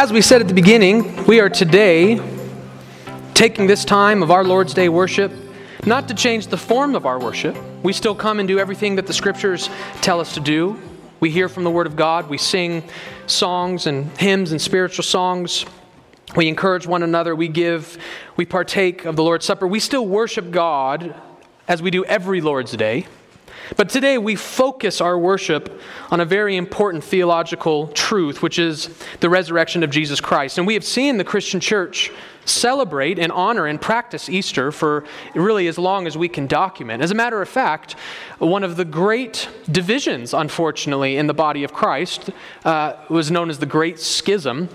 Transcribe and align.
as 0.00 0.10
we 0.14 0.22
said 0.22 0.40
at 0.40 0.48
the 0.48 0.54
beginning, 0.54 1.26
we 1.26 1.40
are 1.40 1.50
today 1.50 2.18
taking 3.34 3.66
this 3.66 3.84
time 3.84 4.22
of 4.22 4.30
our 4.30 4.42
Lord's 4.42 4.72
Day 4.72 4.88
worship 4.88 5.30
not 5.84 6.08
to 6.08 6.14
change 6.14 6.46
the 6.46 6.56
form 6.56 6.94
of 6.94 7.04
our 7.04 7.20
worship. 7.20 7.54
We 7.82 7.92
still 7.92 8.14
come 8.14 8.38
and 8.38 8.48
do 8.48 8.58
everything 8.58 8.96
that 8.96 9.06
the 9.06 9.12
scriptures 9.12 9.68
tell 10.00 10.18
us 10.18 10.32
to 10.36 10.40
do. 10.40 10.80
We 11.20 11.28
hear 11.28 11.50
from 11.50 11.64
the 11.64 11.70
Word 11.70 11.86
of 11.86 11.96
God, 11.96 12.30
we 12.30 12.38
sing 12.38 12.82
songs 13.26 13.86
and 13.86 14.06
hymns 14.16 14.52
and 14.52 14.62
spiritual 14.62 15.04
songs. 15.04 15.66
We 16.34 16.48
encourage 16.48 16.86
one 16.86 17.02
another, 17.02 17.36
we 17.36 17.48
give, 17.48 17.98
we 18.38 18.46
partake 18.46 19.04
of 19.04 19.16
the 19.16 19.22
Lord's 19.22 19.44
Supper. 19.44 19.66
We 19.66 19.80
still 19.80 20.06
worship 20.06 20.50
God 20.50 21.14
as 21.68 21.82
we 21.82 21.90
do 21.90 22.06
every 22.06 22.40
Lord's 22.40 22.72
Day. 22.72 23.06
But 23.76 23.88
today 23.88 24.18
we 24.18 24.36
focus 24.36 25.00
our 25.00 25.18
worship 25.18 25.80
on 26.10 26.20
a 26.20 26.24
very 26.24 26.56
important 26.56 27.04
theological 27.04 27.88
truth, 27.88 28.42
which 28.42 28.58
is 28.58 28.90
the 29.20 29.30
resurrection 29.30 29.82
of 29.82 29.90
Jesus 29.90 30.20
Christ. 30.20 30.58
And 30.58 30.66
we 30.66 30.74
have 30.74 30.84
seen 30.84 31.16
the 31.18 31.24
Christian 31.24 31.60
church 31.60 32.10
celebrate 32.44 33.18
and 33.18 33.30
honor 33.32 33.66
and 33.66 33.80
practice 33.80 34.28
Easter 34.28 34.72
for 34.72 35.04
really 35.34 35.68
as 35.68 35.78
long 35.78 36.06
as 36.06 36.16
we 36.16 36.28
can 36.28 36.46
document. 36.46 37.02
As 37.02 37.10
a 37.10 37.14
matter 37.14 37.40
of 37.40 37.48
fact, 37.48 37.92
one 38.38 38.64
of 38.64 38.76
the 38.76 38.84
great 38.84 39.48
divisions, 39.70 40.34
unfortunately, 40.34 41.16
in 41.16 41.26
the 41.26 41.34
body 41.34 41.64
of 41.64 41.72
Christ 41.72 42.30
uh, 42.64 42.94
was 43.08 43.30
known 43.30 43.50
as 43.50 43.58
the 43.58 43.66
Great 43.66 44.00
Schism. 44.00 44.68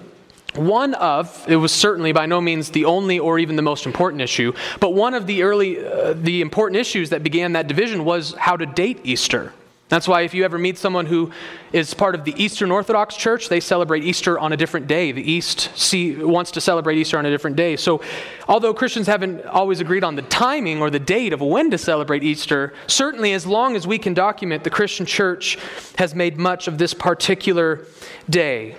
One 0.56 0.94
of, 0.96 1.46
it 1.48 1.58
was 1.58 1.72
certainly 1.72 2.14
by 2.14 2.26
no 2.26 2.40
means 2.40 2.72
the 2.72 2.86
only 2.86 3.20
or 3.20 3.40
even 3.40 3.56
the 3.56 3.62
most 3.62 3.86
important 3.86 4.22
issue, 4.22 4.54
but 4.80 4.94
one 4.94 5.14
of 5.14 5.28
the 5.28 5.44
early, 5.44 5.86
uh, 5.86 6.14
the 6.14 6.42
important 6.42 6.80
issues 6.80 7.10
that 7.10 7.24
began 7.24 7.54
that 7.54 7.68
division 7.68 8.06
was 8.06 8.34
how 8.34 8.56
to 8.56 8.66
date 8.66 9.02
Easter. 9.04 9.54
That's 9.88 10.08
why 10.08 10.22
if 10.22 10.34
you 10.34 10.44
ever 10.46 10.58
meet 10.58 10.80
someone 10.80 11.06
who 11.06 11.32
is 11.72 11.94
part 11.94 12.16
of 12.16 12.24
the 12.24 12.34
Eastern 12.44 12.72
Orthodox 12.72 13.16
Church, 13.16 13.50
they 13.50 13.60
celebrate 13.60 14.04
Easter 14.04 14.40
on 14.40 14.52
a 14.52 14.58
different 14.58 14.88
day. 14.88 15.12
The 15.12 15.22
East 15.22 15.70
see, 15.78 16.16
wants 16.16 16.50
to 16.52 16.62
celebrate 16.62 16.98
Easter 16.98 17.20
on 17.20 17.26
a 17.28 17.30
different 17.30 17.56
day. 17.56 17.76
So, 17.76 18.02
although 18.48 18.74
Christians 18.74 19.06
haven't 19.06 19.46
always 19.46 19.82
agreed 19.82 20.04
on 20.04 20.16
the 20.16 20.24
timing 20.24 20.82
or 20.82 20.90
the 20.90 21.00
date 21.00 21.34
of 21.34 21.42
when 21.42 21.70
to 21.70 21.78
celebrate 21.78 22.24
Easter, 22.24 22.74
certainly 22.88 23.34
as 23.34 23.46
long 23.46 23.76
as 23.76 23.86
we 23.86 24.00
can 24.00 24.16
document, 24.16 24.64
the 24.64 24.72
Christian 24.72 25.06
Church 25.06 25.60
has 25.98 26.16
made 26.16 26.38
much 26.40 26.68
of 26.68 26.80
this 26.80 26.96
particular 26.96 27.86
day. 28.28 28.76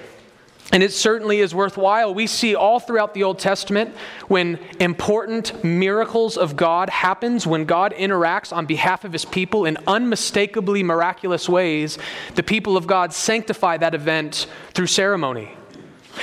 And 0.72 0.82
it 0.82 0.92
certainly 0.92 1.38
is 1.38 1.54
worthwhile. 1.54 2.12
We 2.12 2.26
see 2.26 2.56
all 2.56 2.80
throughout 2.80 3.14
the 3.14 3.22
Old 3.22 3.38
Testament 3.38 3.94
when 4.26 4.58
important 4.80 5.62
miracles 5.62 6.36
of 6.36 6.56
God 6.56 6.90
happens, 6.90 7.46
when 7.46 7.66
God 7.66 7.94
interacts 7.94 8.54
on 8.54 8.66
behalf 8.66 9.04
of 9.04 9.12
his 9.12 9.24
people 9.24 9.64
in 9.64 9.78
unmistakably 9.86 10.82
miraculous 10.82 11.48
ways, 11.48 11.98
the 12.34 12.42
people 12.42 12.76
of 12.76 12.86
God 12.86 13.12
sanctify 13.12 13.76
that 13.76 13.94
event 13.94 14.48
through 14.72 14.88
ceremony. 14.88 15.56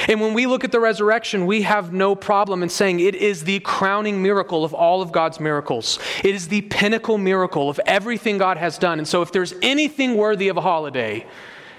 And 0.07 0.19
when 0.19 0.33
we 0.33 0.45
look 0.45 0.63
at 0.63 0.71
the 0.71 0.79
resurrection, 0.79 1.45
we 1.45 1.61
have 1.61 1.93
no 1.93 2.15
problem 2.15 2.63
in 2.63 2.69
saying 2.69 2.99
it 2.99 3.15
is 3.15 3.43
the 3.43 3.59
crowning 3.59 4.21
miracle 4.21 4.65
of 4.65 4.73
all 4.73 5.01
of 5.01 5.11
God's 5.11 5.39
miracles. 5.39 5.99
It 6.23 6.35
is 6.35 6.47
the 6.47 6.61
pinnacle 6.61 7.17
miracle 7.17 7.69
of 7.69 7.79
everything 7.85 8.39
God 8.39 8.57
has 8.57 8.77
done. 8.77 8.97
And 8.97 9.07
so 9.07 9.21
if 9.21 9.31
there's 9.31 9.53
anything 9.61 10.15
worthy 10.15 10.49
of 10.49 10.57
a 10.57 10.61
holiday, 10.61 11.25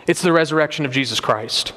it's 0.07 0.23
the 0.23 0.33
resurrection 0.33 0.87
of 0.87 0.93
Jesus 0.93 1.21
Christ. 1.21 1.73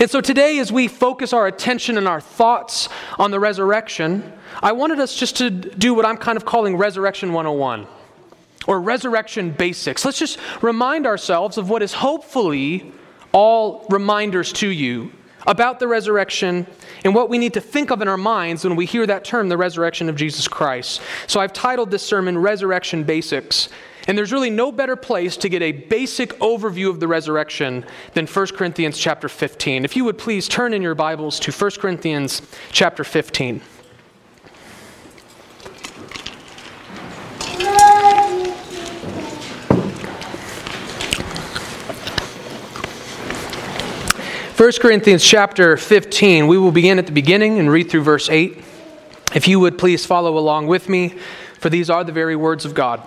And 0.00 0.10
so 0.10 0.20
today, 0.20 0.58
as 0.58 0.72
we 0.72 0.88
focus 0.88 1.32
our 1.32 1.46
attention 1.46 1.98
and 1.98 2.08
our 2.08 2.20
thoughts 2.20 2.88
on 3.18 3.30
the 3.30 3.40
resurrection, 3.40 4.32
I 4.62 4.72
wanted 4.72 5.00
us 5.00 5.14
just 5.14 5.36
to 5.36 5.50
do 5.50 5.94
what 5.94 6.04
I'm 6.04 6.16
kind 6.16 6.36
of 6.36 6.44
calling 6.44 6.76
Resurrection 6.76 7.32
101 7.32 7.86
or 8.66 8.80
Resurrection 8.80 9.50
Basics. 9.50 10.04
Let's 10.04 10.18
just 10.18 10.38
remind 10.62 11.06
ourselves 11.06 11.58
of 11.58 11.70
what 11.70 11.82
is 11.82 11.92
hopefully 11.92 12.92
all 13.32 13.86
reminders 13.88 14.52
to 14.54 14.68
you 14.68 15.12
about 15.46 15.78
the 15.78 15.88
resurrection 15.88 16.66
and 17.04 17.14
what 17.14 17.30
we 17.30 17.38
need 17.38 17.54
to 17.54 17.60
think 17.60 17.90
of 17.90 18.02
in 18.02 18.08
our 18.08 18.16
minds 18.16 18.64
when 18.64 18.76
we 18.76 18.84
hear 18.84 19.06
that 19.06 19.24
term, 19.24 19.48
the 19.48 19.56
resurrection 19.56 20.08
of 20.08 20.16
Jesus 20.16 20.46
Christ. 20.46 21.00
So 21.26 21.40
I've 21.40 21.52
titled 21.52 21.90
this 21.90 22.02
sermon 22.02 22.36
Resurrection 22.36 23.04
Basics. 23.04 23.68
And 24.08 24.16
there's 24.16 24.32
really 24.32 24.48
no 24.48 24.72
better 24.72 24.96
place 24.96 25.36
to 25.36 25.50
get 25.50 25.60
a 25.60 25.70
basic 25.70 26.30
overview 26.38 26.88
of 26.88 26.98
the 26.98 27.06
resurrection 27.06 27.84
than 28.14 28.26
1 28.26 28.46
Corinthians 28.48 28.96
chapter 28.96 29.28
15. 29.28 29.84
If 29.84 29.96
you 29.96 30.04
would 30.06 30.16
please 30.16 30.48
turn 30.48 30.72
in 30.72 30.80
your 30.80 30.94
Bibles 30.94 31.38
to 31.40 31.52
1 31.52 31.70
Corinthians 31.72 32.40
chapter 32.72 33.04
15. 33.04 33.60
First 44.54 44.80
Corinthians 44.80 45.22
chapter 45.22 45.76
15, 45.76 46.46
we 46.46 46.56
will 46.56 46.72
begin 46.72 46.98
at 46.98 47.04
the 47.04 47.12
beginning 47.12 47.58
and 47.58 47.70
read 47.70 47.90
through 47.90 48.04
verse 48.04 48.30
8. 48.30 48.56
If 49.34 49.46
you 49.46 49.60
would 49.60 49.76
please 49.76 50.06
follow 50.06 50.38
along 50.38 50.66
with 50.66 50.88
me, 50.88 51.10
for 51.60 51.68
these 51.68 51.90
are 51.90 52.04
the 52.04 52.12
very 52.12 52.36
words 52.36 52.64
of 52.64 52.74
God. 52.74 53.06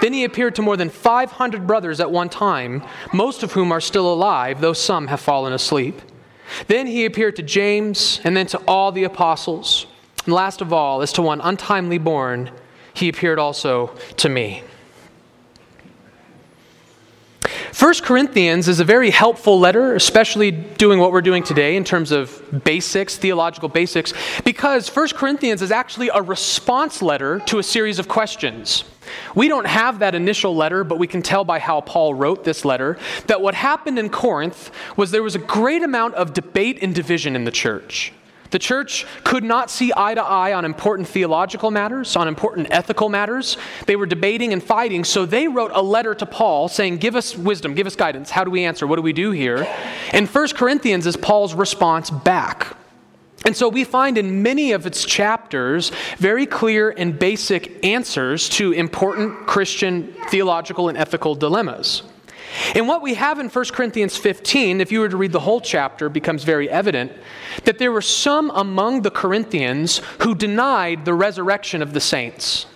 Then 0.00 0.12
he 0.12 0.24
appeared 0.24 0.54
to 0.56 0.62
more 0.62 0.76
than 0.76 0.90
500 0.90 1.66
brothers 1.66 2.00
at 2.00 2.10
one 2.10 2.28
time, 2.28 2.82
most 3.12 3.42
of 3.42 3.52
whom 3.52 3.72
are 3.72 3.80
still 3.80 4.12
alive, 4.12 4.60
though 4.60 4.72
some 4.72 5.06
have 5.08 5.20
fallen 5.20 5.52
asleep. 5.52 6.00
Then 6.66 6.86
he 6.86 7.04
appeared 7.04 7.36
to 7.36 7.42
James, 7.42 8.20
and 8.24 8.36
then 8.36 8.46
to 8.48 8.58
all 8.68 8.92
the 8.92 9.04
apostles. 9.04 9.86
And 10.24 10.34
last 10.34 10.60
of 10.60 10.72
all, 10.72 11.02
as 11.02 11.12
to 11.14 11.22
one 11.22 11.40
untimely 11.40 11.98
born, 11.98 12.50
he 12.94 13.08
appeared 13.08 13.38
also 13.38 13.88
to 14.18 14.28
me. 14.28 14.62
1 17.82 17.94
Corinthians 18.04 18.68
is 18.68 18.78
a 18.78 18.84
very 18.84 19.10
helpful 19.10 19.58
letter, 19.58 19.96
especially 19.96 20.52
doing 20.52 21.00
what 21.00 21.10
we're 21.10 21.20
doing 21.20 21.42
today 21.42 21.74
in 21.74 21.82
terms 21.82 22.12
of 22.12 22.40
basics, 22.62 23.16
theological 23.16 23.68
basics, 23.68 24.14
because 24.44 24.88
1 24.88 25.08
Corinthians 25.16 25.62
is 25.62 25.72
actually 25.72 26.08
a 26.14 26.22
response 26.22 27.02
letter 27.02 27.40
to 27.40 27.58
a 27.58 27.62
series 27.64 27.98
of 27.98 28.06
questions. 28.06 28.84
We 29.34 29.48
don't 29.48 29.66
have 29.66 29.98
that 29.98 30.14
initial 30.14 30.54
letter, 30.54 30.84
but 30.84 31.00
we 31.00 31.08
can 31.08 31.22
tell 31.22 31.42
by 31.42 31.58
how 31.58 31.80
Paul 31.80 32.14
wrote 32.14 32.44
this 32.44 32.64
letter 32.64 32.98
that 33.26 33.42
what 33.42 33.56
happened 33.56 33.98
in 33.98 34.10
Corinth 34.10 34.70
was 34.96 35.10
there 35.10 35.24
was 35.24 35.34
a 35.34 35.40
great 35.40 35.82
amount 35.82 36.14
of 36.14 36.34
debate 36.34 36.78
and 36.82 36.94
division 36.94 37.34
in 37.34 37.42
the 37.42 37.50
church. 37.50 38.12
The 38.52 38.58
church 38.58 39.06
could 39.24 39.42
not 39.42 39.70
see 39.70 39.92
eye 39.96 40.14
to 40.14 40.22
eye 40.22 40.52
on 40.52 40.66
important 40.66 41.08
theological 41.08 41.70
matters, 41.70 42.14
on 42.16 42.28
important 42.28 42.68
ethical 42.70 43.08
matters. 43.08 43.56
They 43.86 43.96
were 43.96 44.04
debating 44.04 44.52
and 44.52 44.62
fighting, 44.62 45.04
so 45.04 45.24
they 45.24 45.48
wrote 45.48 45.72
a 45.74 45.82
letter 45.82 46.14
to 46.14 46.26
Paul 46.26 46.68
saying, 46.68 46.98
Give 46.98 47.16
us 47.16 47.34
wisdom, 47.34 47.74
give 47.74 47.86
us 47.86 47.96
guidance. 47.96 48.30
How 48.30 48.44
do 48.44 48.50
we 48.50 48.64
answer? 48.64 48.86
What 48.86 48.96
do 48.96 49.02
we 49.02 49.14
do 49.14 49.30
here? 49.30 49.66
And 50.12 50.28
1 50.28 50.48
Corinthians 50.50 51.06
is 51.06 51.16
Paul's 51.16 51.54
response 51.54 52.10
back. 52.10 52.76
And 53.46 53.56
so 53.56 53.70
we 53.70 53.84
find 53.84 54.18
in 54.18 54.42
many 54.42 54.72
of 54.72 54.84
its 54.84 55.04
chapters 55.04 55.90
very 56.18 56.44
clear 56.44 56.90
and 56.90 57.18
basic 57.18 57.84
answers 57.84 58.50
to 58.50 58.72
important 58.72 59.46
Christian 59.46 60.14
theological 60.28 60.90
and 60.90 60.98
ethical 60.98 61.34
dilemmas. 61.34 62.02
And 62.74 62.88
what 62.88 63.02
we 63.02 63.14
have 63.14 63.38
in 63.38 63.48
1 63.48 63.64
Corinthians 63.66 64.16
15, 64.16 64.80
if 64.80 64.92
you 64.92 65.00
were 65.00 65.08
to 65.08 65.16
read 65.16 65.32
the 65.32 65.40
whole 65.40 65.60
chapter, 65.60 66.08
becomes 66.08 66.44
very 66.44 66.68
evident 66.68 67.12
that 67.64 67.78
there 67.78 67.92
were 67.92 68.02
some 68.02 68.50
among 68.54 69.02
the 69.02 69.10
Corinthians 69.10 69.98
who 70.20 70.34
denied 70.34 71.04
the 71.04 71.14
resurrection 71.14 71.82
of 71.82 71.92
the 71.92 72.00
saints. 72.00 72.66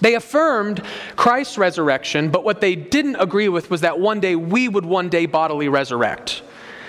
They 0.00 0.14
affirmed 0.14 0.82
Christ's 1.16 1.58
resurrection, 1.58 2.30
but 2.30 2.44
what 2.44 2.60
they 2.60 2.76
didn't 2.76 3.16
agree 3.16 3.48
with 3.48 3.70
was 3.70 3.80
that 3.80 3.98
one 3.98 4.20
day 4.20 4.36
we 4.36 4.68
would 4.68 4.84
one 4.84 5.08
day 5.08 5.26
bodily 5.26 5.68
resurrect. 5.68 6.42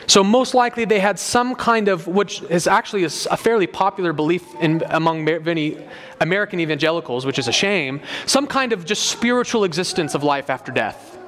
So, 0.06 0.24
most 0.24 0.56
likely, 0.56 0.86
they 0.86 1.00
had 1.00 1.20
some 1.20 1.54
kind 1.54 1.88
of, 1.88 2.08
which 2.08 2.42
is 2.44 2.66
actually 2.66 3.04
a, 3.04 3.10
fairly 3.10 3.68
popular 3.68 4.12
belief 4.12 4.44
in, 4.60 4.84
among 4.90 5.24
many 5.24 5.78
American 6.20 6.60
evangelicals, 6.60 7.28
which 7.28 7.38
is 7.38 7.48
a 7.48 7.52
shame, 7.52 8.02
some 8.26 8.48
kind 8.48 8.74
of 8.74 8.86
just 8.86 9.06
spiritual 9.06 9.66
existence 9.66 10.16
of 10.16 10.24
life 10.24 10.50
after 10.50 10.72
death. 10.72 11.19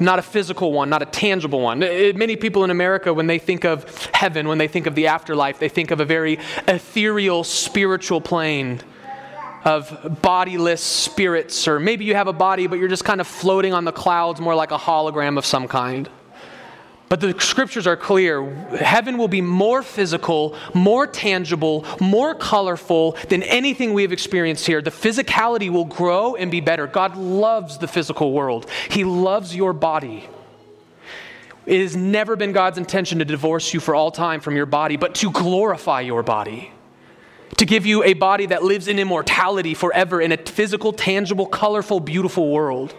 Not 0.00 0.18
a 0.18 0.22
physical 0.22 0.72
one, 0.72 0.88
not 0.88 1.02
a 1.02 1.06
tangible 1.06 1.60
one. 1.60 1.82
Uh, 1.82 1.86
uh, 1.86 2.12
many 2.14 2.36
people 2.36 2.64
in 2.64 2.70
America, 2.70 3.12
when 3.12 3.26
they 3.26 3.38
think 3.38 3.64
of 3.64 4.06
heaven, 4.14 4.46
when 4.48 4.58
they 4.58 4.68
think 4.68 4.86
of 4.86 4.94
the 4.94 5.08
afterlife, 5.08 5.58
they 5.58 5.68
think 5.68 5.90
of 5.90 6.00
a 6.00 6.04
very 6.04 6.38
ethereal, 6.68 7.44
spiritual 7.44 8.20
plane 8.20 8.80
of 9.64 10.18
bodiless 10.22 10.82
spirits, 10.82 11.66
or 11.66 11.80
maybe 11.80 12.04
you 12.04 12.14
have 12.14 12.28
a 12.28 12.32
body, 12.32 12.66
but 12.66 12.78
you're 12.78 12.88
just 12.88 13.04
kind 13.04 13.20
of 13.20 13.26
floating 13.26 13.74
on 13.74 13.84
the 13.84 13.92
clouds, 13.92 14.40
more 14.40 14.54
like 14.54 14.70
a 14.70 14.78
hologram 14.78 15.36
of 15.36 15.44
some 15.44 15.66
kind. 15.66 16.08
But 17.08 17.20
the 17.20 17.34
scriptures 17.40 17.86
are 17.86 17.96
clear. 17.96 18.44
Heaven 18.76 19.16
will 19.16 19.28
be 19.28 19.40
more 19.40 19.82
physical, 19.82 20.54
more 20.74 21.06
tangible, 21.06 21.86
more 22.00 22.34
colorful 22.34 23.16
than 23.28 23.42
anything 23.44 23.94
we 23.94 24.02
have 24.02 24.12
experienced 24.12 24.66
here. 24.66 24.82
The 24.82 24.90
physicality 24.90 25.70
will 25.70 25.86
grow 25.86 26.34
and 26.34 26.50
be 26.50 26.60
better. 26.60 26.86
God 26.86 27.16
loves 27.16 27.78
the 27.78 27.88
physical 27.88 28.32
world, 28.32 28.70
He 28.90 29.04
loves 29.04 29.56
your 29.56 29.72
body. 29.72 30.28
It 31.64 31.82
has 31.82 31.94
never 31.94 32.34
been 32.34 32.52
God's 32.52 32.78
intention 32.78 33.18
to 33.18 33.26
divorce 33.26 33.74
you 33.74 33.80
for 33.80 33.94
all 33.94 34.10
time 34.10 34.40
from 34.40 34.56
your 34.56 34.64
body, 34.64 34.96
but 34.96 35.14
to 35.16 35.30
glorify 35.30 36.00
your 36.00 36.22
body. 36.22 36.72
To 37.58 37.66
give 37.66 37.84
you 37.84 38.02
a 38.04 38.14
body 38.14 38.46
that 38.46 38.62
lives 38.62 38.88
in 38.88 38.98
immortality 38.98 39.74
forever 39.74 40.20
in 40.20 40.32
a 40.32 40.38
physical, 40.38 40.94
tangible, 40.94 41.44
colorful, 41.44 42.00
beautiful 42.00 42.50
world. 42.50 42.94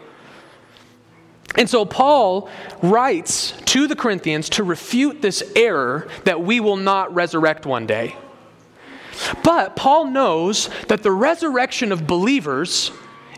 And 1.55 1.69
so 1.69 1.83
Paul 1.85 2.49
writes 2.81 3.53
to 3.65 3.87
the 3.87 3.95
Corinthians 3.95 4.49
to 4.49 4.63
refute 4.63 5.21
this 5.21 5.43
error 5.55 6.07
that 6.25 6.41
we 6.41 6.59
will 6.59 6.77
not 6.77 7.13
resurrect 7.13 7.65
one 7.65 7.87
day. 7.87 8.15
But 9.43 9.75
Paul 9.75 10.05
knows 10.05 10.69
that 10.87 11.03
the 11.03 11.11
resurrection 11.11 11.91
of 11.91 12.07
believers 12.07 12.91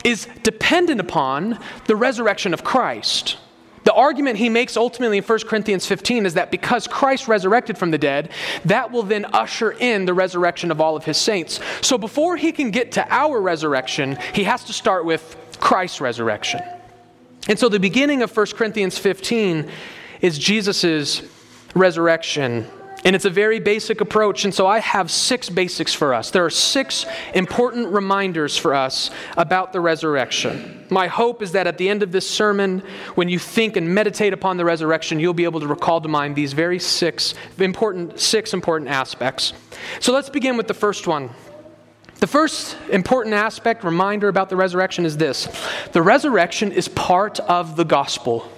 is 0.04 0.28
dependent 0.44 1.00
upon 1.00 1.60
the 1.86 1.96
resurrection 1.96 2.54
of 2.54 2.63
Christ. 2.63 3.38
The 3.84 3.94
argument 3.94 4.38
he 4.38 4.50
makes 4.50 4.78
ultimately 4.78 5.18
in 5.18 5.24
1 5.24 5.40
Corinthians 5.48 5.88
15 5.88 6.28
is 6.28 6.36
that 6.36 6.52
because 6.52 6.88
Christ 6.88 7.28
resurrected 7.28 7.78
from 7.78 7.90
the 7.90 7.98
dead, 7.98 8.30
that 8.66 8.92
will 8.92 9.04
then 9.04 9.25
usher 9.25 9.72
in 9.72 10.06
the 10.06 10.13
resurrection 10.13 10.69
of 10.69 10.80
all 10.80 10.96
of 10.96 11.06
his 11.06 11.18
saints. 11.18 11.60
So 11.81 11.98
before 11.98 12.38
he 12.38 12.52
can 12.52 12.69
get 12.69 12.92
to 12.94 13.08
our 13.10 13.42
resurrection, 13.42 14.19
he 14.34 14.44
has 14.44 14.63
to 14.66 14.74
start 14.74 15.06
with 15.06 15.36
Christ's 15.60 16.00
resurrection. 16.00 16.62
And 17.47 17.57
so 17.57 17.69
the 17.69 17.79
beginning 17.79 18.21
of 18.21 18.35
1 18.35 18.47
Corinthians 18.47 18.97
15 18.97 19.69
is 20.21 20.38
Jesus' 20.38 21.23
resurrection. 21.73 22.67
And 23.03 23.15
it's 23.15 23.25
a 23.25 23.31
very 23.31 23.59
basic 23.59 23.99
approach. 23.99 24.45
And 24.45 24.53
so 24.53 24.67
I 24.67 24.79
have 24.79 25.09
six 25.09 25.49
basics 25.49 25.91
for 25.93 26.13
us. 26.13 26.29
There 26.29 26.45
are 26.45 26.51
six 26.51 27.05
important 27.33 27.88
reminders 27.88 28.57
for 28.57 28.75
us 28.75 29.09
about 29.38 29.73
the 29.73 29.81
resurrection. 29.81 30.85
My 30.91 31.07
hope 31.07 31.41
is 31.41 31.53
that 31.53 31.65
at 31.65 31.79
the 31.79 31.89
end 31.89 32.03
of 32.03 32.11
this 32.11 32.29
sermon, 32.29 32.83
when 33.15 33.27
you 33.27 33.39
think 33.39 33.75
and 33.75 33.89
meditate 33.95 34.33
upon 34.33 34.57
the 34.57 34.65
resurrection, 34.65 35.19
you'll 35.19 35.33
be 35.33 35.45
able 35.45 35.61
to 35.61 35.67
recall 35.67 35.99
to 36.01 36.07
mind 36.07 36.35
these 36.35 36.53
very 36.53 36.77
six 36.77 37.33
important, 37.57 38.19
six 38.19 38.53
important 38.53 38.91
aspects. 38.91 39.53
So 39.99 40.13
let's 40.13 40.29
begin 40.29 40.55
with 40.55 40.67
the 40.67 40.75
first 40.75 41.07
one 41.07 41.31
the 42.21 42.27
first 42.27 42.77
important 42.91 43.33
aspect, 43.33 43.83
reminder 43.83 44.27
about 44.27 44.50
the 44.50 44.56
resurrection 44.56 45.06
is 45.06 45.18
this 45.18 45.50
the 45.91 46.01
resurrection 46.01 46.71
is 46.71 46.88
part 46.88 47.39
of 47.41 47.75
the 47.75 47.83
gospel. 47.83 48.50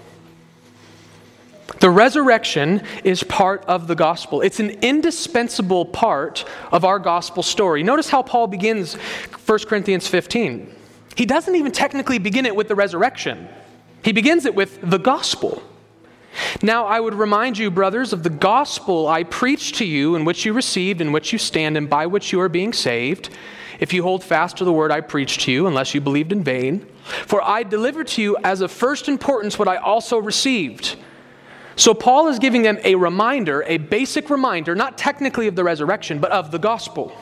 The 1.80 1.90
resurrection 1.90 2.84
is 3.04 3.24
part 3.24 3.64
of 3.66 3.88
the 3.88 3.96
gospel. 3.96 4.42
It's 4.42 4.60
an 4.60 4.70
indispensable 4.82 5.86
part 5.86 6.46
of 6.72 6.86
our 6.86 7.00
gospel 7.00 7.42
story. 7.42 7.84
Notice 7.84 8.10
how 8.10 8.22
Paul 8.22 8.48
begins 8.48 8.96
1 8.96 9.60
Corinthians 9.60 10.08
15. 10.08 10.74
He 11.16 11.26
doesn't 11.26 11.56
even 11.56 11.72
technically 11.72 12.20
begin 12.20 12.46
it 12.46 12.56
with 12.56 12.68
the 12.68 12.76
resurrection, 12.76 13.48
he 14.04 14.12
begins 14.12 14.46
it 14.46 14.56
with 14.56 14.80
the 14.82 15.00
gospel. 15.00 15.64
Now, 16.62 16.86
I 16.86 17.00
would 17.00 17.14
remind 17.14 17.58
you, 17.58 17.70
brothers, 17.70 18.14
of 18.14 18.24
the 18.24 18.30
gospel 18.30 19.08
I 19.08 19.24
preached 19.24 19.76
to 19.76 19.86
you, 19.86 20.16
in 20.16 20.26
which 20.26 20.46
you 20.46 20.54
received, 20.54 21.02
in 21.02 21.12
which 21.12 21.34
you 21.34 21.40
stand, 21.40 21.78
and 21.78 21.90
by 21.90 22.06
which 22.06 22.32
you 22.32 22.40
are 22.42 22.50
being 22.50 22.74
saved, 22.74 23.30
if 23.80 23.94
you 23.94 24.04
hold 24.04 24.24
fast 24.24 24.58
to 24.58 24.66
the 24.66 24.74
word 24.74 24.92
I 24.92 25.02
preached 25.02 25.42
to 25.42 25.52
you, 25.52 25.68
unless 25.68 25.94
you 25.94 26.02
believed 26.02 26.32
in 26.32 26.44
vain. 26.44 26.88
For 27.04 27.44
I 27.44 27.64
delivered 27.64 28.08
to 28.10 28.22
you 28.22 28.38
as 28.44 28.62
of 28.62 28.72
first 28.72 29.10
importance 29.10 29.60
what 29.60 29.68
I 29.68 29.78
also 29.78 30.18
received. 30.18 30.96
So, 31.76 31.94
Paul 31.94 32.28
is 32.28 32.40
giving 32.40 32.62
them 32.62 32.78
a 32.84 32.96
reminder, 32.96 33.64
a 33.64 33.78
basic 33.78 34.30
reminder, 34.30 34.76
not 34.76 34.98
technically 34.98 35.48
of 35.48 35.56
the 35.56 35.64
resurrection, 35.64 36.20
but 36.20 36.32
of 36.32 36.52
the 36.52 36.60
gospel. 36.60 37.16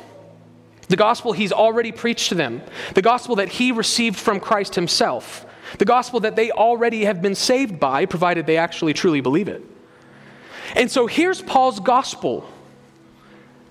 The 0.89 0.97
gospel 0.97 1.31
he's 1.31 1.53
already 1.53 1.93
preached 1.93 2.29
to 2.29 2.35
them, 2.35 2.61
the 2.95 3.01
gospel 3.01 3.37
that 3.37 3.47
he 3.47 3.71
received 3.71 4.17
from 4.19 4.41
Christ 4.41 4.75
himself 4.75 5.45
the 5.77 5.85
gospel 5.85 6.19
that 6.21 6.35
they 6.35 6.51
already 6.51 7.05
have 7.05 7.21
been 7.21 7.35
saved 7.35 7.79
by, 7.79 8.05
provided 8.05 8.45
they 8.45 8.57
actually 8.57 8.93
truly 8.93 9.21
believe 9.21 9.47
it. 9.47 9.63
And 10.75 10.89
so 10.89 11.07
here's 11.07 11.41
Paul's 11.41 11.79
gospel, 11.79 12.49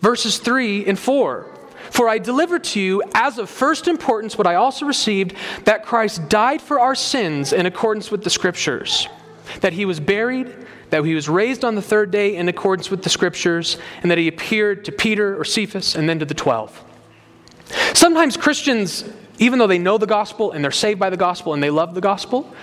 verses 0.00 0.38
3 0.38 0.86
and 0.86 0.98
4. 0.98 1.46
For 1.90 2.08
I 2.08 2.18
delivered 2.18 2.64
to 2.64 2.80
you 2.80 3.02
as 3.14 3.38
of 3.38 3.50
first 3.50 3.88
importance 3.88 4.38
what 4.38 4.46
I 4.46 4.54
also 4.54 4.86
received 4.86 5.34
that 5.64 5.84
Christ 5.84 6.28
died 6.28 6.62
for 6.62 6.78
our 6.78 6.94
sins 6.94 7.52
in 7.52 7.66
accordance 7.66 8.10
with 8.10 8.22
the 8.22 8.30
Scriptures, 8.30 9.08
that 9.60 9.72
he 9.72 9.84
was 9.84 9.98
buried, 9.98 10.54
that 10.90 11.04
he 11.04 11.14
was 11.14 11.28
raised 11.28 11.64
on 11.64 11.74
the 11.74 11.82
third 11.82 12.10
day 12.10 12.36
in 12.36 12.48
accordance 12.48 12.90
with 12.90 13.02
the 13.02 13.10
Scriptures, 13.10 13.76
and 14.02 14.10
that 14.10 14.18
he 14.18 14.28
appeared 14.28 14.84
to 14.84 14.92
Peter 14.92 15.38
or 15.38 15.44
Cephas 15.44 15.96
and 15.96 16.08
then 16.08 16.18
to 16.18 16.24
the 16.24 16.34
twelve. 16.34 16.84
Sometimes 17.94 18.36
Christians 18.36 19.04
even 19.40 19.58
though 19.58 19.66
they 19.66 19.78
know 19.78 19.98
the 19.98 20.06
gospel 20.06 20.52
and 20.52 20.62
they're 20.62 20.70
saved 20.70 21.00
by 21.00 21.10
the 21.10 21.16
gospel 21.16 21.54
and 21.54 21.62
they 21.62 21.70
love 21.70 21.94
the 21.94 22.00
gospel, 22.00 22.54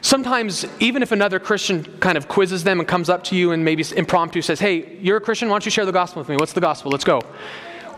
sometimes 0.00 0.66
even 0.80 1.02
if 1.02 1.12
another 1.12 1.38
Christian 1.38 1.84
kind 2.00 2.18
of 2.18 2.26
quizzes 2.28 2.64
them 2.64 2.80
and 2.80 2.88
comes 2.88 3.08
up 3.08 3.22
to 3.24 3.36
you 3.36 3.52
and 3.52 3.64
maybe 3.64 3.84
impromptu 3.94 4.42
says, 4.42 4.58
Hey, 4.58 4.96
you're 5.00 5.18
a 5.18 5.20
Christian, 5.20 5.48
why 5.48 5.54
don't 5.54 5.66
you 5.66 5.70
share 5.70 5.86
the 5.86 5.92
gospel 5.92 6.20
with 6.20 6.28
me? 6.28 6.36
What's 6.36 6.54
the 6.54 6.62
gospel? 6.62 6.90
Let's 6.90 7.04
go. 7.04 7.20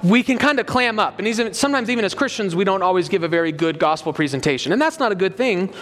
We 0.03 0.23
can 0.23 0.39
kind 0.39 0.61
of 0.61 0.67
clam 0.67 0.99
up. 0.99 1.21
And 1.21 1.57
sometimes, 1.57 1.89
even 1.89 2.05
as 2.05 2.15
Christians, 2.15 2.55
we 2.55 2.65
don't 2.65 2.83
always 2.83 3.09
give 3.09 3.23
a 3.23 3.29
very 3.29 3.51
good 3.51 3.79
gospel 3.79 4.13
presentation. 4.13 4.73
And 4.73 4.83
that's 4.83 4.99
not 4.99 5.11
a 5.11 5.15
good 5.15 5.37
thing. 5.39 5.73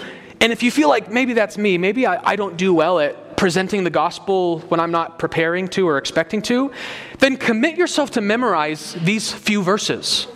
And 0.41 0.53
if 0.53 0.63
you 0.63 0.71
feel 0.71 0.89
like 0.89 1.11
maybe 1.11 1.33
that's 1.33 1.59
me, 1.59 1.79
maybe 1.79 2.07
I, 2.07 2.33
I 2.33 2.37
don't 2.37 2.57
do 2.57 2.73
well 2.73 3.01
at 3.01 3.37
presenting 3.37 3.83
the 3.83 3.91
gospel 3.91 4.61
when 4.61 4.79
I'm 4.79 4.93
not 4.93 5.19
preparing 5.19 5.67
to 5.69 5.89
or 5.89 5.99
expecting 5.99 6.43
to, 6.43 6.71
then 7.19 7.37
commit 7.37 7.77
yourself 7.77 8.13
to 8.13 8.21
memorize 8.21 8.95
these 9.03 9.33
few 9.33 9.63
verses. 9.63 10.29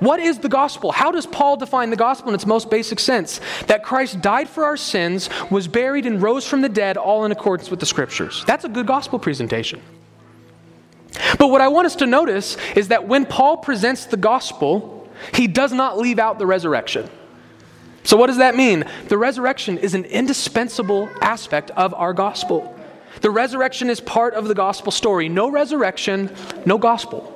What 0.00 0.20
is 0.20 0.38
the 0.38 0.48
gospel? 0.48 0.92
How 0.92 1.10
does 1.10 1.26
Paul 1.26 1.56
define 1.56 1.90
the 1.90 1.96
gospel 1.96 2.30
in 2.30 2.34
its 2.34 2.46
most 2.46 2.70
basic 2.70 2.98
sense? 2.98 3.40
That 3.66 3.84
Christ 3.84 4.20
died 4.20 4.48
for 4.48 4.64
our 4.64 4.76
sins, 4.76 5.30
was 5.50 5.68
buried, 5.68 6.06
and 6.06 6.20
rose 6.20 6.46
from 6.46 6.60
the 6.62 6.68
dead, 6.68 6.96
all 6.96 7.24
in 7.24 7.32
accordance 7.32 7.70
with 7.70 7.80
the 7.80 7.86
scriptures. 7.86 8.44
That's 8.46 8.64
a 8.64 8.68
good 8.68 8.86
gospel 8.86 9.18
presentation. 9.18 9.80
But 11.38 11.48
what 11.48 11.60
I 11.60 11.68
want 11.68 11.86
us 11.86 11.96
to 11.96 12.06
notice 12.06 12.56
is 12.74 12.88
that 12.88 13.06
when 13.06 13.24
Paul 13.24 13.58
presents 13.58 14.06
the 14.06 14.16
gospel, 14.16 15.08
he 15.32 15.46
does 15.46 15.72
not 15.72 15.98
leave 15.98 16.18
out 16.18 16.38
the 16.38 16.46
resurrection. 16.46 17.08
So, 18.02 18.16
what 18.16 18.26
does 18.26 18.38
that 18.38 18.54
mean? 18.54 18.84
The 19.08 19.16
resurrection 19.16 19.78
is 19.78 19.94
an 19.94 20.04
indispensable 20.04 21.08
aspect 21.22 21.70
of 21.70 21.94
our 21.94 22.12
gospel. 22.12 22.78
The 23.22 23.30
resurrection 23.30 23.88
is 23.88 24.00
part 24.00 24.34
of 24.34 24.48
the 24.48 24.54
gospel 24.54 24.92
story. 24.92 25.28
No 25.28 25.50
resurrection, 25.50 26.34
no 26.66 26.76
gospel. 26.76 27.33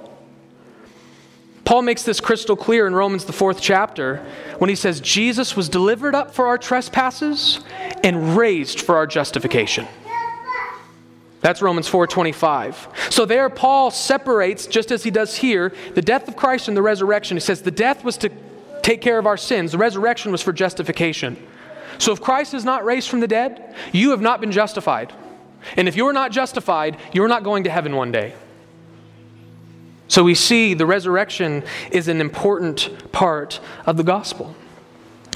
Paul 1.68 1.82
makes 1.82 2.02
this 2.02 2.18
crystal 2.18 2.56
clear 2.56 2.87
in 2.87 2.94
Romans, 2.94 3.26
the 3.26 3.34
fourth 3.34 3.60
chapter, 3.60 4.25
when 4.56 4.70
he 4.70 4.75
says, 4.75 5.00
Jesus 5.00 5.54
was 5.54 5.68
delivered 5.68 6.14
up 6.14 6.34
for 6.34 6.46
our 6.46 6.56
trespasses 6.56 7.60
and 8.02 8.38
raised 8.38 8.80
for 8.80 8.96
our 8.96 9.06
justification. 9.06 9.87
That's 11.42 11.60
Romans 11.60 11.87
4:25. 11.87 13.12
So 13.12 13.26
there 13.26 13.50
Paul 13.50 13.90
separates 13.90 14.66
just 14.66 14.90
as 14.90 15.02
he 15.02 15.10
does 15.10 15.37
here 15.37 15.75
the 15.94 16.00
death 16.00 16.26
of 16.26 16.37
Christ 16.37 16.68
and 16.68 16.76
the 16.76 16.80
resurrection. 16.80 17.37
He 17.37 17.42
says 17.42 17.60
the 17.60 17.70
death 17.70 18.02
was 18.02 18.16
to 18.16 18.30
take 18.80 19.02
care 19.02 19.18
of 19.18 19.26
our 19.26 19.37
sins, 19.37 19.72
the 19.72 19.76
resurrection 19.76 20.32
was 20.32 20.40
for 20.40 20.54
justification. 20.54 21.37
So 21.98 22.12
if 22.12 22.22
Christ 22.22 22.54
is 22.54 22.64
not 22.64 22.87
raised 22.87 23.10
from 23.10 23.20
the 23.20 23.28
dead, 23.28 23.75
you 23.92 24.12
have 24.12 24.22
not 24.22 24.40
been 24.40 24.52
justified. 24.52 25.12
And 25.76 25.87
if 25.87 25.96
you're 25.96 26.14
not 26.14 26.32
justified, 26.32 26.96
you're 27.12 27.28
not 27.28 27.44
going 27.44 27.64
to 27.64 27.70
heaven 27.70 27.94
one 27.94 28.10
day. 28.10 28.32
So 30.08 30.24
we 30.24 30.34
see 30.34 30.72
the 30.72 30.86
resurrection 30.86 31.62
is 31.90 32.08
an 32.08 32.20
important 32.20 33.12
part 33.12 33.60
of 33.84 33.98
the 33.98 34.02
gospel. 34.02 34.54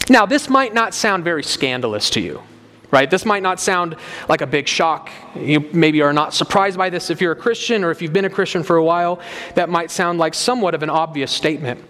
Now, 0.09 0.27
this 0.27 0.49
might 0.49 0.75
not 0.75 0.95
sound 0.95 1.25
very 1.25 1.45
scandalous 1.45 2.11
to 2.11 2.21
you, 2.21 2.43
right? 2.91 3.09
This 3.09 3.25
might 3.25 3.43
not 3.43 3.61
sound 3.61 3.97
like 4.29 4.41
a 4.41 4.47
big 4.47 4.67
shock. 4.67 5.11
You 5.37 5.61
maybe 5.73 6.01
are 6.03 6.13
not 6.13 6.35
surprised 6.35 6.79
by 6.79 6.91
this 6.91 7.11
if 7.11 7.21
you're 7.21 7.33
a 7.33 7.37
Christian 7.37 7.85
or 7.85 7.91
if 7.91 8.01
you've 8.03 8.13
been 8.13 8.25
a 8.25 8.31
Christian 8.31 8.63
for 8.63 8.77
a 8.77 8.85
while. 8.85 9.21
That 9.55 9.69
might 9.69 9.91
sound 9.91 10.19
like 10.19 10.35
somewhat 10.35 10.75
of 10.75 10.83
an 10.83 10.91
obvious 10.91 11.31
statement. 11.31 11.85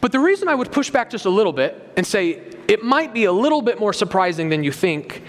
But 0.00 0.12
the 0.12 0.20
reason 0.20 0.48
I 0.48 0.54
would 0.54 0.72
push 0.72 0.90
back 0.90 1.10
just 1.10 1.24
a 1.24 1.30
little 1.30 1.52
bit 1.52 1.92
and 1.96 2.06
say 2.06 2.42
it 2.68 2.82
might 2.82 3.14
be 3.14 3.24
a 3.24 3.32
little 3.32 3.62
bit 3.62 3.78
more 3.78 3.92
surprising 3.92 4.48
than 4.48 4.64
you 4.64 4.72
think 4.72 5.22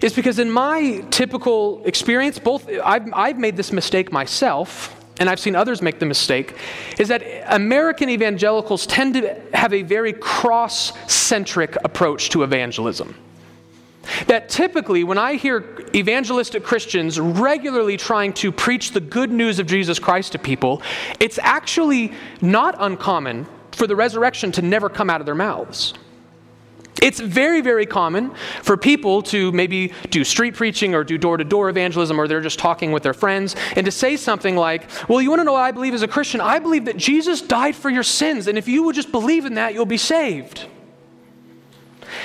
is 0.00 0.14
because 0.14 0.38
in 0.38 0.50
my 0.50 1.04
typical 1.10 1.84
experience, 1.84 2.38
both 2.38 2.68
I've, 2.82 3.12
I've 3.12 3.38
made 3.38 3.56
this 3.56 3.70
mistake 3.70 4.10
myself 4.10 4.99
and 5.20 5.28
I've 5.28 5.38
seen 5.38 5.54
others 5.54 5.82
make 5.82 5.98
the 5.98 6.06
mistake, 6.06 6.56
is 6.98 7.08
that 7.08 7.22
American 7.54 8.08
evangelicals 8.08 8.86
tend 8.86 9.14
to 9.14 9.40
have 9.52 9.72
a 9.72 9.82
very 9.82 10.14
cross 10.14 10.92
centric 11.12 11.76
approach 11.84 12.30
to 12.30 12.42
evangelism. 12.42 13.14
That 14.26 14.48
typically, 14.48 15.04
when 15.04 15.18
I 15.18 15.34
hear 15.34 15.86
evangelistic 15.94 16.64
Christians 16.64 17.20
regularly 17.20 17.98
trying 17.98 18.32
to 18.34 18.50
preach 18.50 18.92
the 18.92 19.00
good 19.00 19.30
news 19.30 19.58
of 19.58 19.66
Jesus 19.66 19.98
Christ 19.98 20.32
to 20.32 20.38
people, 20.38 20.82
it's 21.20 21.38
actually 21.42 22.12
not 22.40 22.74
uncommon 22.78 23.46
for 23.72 23.86
the 23.86 23.94
resurrection 23.94 24.50
to 24.52 24.62
never 24.62 24.88
come 24.88 25.10
out 25.10 25.20
of 25.20 25.26
their 25.26 25.34
mouths. 25.34 25.94
It's 27.02 27.20
very, 27.20 27.60
very 27.60 27.86
common 27.86 28.32
for 28.62 28.76
people 28.76 29.22
to 29.22 29.52
maybe 29.52 29.92
do 30.10 30.24
street 30.24 30.54
preaching 30.54 30.94
or 30.94 31.04
do 31.04 31.16
door 31.16 31.36
to 31.36 31.44
door 31.44 31.68
evangelism 31.70 32.20
or 32.20 32.28
they're 32.28 32.40
just 32.40 32.58
talking 32.58 32.92
with 32.92 33.02
their 33.02 33.14
friends 33.14 33.56
and 33.76 33.86
to 33.86 33.92
say 33.92 34.16
something 34.16 34.56
like, 34.56 34.88
Well, 35.08 35.22
you 35.22 35.30
want 35.30 35.40
to 35.40 35.44
know 35.44 35.52
what 35.52 35.62
I 35.62 35.70
believe 35.70 35.94
as 35.94 36.02
a 36.02 36.08
Christian? 36.08 36.40
I 36.40 36.58
believe 36.58 36.84
that 36.86 36.96
Jesus 36.96 37.40
died 37.40 37.74
for 37.76 37.90
your 37.90 38.02
sins, 38.02 38.48
and 38.48 38.58
if 38.58 38.68
you 38.68 38.82
would 38.82 38.94
just 38.94 39.12
believe 39.12 39.46
in 39.46 39.54
that, 39.54 39.72
you'll 39.72 39.86
be 39.86 39.96
saved. 39.96 40.66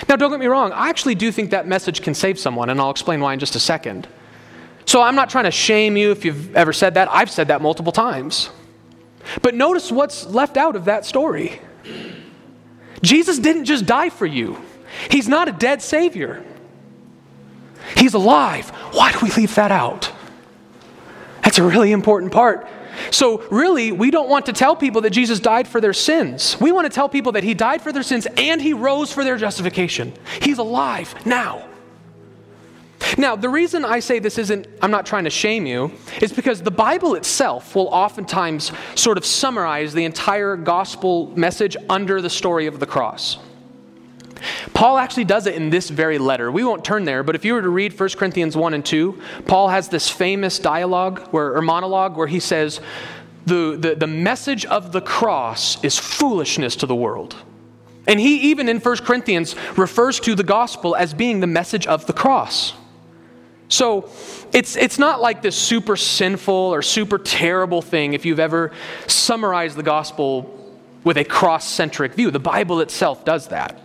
Now, 0.10 0.16
don't 0.16 0.32
get 0.32 0.40
me 0.40 0.48
wrong, 0.48 0.72
I 0.72 0.90
actually 0.90 1.16
do 1.16 1.32
think 1.32 1.52
that 1.52 1.68
message 1.68 2.02
can 2.02 2.14
save 2.14 2.40
someone, 2.40 2.70
and 2.70 2.80
I'll 2.80 2.92
explain 2.92 3.22
why 3.22 3.34
in 3.34 3.40
just 3.40 3.56
a 3.56 3.60
second. 3.60 4.08
So 4.86 5.02
I'm 5.02 5.16
not 5.16 5.30
trying 5.30 5.46
to 5.46 5.52
shame 5.52 5.98
you 5.98 6.12
if 6.12 6.26
you've 6.26 6.56
ever 6.56 6.74
said 6.74 6.94
that. 6.96 7.10
I've 7.12 7.32
said 7.32 7.48
that 7.48 7.62
multiple 7.62 7.92
times. 7.92 8.50
But 9.42 9.56
notice 9.56 9.92
what's 9.92 10.26
left 10.26 10.58
out 10.58 10.76
of 10.76 10.86
that 10.86 11.06
story. 11.06 11.60
Jesus 13.06 13.40
didn't 13.40 13.66
just 13.66 13.86
die 13.86 14.10
for 14.10 14.26
you, 14.26 14.62
He's 15.10 15.28
not 15.28 15.48
a 15.48 15.52
dead 15.52 15.82
Savior. 15.82 16.44
He's 17.96 18.14
alive. 18.14 18.70
Why 18.94 19.12
do 19.12 19.20
we 19.22 19.30
leave 19.32 19.54
that 19.56 19.72
out? 19.72 20.12
That's 21.44 21.60
a 21.60 21.64
really 21.64 21.92
important 21.92 22.32
part. 22.32 22.68
So, 23.12 23.46
really, 23.52 23.92
we 23.92 24.10
don't 24.10 24.30
want 24.30 24.48
to 24.48 24.54
tell 24.54 24.76
people 24.76 25.02
that 25.02 25.12
Jesus 25.12 25.40
died 25.40 25.68
for 25.68 25.80
their 25.80 25.94
sins. 25.94 26.58
We 26.60 26.72
want 26.72 26.86
to 26.86 26.90
tell 26.90 27.10
people 27.10 27.34
that 27.34 27.44
He 27.44 27.54
died 27.54 27.82
for 27.82 27.92
their 27.92 28.04
sins 28.04 28.26
and 28.38 28.62
He 28.62 28.74
rose 28.74 29.12
for 29.12 29.24
their 29.24 29.38
justification. 29.38 30.14
He's 30.42 30.58
alive 30.58 31.14
now. 31.26 31.68
Now, 33.18 33.36
the 33.36 33.50
reason 33.50 33.86
I 33.86 34.00
say 34.00 34.20
this 34.20 34.38
isn't, 34.38 34.68
I'm 34.82 34.92
not 34.92 35.06
trying 35.06 35.26
to 35.26 35.30
shame 35.30 35.66
you, 35.66 35.92
is 36.22 36.34
because 36.34 36.62
the 36.62 36.72
Bible 36.72 37.16
itself 37.16 37.76
will 37.76 37.88
oftentimes 37.88 38.72
sort 38.96 39.18
of 39.18 39.26
summarize 39.26 39.94
the 39.94 40.06
entire 40.06 40.56
gospel 40.56 41.32
message 41.38 41.78
under 41.90 42.22
the 42.22 42.30
story 42.30 42.68
of 42.68 42.80
the 42.80 42.86
cross. 42.86 43.38
Paul 44.74 44.98
actually 44.98 45.26
does 45.26 45.48
it 45.48 45.56
in 45.56 45.70
this 45.70 45.90
very 45.90 46.18
letter. 46.18 46.52
We 46.52 46.64
won't 46.64 46.84
turn 46.84 47.06
there, 47.06 47.24
but 47.24 47.36
if 47.36 47.46
you 47.46 47.54
were 47.54 47.62
to 47.62 47.70
read 47.70 47.98
1 47.98 48.10
Corinthians 48.10 48.56
1 48.56 48.74
and 48.74 48.86
2, 48.86 49.22
Paul 49.48 49.70
has 49.70 49.90
this 49.90 50.10
famous 50.10 50.60
dialogue 50.60 51.20
where, 51.32 51.56
or 51.56 51.62
monologue 51.62 52.18
where 52.18 52.28
he 52.28 52.40
says, 52.40 52.82
the, 53.46 53.78
the, 53.80 53.96
the 53.96 54.08
message 54.08 54.66
of 54.66 54.92
the 54.92 55.02
cross 55.02 55.84
is 55.84 55.98
foolishness 55.98 56.76
to 56.78 56.86
the 56.86 56.96
world. 56.96 57.36
And 58.08 58.20
he, 58.20 58.52
even 58.52 58.70
in 58.70 58.80
1 58.80 58.98
Corinthians, 58.98 59.56
refers 59.78 60.20
to 60.22 60.36
the 60.36 60.44
gospel 60.44 60.96
as 60.96 61.14
being 61.14 61.40
the 61.40 61.48
message 61.48 61.88
of 61.88 62.06
the 62.06 62.14
cross. 62.14 62.74
So 63.76 64.10
it's, 64.54 64.78
it's 64.78 64.98
not 64.98 65.20
like 65.20 65.42
this 65.42 65.58
super 65.58 65.98
sinful 65.98 66.54
or 66.54 66.82
super 66.82 67.18
terrible 67.18 67.82
thing 67.82 68.14
if 68.14 68.26
you've 68.26 68.40
ever 68.40 68.72
summarized 69.06 69.76
the 69.76 69.84
gospel 69.84 70.50
with 71.04 71.18
a 71.18 71.26
cross 71.26 71.68
centric 71.70 72.14
view. 72.14 72.32
The 72.32 72.40
Bible 72.40 72.80
itself 72.80 73.26
does 73.26 73.50
that. 73.50 73.82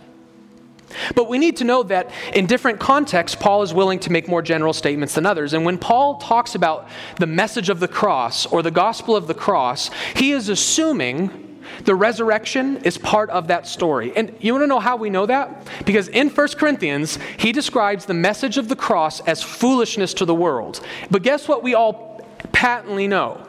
But 1.13 1.27
we 1.27 1.37
need 1.37 1.57
to 1.57 1.65
know 1.65 1.83
that 1.83 2.09
in 2.33 2.45
different 2.45 2.79
contexts, 2.79 3.35
Paul 3.35 3.63
is 3.63 3.73
willing 3.73 3.99
to 3.99 4.11
make 4.13 4.29
more 4.29 4.41
general 4.41 4.71
statements 4.71 5.15
than 5.15 5.25
others. 5.25 5.51
And 5.51 5.65
when 5.65 5.77
Paul 5.77 6.19
talks 6.19 6.55
about 6.55 6.87
the 7.17 7.27
message 7.27 7.67
of 7.67 7.81
the 7.81 7.87
cross 7.89 8.45
or 8.45 8.61
the 8.61 8.71
gospel 8.71 9.17
of 9.17 9.27
the 9.27 9.33
cross, 9.33 9.89
he 10.15 10.31
is 10.31 10.47
assuming 10.47 11.50
the 11.83 11.95
resurrection 11.95 12.77
is 12.77 12.97
part 12.97 13.29
of 13.29 13.47
that 13.47 13.67
story. 13.67 14.13
And 14.15 14.35
you 14.39 14.53
want 14.53 14.63
to 14.63 14.67
know 14.67 14.79
how 14.79 14.95
we 14.95 15.09
know 15.09 15.25
that? 15.25 15.67
Because 15.85 16.07
in 16.07 16.29
1 16.29 16.47
Corinthians, 16.49 17.17
he 17.37 17.51
describes 17.51 18.05
the 18.05 18.13
message 18.13 18.57
of 18.57 18.69
the 18.69 18.75
cross 18.75 19.19
as 19.21 19.41
foolishness 19.41 20.13
to 20.15 20.25
the 20.25 20.35
world. 20.35 20.85
But 21.09 21.23
guess 21.23 21.47
what 21.47 21.63
we 21.63 21.73
all 21.75 22.25
patently 22.51 23.07
know? 23.07 23.45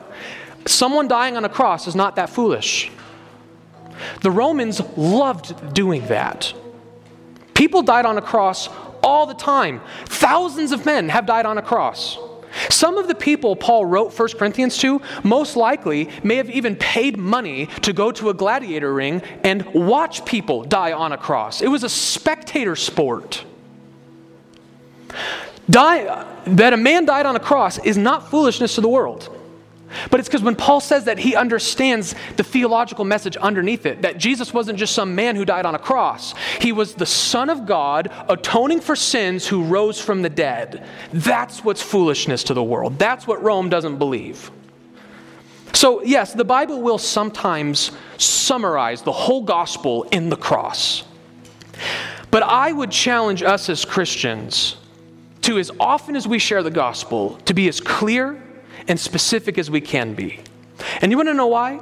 Someone 0.65 1.07
dying 1.07 1.37
on 1.37 1.45
a 1.45 1.49
cross 1.49 1.87
is 1.87 1.95
not 1.95 2.15
that 2.15 2.29
foolish. 2.29 2.91
The 4.21 4.31
Romans 4.31 4.81
loved 4.97 5.73
doing 5.73 6.07
that. 6.07 6.53
People 7.53 7.83
died 7.83 8.05
on 8.05 8.17
a 8.17 8.21
cross 8.21 8.69
all 9.03 9.25
the 9.25 9.33
time. 9.33 9.81
Thousands 10.05 10.71
of 10.71 10.85
men 10.85 11.09
have 11.09 11.25
died 11.25 11.45
on 11.45 11.57
a 11.57 11.61
cross. 11.61 12.17
Some 12.69 12.97
of 12.97 13.07
the 13.07 13.15
people 13.15 13.55
Paul 13.55 13.85
wrote 13.85 14.17
1 14.17 14.29
Corinthians 14.37 14.77
to 14.79 15.01
most 15.23 15.55
likely 15.55 16.09
may 16.23 16.35
have 16.35 16.49
even 16.49 16.75
paid 16.75 17.17
money 17.17 17.67
to 17.81 17.93
go 17.93 18.11
to 18.11 18.29
a 18.29 18.33
gladiator 18.33 18.93
ring 18.93 19.21
and 19.43 19.65
watch 19.73 20.25
people 20.25 20.63
die 20.63 20.93
on 20.93 21.11
a 21.11 21.17
cross. 21.17 21.61
It 21.61 21.67
was 21.67 21.83
a 21.83 21.89
spectator 21.89 22.75
sport. 22.75 23.43
Die, 25.69 26.25
that 26.45 26.73
a 26.73 26.77
man 26.77 27.05
died 27.05 27.25
on 27.25 27.35
a 27.35 27.39
cross 27.39 27.77
is 27.79 27.97
not 27.97 28.29
foolishness 28.29 28.75
to 28.75 28.81
the 28.81 28.89
world. 28.89 29.29
But 30.09 30.19
it's 30.19 30.29
because 30.29 30.41
when 30.41 30.55
Paul 30.55 30.79
says 30.79 31.05
that, 31.05 31.19
he 31.19 31.35
understands 31.35 32.15
the 32.37 32.43
theological 32.43 33.05
message 33.05 33.37
underneath 33.37 33.85
it 33.85 34.01
that 34.01 34.17
Jesus 34.17 34.53
wasn't 34.53 34.79
just 34.79 34.93
some 34.93 35.15
man 35.15 35.35
who 35.35 35.45
died 35.45 35.65
on 35.65 35.75
a 35.75 35.79
cross, 35.79 36.33
he 36.59 36.71
was 36.71 36.93
the 36.93 37.05
Son 37.05 37.49
of 37.49 37.65
God 37.65 38.11
atoning 38.29 38.81
for 38.81 38.95
sins 38.95 39.47
who 39.47 39.63
rose 39.63 39.99
from 39.99 40.21
the 40.21 40.29
dead. 40.29 40.87
That's 41.11 41.63
what's 41.63 41.81
foolishness 41.81 42.43
to 42.45 42.53
the 42.53 42.63
world. 42.63 42.99
That's 42.99 43.27
what 43.27 43.41
Rome 43.41 43.69
doesn't 43.69 43.97
believe. 43.97 44.51
So, 45.73 46.03
yes, 46.03 46.33
the 46.33 46.45
Bible 46.45 46.81
will 46.81 46.99
sometimes 46.99 47.91
summarize 48.17 49.01
the 49.01 49.11
whole 49.11 49.41
gospel 49.41 50.03
in 50.11 50.29
the 50.29 50.35
cross. 50.35 51.03
But 52.29 52.43
I 52.43 52.71
would 52.71 52.91
challenge 52.91 53.43
us 53.43 53.69
as 53.69 53.85
Christians 53.85 54.77
to, 55.41 55.59
as 55.59 55.71
often 55.79 56.15
as 56.15 56.27
we 56.27 56.39
share 56.39 56.63
the 56.63 56.71
gospel, 56.71 57.37
to 57.45 57.53
be 57.53 57.67
as 57.67 57.79
clear 57.79 58.41
and 58.87 58.99
specific 58.99 59.57
as 59.57 59.69
we 59.69 59.81
can 59.81 60.13
be. 60.13 60.39
And 61.01 61.11
you 61.11 61.17
want 61.17 61.29
to 61.29 61.33
know 61.33 61.47
why? 61.47 61.79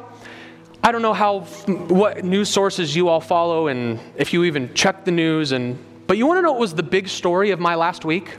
I 0.84 0.92
don't 0.92 1.02
know 1.02 1.14
how 1.14 1.42
what 1.42 2.24
news 2.24 2.50
sources 2.50 2.96
you 2.96 3.08
all 3.08 3.22
follow 3.22 3.68
and 3.68 4.00
if 4.16 4.34
you 4.34 4.44
even 4.46 4.74
check 4.74 5.06
the 5.06 5.12
news 5.12 5.52
and 5.52 5.78
but 6.08 6.18
you 6.18 6.26
want 6.26 6.40
to 6.40 6.42
know 6.42 6.52
what 6.52 6.60
was 6.60 6.74
the 6.74 6.84
big 6.84 7.08
story 7.08 7.52
of 7.52 7.60
my 7.60 7.76
last 7.76 8.04
week? 8.04 8.36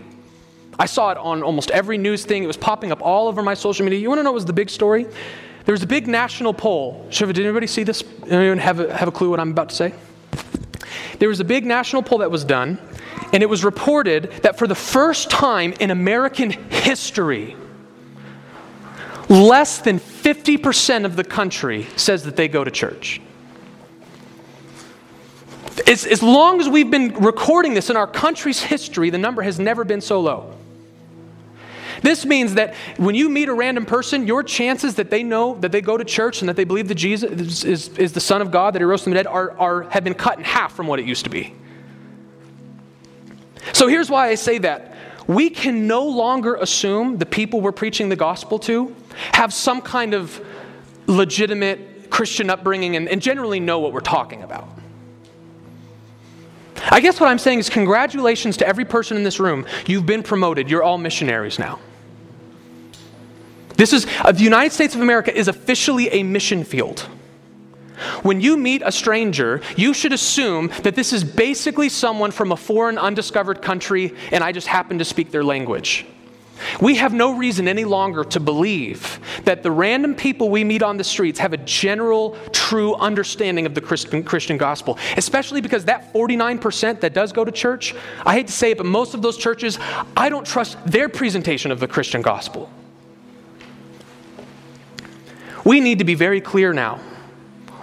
I 0.78 0.86
saw 0.86 1.10
it 1.10 1.18
on 1.18 1.42
almost 1.42 1.70
every 1.70 1.96
news 1.96 2.24
thing. 2.24 2.42
It 2.42 2.46
was 2.46 2.56
popping 2.56 2.92
up 2.92 3.00
all 3.00 3.28
over 3.28 3.42
my 3.42 3.54
social 3.54 3.84
media. 3.84 4.00
You 4.00 4.08
want 4.08 4.18
to 4.18 4.22
know 4.24 4.30
what 4.30 4.36
was 4.36 4.44
the 4.44 4.52
big 4.52 4.68
story? 4.68 5.06
There 5.64 5.72
was 5.72 5.82
a 5.82 5.86
big 5.86 6.08
national 6.08 6.54
poll. 6.54 7.06
Did 7.10 7.38
anybody 7.38 7.66
see 7.66 7.84
this? 7.84 8.02
Anyone 8.26 8.58
have 8.58 8.80
a, 8.80 8.94
have 8.94 9.08
a 9.08 9.12
clue 9.12 9.30
what 9.30 9.38
I'm 9.38 9.52
about 9.52 9.68
to 9.68 9.74
say? 9.74 9.94
There 11.18 11.28
was 11.28 11.40
a 11.40 11.44
big 11.44 11.64
national 11.64 12.02
poll 12.02 12.18
that 12.18 12.30
was 12.30 12.44
done, 12.44 12.80
and 13.32 13.42
it 13.42 13.48
was 13.48 13.64
reported 13.64 14.24
that 14.42 14.58
for 14.58 14.66
the 14.66 14.74
first 14.74 15.30
time 15.30 15.72
in 15.78 15.90
American 15.90 16.50
history, 16.50 17.56
less 19.32 19.78
than 19.78 19.98
50% 19.98 21.06
of 21.06 21.16
the 21.16 21.24
country 21.24 21.86
says 21.96 22.24
that 22.24 22.36
they 22.36 22.48
go 22.48 22.62
to 22.62 22.70
church. 22.70 23.20
As, 25.86 26.04
as 26.04 26.22
long 26.22 26.60
as 26.60 26.68
we've 26.68 26.90
been 26.90 27.14
recording 27.14 27.72
this 27.72 27.88
in 27.88 27.96
our 27.96 28.06
country's 28.06 28.62
history, 28.62 29.08
the 29.08 29.16
number 29.16 29.40
has 29.40 29.58
never 29.58 29.84
been 29.84 30.02
so 30.02 30.20
low. 30.20 30.54
This 32.02 32.26
means 32.26 32.54
that 32.54 32.74
when 32.98 33.14
you 33.14 33.30
meet 33.30 33.48
a 33.48 33.54
random 33.54 33.86
person, 33.86 34.26
your 34.26 34.42
chances 34.42 34.96
that 34.96 35.08
they 35.08 35.22
know 35.22 35.54
that 35.60 35.72
they 35.72 35.80
go 35.80 35.96
to 35.96 36.04
church 36.04 36.42
and 36.42 36.48
that 36.48 36.56
they 36.56 36.64
believe 36.64 36.88
that 36.88 36.96
Jesus 36.96 37.30
is, 37.30 37.64
is, 37.64 37.88
is 37.96 38.12
the 38.12 38.20
Son 38.20 38.42
of 38.42 38.50
God, 38.50 38.74
that 38.74 38.80
He 38.80 38.84
rose 38.84 39.02
from 39.02 39.12
the 39.12 39.16
dead, 39.16 39.26
are, 39.26 39.58
are, 39.58 39.82
have 39.84 40.04
been 40.04 40.14
cut 40.14 40.36
in 40.36 40.44
half 40.44 40.74
from 40.74 40.88
what 40.88 40.98
it 40.98 41.06
used 41.06 41.24
to 41.24 41.30
be. 41.30 41.54
So 43.72 43.86
here's 43.86 44.10
why 44.10 44.28
I 44.28 44.34
say 44.34 44.58
that. 44.58 44.91
We 45.26 45.50
can 45.50 45.86
no 45.86 46.04
longer 46.04 46.56
assume 46.56 47.18
the 47.18 47.26
people 47.26 47.60
we're 47.60 47.72
preaching 47.72 48.08
the 48.08 48.16
gospel 48.16 48.58
to 48.60 48.94
have 49.32 49.52
some 49.52 49.80
kind 49.80 50.14
of 50.14 50.44
legitimate 51.06 52.10
Christian 52.10 52.50
upbringing 52.50 52.96
and, 52.96 53.08
and 53.08 53.22
generally 53.22 53.60
know 53.60 53.78
what 53.78 53.92
we're 53.92 54.00
talking 54.00 54.42
about. 54.42 54.68
I 56.90 57.00
guess 57.00 57.20
what 57.20 57.28
I'm 57.28 57.38
saying 57.38 57.60
is, 57.60 57.70
congratulations 57.70 58.56
to 58.58 58.66
every 58.66 58.84
person 58.84 59.16
in 59.16 59.22
this 59.22 59.38
room. 59.38 59.66
You've 59.86 60.04
been 60.04 60.22
promoted. 60.22 60.68
You're 60.68 60.82
all 60.82 60.98
missionaries 60.98 61.58
now. 61.58 61.78
This 63.76 63.92
is, 63.92 64.06
uh, 64.20 64.32
the 64.32 64.42
United 64.42 64.72
States 64.72 64.94
of 64.94 65.00
America 65.00 65.34
is 65.34 65.48
officially 65.48 66.08
a 66.10 66.22
mission 66.22 66.64
field. 66.64 67.08
When 68.22 68.40
you 68.40 68.56
meet 68.56 68.82
a 68.84 68.92
stranger, 68.92 69.60
you 69.76 69.94
should 69.94 70.12
assume 70.12 70.68
that 70.82 70.94
this 70.94 71.12
is 71.12 71.24
basically 71.24 71.88
someone 71.88 72.30
from 72.30 72.52
a 72.52 72.56
foreign, 72.56 72.98
undiscovered 72.98 73.62
country, 73.62 74.14
and 74.30 74.42
I 74.42 74.52
just 74.52 74.66
happen 74.66 74.98
to 74.98 75.04
speak 75.04 75.30
their 75.30 75.44
language. 75.44 76.06
We 76.80 76.96
have 76.96 77.12
no 77.12 77.36
reason 77.36 77.68
any 77.68 77.84
longer 77.84 78.24
to 78.24 78.40
believe 78.40 79.18
that 79.44 79.62
the 79.62 79.70
random 79.70 80.14
people 80.14 80.48
we 80.48 80.64
meet 80.64 80.82
on 80.82 80.96
the 80.96 81.04
streets 81.04 81.38
have 81.38 81.52
a 81.52 81.56
general, 81.58 82.36
true 82.52 82.94
understanding 82.94 83.66
of 83.66 83.74
the 83.74 83.80
Christian, 83.80 84.56
gospel, 84.56 84.98
especially 85.16 85.60
because 85.60 85.84
that 85.86 86.12
49% 86.12 87.00
that 87.00 87.14
does 87.14 87.32
go 87.32 87.44
to 87.44 87.52
church, 87.52 87.94
I 88.24 88.34
hate 88.34 88.46
to 88.46 88.52
say 88.52 88.72
it, 88.72 88.78
but 88.78 88.86
most 88.86 89.14
of 89.14 89.22
those 89.22 89.36
churches, 89.36 89.78
I 90.16 90.28
don't 90.28 90.46
trust 90.46 90.78
their 90.86 91.08
presentation 91.08 91.70
of 91.70 91.80
the 91.80 91.88
Christian 91.88 92.22
gospel. 92.22 92.70
We 95.64 95.80
need 95.80 95.98
to 95.98 96.04
be 96.04 96.14
very 96.14 96.40
clear 96.40 96.72
now. 96.72 97.00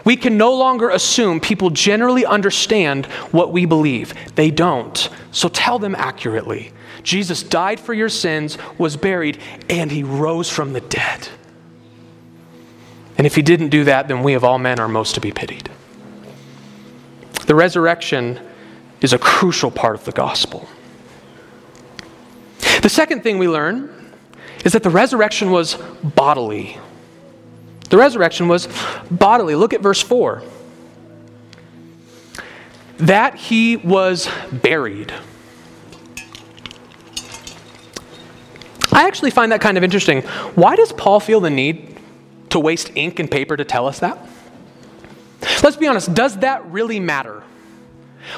We 0.06 0.16
can 0.16 0.38
no 0.38 0.54
longer 0.54 0.90
assume 0.90 1.40
people 1.40 1.70
generally 1.70 2.26
understand 2.26 3.06
what 3.32 3.52
we 3.52 3.66
believe. 3.66 4.14
They 4.36 4.52
don't. 4.52 5.10
So 5.32 5.50
tell 5.50 5.80
them 5.80 5.96
accurately. 5.96 6.72
Jesus 7.04 7.44
died 7.44 7.80
for 7.80 7.94
your 7.94 8.10
sins, 8.10 8.58
was 8.78 8.98
buried, 8.98 9.40
and 9.70 9.92
he 9.92 10.04
rose 10.04 10.50
from 10.50 10.74
the 10.74 10.82
dead. 10.82 11.30
And 13.18 13.28
if 13.28 13.36
he 13.36 13.42
didn't 13.42 13.70
do 13.70 13.84
that, 13.84 14.08
then 14.08 14.24
we 14.24 14.34
of 14.34 14.44
all 14.44 14.60
men 14.60 14.80
are 14.80 14.88
most 14.88 15.16
to 15.16 15.22
be 15.22 15.32
pitied. 15.32 15.70
The 17.46 17.56
resurrection 17.56 18.40
is 19.02 19.12
a 19.14 19.18
crucial 19.18 19.72
part 19.72 19.96
of 19.96 20.06
the 20.06 20.12
gospel. 20.12 20.68
The 22.82 22.90
second 22.90 23.24
thing 23.24 23.38
we 23.38 23.50
learn 23.50 24.14
is 24.64 24.74
that 24.74 24.84
the 24.84 24.90
resurrection 24.90 25.52
was 25.52 25.76
bodily. 26.04 26.78
The 27.90 27.98
resurrection 27.98 28.48
was 28.48 28.68
bodily. 29.10 29.56
Look 29.56 29.74
at 29.74 29.82
verse 29.82 30.02
4. 30.02 30.44
That 32.98 33.36
he 33.36 33.78
was 33.78 34.30
buried. 34.52 35.14
I 38.92 39.08
actually 39.08 39.32
find 39.32 39.52
that 39.52 39.62
kind 39.62 39.78
of 39.78 39.84
interesting. 39.84 40.22
Why 40.56 40.76
does 40.76 40.92
Paul 40.92 41.20
feel 41.20 41.40
the 41.40 41.50
need 41.50 41.98
to 42.50 42.60
waste 42.60 42.92
ink 42.96 43.20
and 43.20 43.30
paper 43.30 43.56
to 43.56 43.64
tell 43.64 43.88
us 43.88 44.00
that? 44.00 44.20
Let's 45.64 45.78
be 45.78 45.88
honest, 45.88 46.14
does 46.14 46.38
that 46.40 46.66
really 46.70 47.00
matter? 47.00 47.44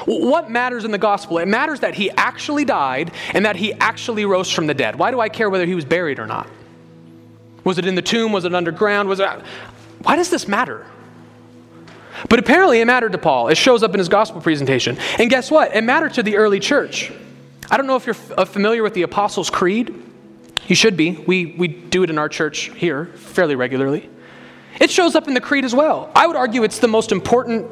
What 0.06 0.50
matters 0.50 0.84
in 0.84 0.90
the 0.90 0.98
gospel? 0.98 1.38
It 1.38 1.48
matters 1.48 1.80
that 1.80 1.94
he 1.94 2.10
actually 2.12 2.64
died 2.64 3.10
and 3.34 3.44
that 3.44 3.56
he 3.56 3.72
actually 3.74 4.24
rose 4.24 4.50
from 4.50 4.66
the 4.66 4.74
dead. 4.74 4.96
Why 4.96 5.10
do 5.10 5.20
I 5.20 5.28
care 5.28 5.50
whether 5.50 5.66
he 5.66 5.74
was 5.74 5.84
buried 5.84 6.18
or 6.18 6.26
not? 6.26 6.48
Was 7.64 7.78
it 7.78 7.86
in 7.86 7.94
the 7.94 8.02
tomb? 8.02 8.32
Was 8.32 8.44
it 8.44 8.54
underground? 8.54 9.08
Was 9.08 9.20
it 9.20 9.28
Why 10.02 10.16
does 10.16 10.30
this 10.30 10.48
matter? 10.48 10.86
But 12.28 12.38
apparently 12.38 12.80
it 12.80 12.84
mattered 12.84 13.12
to 13.12 13.18
Paul. 13.18 13.48
It 13.48 13.56
shows 13.56 13.82
up 13.82 13.92
in 13.92 13.98
his 13.98 14.08
gospel 14.08 14.40
presentation. 14.40 14.98
And 15.18 15.30
guess 15.30 15.50
what? 15.50 15.74
It 15.74 15.82
mattered 15.82 16.14
to 16.14 16.22
the 16.22 16.36
early 16.36 16.60
church. 16.60 17.12
I 17.70 17.76
don't 17.76 17.86
know 17.86 17.96
if 17.96 18.06
you're 18.06 18.16
uh, 18.36 18.44
familiar 18.44 18.82
with 18.82 18.94
the 18.94 19.02
Apostles' 19.02 19.50
Creed. 19.50 19.94
You 20.66 20.76
should 20.76 20.96
be. 20.96 21.12
We, 21.26 21.54
we 21.58 21.68
do 21.68 22.02
it 22.02 22.10
in 22.10 22.18
our 22.18 22.28
church 22.28 22.70
here 22.76 23.06
fairly 23.06 23.56
regularly. 23.56 24.08
It 24.80 24.90
shows 24.90 25.14
up 25.14 25.28
in 25.28 25.34
the 25.34 25.40
Creed 25.40 25.64
as 25.64 25.74
well. 25.74 26.10
I 26.14 26.26
would 26.26 26.36
argue 26.36 26.62
it's 26.64 26.78
the 26.78 26.88
most 26.88 27.12
important 27.12 27.70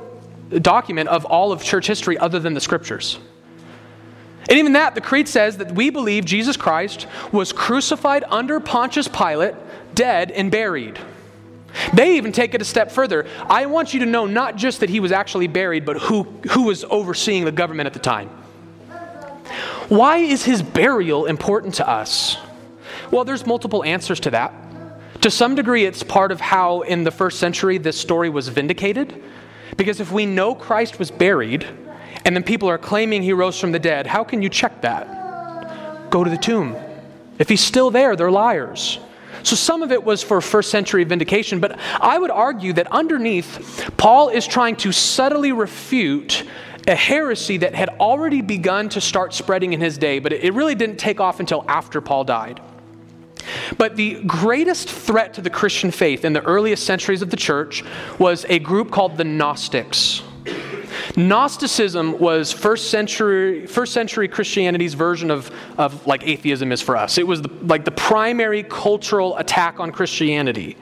document 0.62 1.08
of 1.08 1.24
all 1.24 1.52
of 1.52 1.62
church 1.62 1.86
history 1.86 2.18
other 2.18 2.38
than 2.40 2.54
the 2.54 2.60
scriptures. 2.60 3.18
And 4.50 4.58
even 4.58 4.72
that, 4.72 4.96
the 4.96 5.00
Creed 5.00 5.28
says 5.28 5.58
that 5.58 5.72
we 5.72 5.90
believe 5.90 6.24
Jesus 6.24 6.56
Christ 6.56 7.06
was 7.30 7.52
crucified 7.52 8.24
under 8.28 8.58
Pontius 8.58 9.06
Pilate, 9.06 9.54
dead, 9.94 10.32
and 10.32 10.50
buried. 10.50 10.98
They 11.94 12.16
even 12.16 12.32
take 12.32 12.52
it 12.52 12.60
a 12.60 12.64
step 12.64 12.90
further. 12.90 13.28
I 13.48 13.66
want 13.66 13.94
you 13.94 14.00
to 14.00 14.06
know 14.06 14.26
not 14.26 14.56
just 14.56 14.80
that 14.80 14.90
he 14.90 14.98
was 14.98 15.12
actually 15.12 15.46
buried, 15.46 15.86
but 15.86 15.98
who, 15.98 16.24
who 16.50 16.64
was 16.64 16.82
overseeing 16.82 17.44
the 17.44 17.52
government 17.52 17.86
at 17.86 17.92
the 17.92 18.00
time. 18.00 18.28
Why 19.88 20.16
is 20.18 20.44
his 20.44 20.62
burial 20.62 21.26
important 21.26 21.74
to 21.74 21.88
us? 21.88 22.36
Well, 23.12 23.24
there's 23.24 23.46
multiple 23.46 23.84
answers 23.84 24.18
to 24.20 24.30
that. 24.30 24.52
To 25.22 25.30
some 25.30 25.54
degree, 25.54 25.84
it's 25.84 26.02
part 26.02 26.32
of 26.32 26.40
how 26.40 26.80
in 26.80 27.04
the 27.04 27.10
first 27.12 27.38
century 27.38 27.78
this 27.78 28.00
story 28.00 28.30
was 28.30 28.48
vindicated. 28.48 29.22
Because 29.76 30.00
if 30.00 30.10
we 30.10 30.26
know 30.26 30.56
Christ 30.56 30.98
was 30.98 31.12
buried 31.12 31.66
and 32.24 32.34
then 32.34 32.42
people 32.42 32.68
are 32.68 32.78
claiming 32.78 33.22
he 33.22 33.32
rose 33.32 33.58
from 33.58 33.72
the 33.72 33.78
dead, 33.78 34.06
how 34.06 34.24
can 34.24 34.42
you 34.42 34.48
check 34.48 34.80
that? 34.82 36.10
Go 36.10 36.24
to 36.24 36.30
the 36.30 36.36
tomb. 36.36 36.76
If 37.38 37.48
he's 37.48 37.62
still 37.62 37.90
there, 37.90 38.16
they're 38.16 38.30
liars. 38.30 38.98
So 39.42 39.56
some 39.56 39.82
of 39.82 39.90
it 39.90 40.04
was 40.04 40.22
for 40.22 40.40
first 40.40 40.70
century 40.70 41.04
vindication, 41.04 41.60
but 41.60 41.78
I 42.00 42.18
would 42.18 42.30
argue 42.30 42.74
that 42.74 42.86
underneath, 42.92 43.90
Paul 43.96 44.28
is 44.28 44.46
trying 44.46 44.76
to 44.76 44.92
subtly 44.92 45.52
refute 45.52 46.44
a 46.86 46.94
heresy 46.94 47.58
that 47.58 47.74
had 47.74 47.88
already 48.00 48.42
begun 48.42 48.88
to 48.90 49.00
start 49.00 49.32
spreading 49.32 49.72
in 49.72 49.80
his 49.80 49.96
day, 49.98 50.18
but 50.18 50.32
it 50.32 50.52
really 50.52 50.74
didn't 50.74 50.98
take 50.98 51.20
off 51.20 51.40
until 51.40 51.64
after 51.68 52.00
Paul 52.00 52.24
died. 52.24 52.60
But 53.78 53.96
the 53.96 54.22
greatest 54.24 54.88
threat 54.88 55.34
to 55.34 55.40
the 55.40 55.50
Christian 55.50 55.90
faith 55.90 56.24
in 56.24 56.32
the 56.32 56.42
earliest 56.42 56.84
centuries 56.84 57.22
of 57.22 57.30
the 57.30 57.36
church 57.36 57.82
was 58.18 58.44
a 58.48 58.58
group 58.58 58.90
called 58.90 59.16
the 59.16 59.24
Gnostics. 59.24 60.22
Gnosticism 61.16 62.18
was 62.18 62.52
first 62.52 62.90
century, 62.90 63.66
first 63.66 63.92
century 63.92 64.28
Christianity's 64.28 64.94
version 64.94 65.30
of, 65.30 65.50
of 65.78 66.06
like 66.06 66.26
atheism 66.26 66.72
is 66.72 66.80
for 66.80 66.96
us. 66.96 67.18
It 67.18 67.26
was 67.26 67.42
the, 67.42 67.50
like 67.62 67.84
the 67.84 67.90
primary 67.90 68.62
cultural 68.62 69.36
attack 69.36 69.80
on 69.80 69.92
Christianity. 69.92 70.76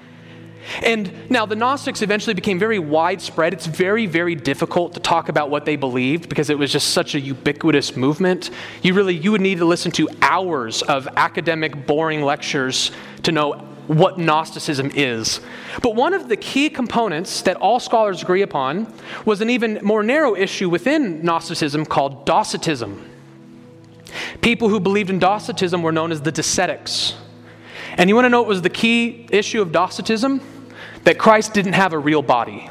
And 0.82 1.30
now 1.30 1.46
the 1.46 1.56
Gnostics 1.56 2.02
eventually 2.02 2.34
became 2.34 2.58
very 2.58 2.78
widespread. 2.78 3.52
It's 3.54 3.66
very, 3.66 4.06
very 4.06 4.34
difficult 4.34 4.94
to 4.94 5.00
talk 5.00 5.28
about 5.28 5.50
what 5.50 5.64
they 5.64 5.76
believed 5.76 6.28
because 6.28 6.50
it 6.50 6.58
was 6.58 6.70
just 6.70 6.90
such 6.90 7.14
a 7.14 7.20
ubiquitous 7.20 7.96
movement. 7.96 8.50
You 8.82 8.94
really 8.94 9.14
you 9.14 9.32
would 9.32 9.40
need 9.40 9.58
to 9.58 9.64
listen 9.64 9.90
to 9.92 10.08
hours 10.20 10.82
of 10.82 11.08
academic 11.16 11.86
boring 11.86 12.22
lectures 12.22 12.90
to 13.22 13.32
know 13.32 13.66
what 13.88 14.18
Gnosticism 14.18 14.92
is. 14.94 15.40
But 15.82 15.96
one 15.96 16.14
of 16.14 16.28
the 16.28 16.36
key 16.36 16.70
components 16.70 17.42
that 17.42 17.56
all 17.56 17.80
scholars 17.80 18.22
agree 18.22 18.42
upon 18.42 18.92
was 19.24 19.40
an 19.40 19.50
even 19.50 19.80
more 19.82 20.02
narrow 20.02 20.36
issue 20.36 20.68
within 20.68 21.24
Gnosticism 21.24 21.86
called 21.86 22.24
Docetism. 22.24 23.10
People 24.40 24.68
who 24.68 24.78
believed 24.78 25.10
in 25.10 25.18
Docetism 25.18 25.82
were 25.82 25.92
known 25.92 26.12
as 26.12 26.22
the 26.22 26.32
Docetics. 26.32 27.14
And 27.96 28.08
you 28.08 28.14
want 28.14 28.26
to 28.26 28.30
know 28.30 28.40
what 28.40 28.48
was 28.48 28.62
the 28.62 28.70
key 28.70 29.26
issue 29.30 29.60
of 29.60 29.72
Docetism? 29.72 30.40
that 31.04 31.18
Christ 31.18 31.54
didn't 31.54 31.72
have 31.72 31.92
a 31.92 31.98
real 31.98 32.22
body. 32.22 32.68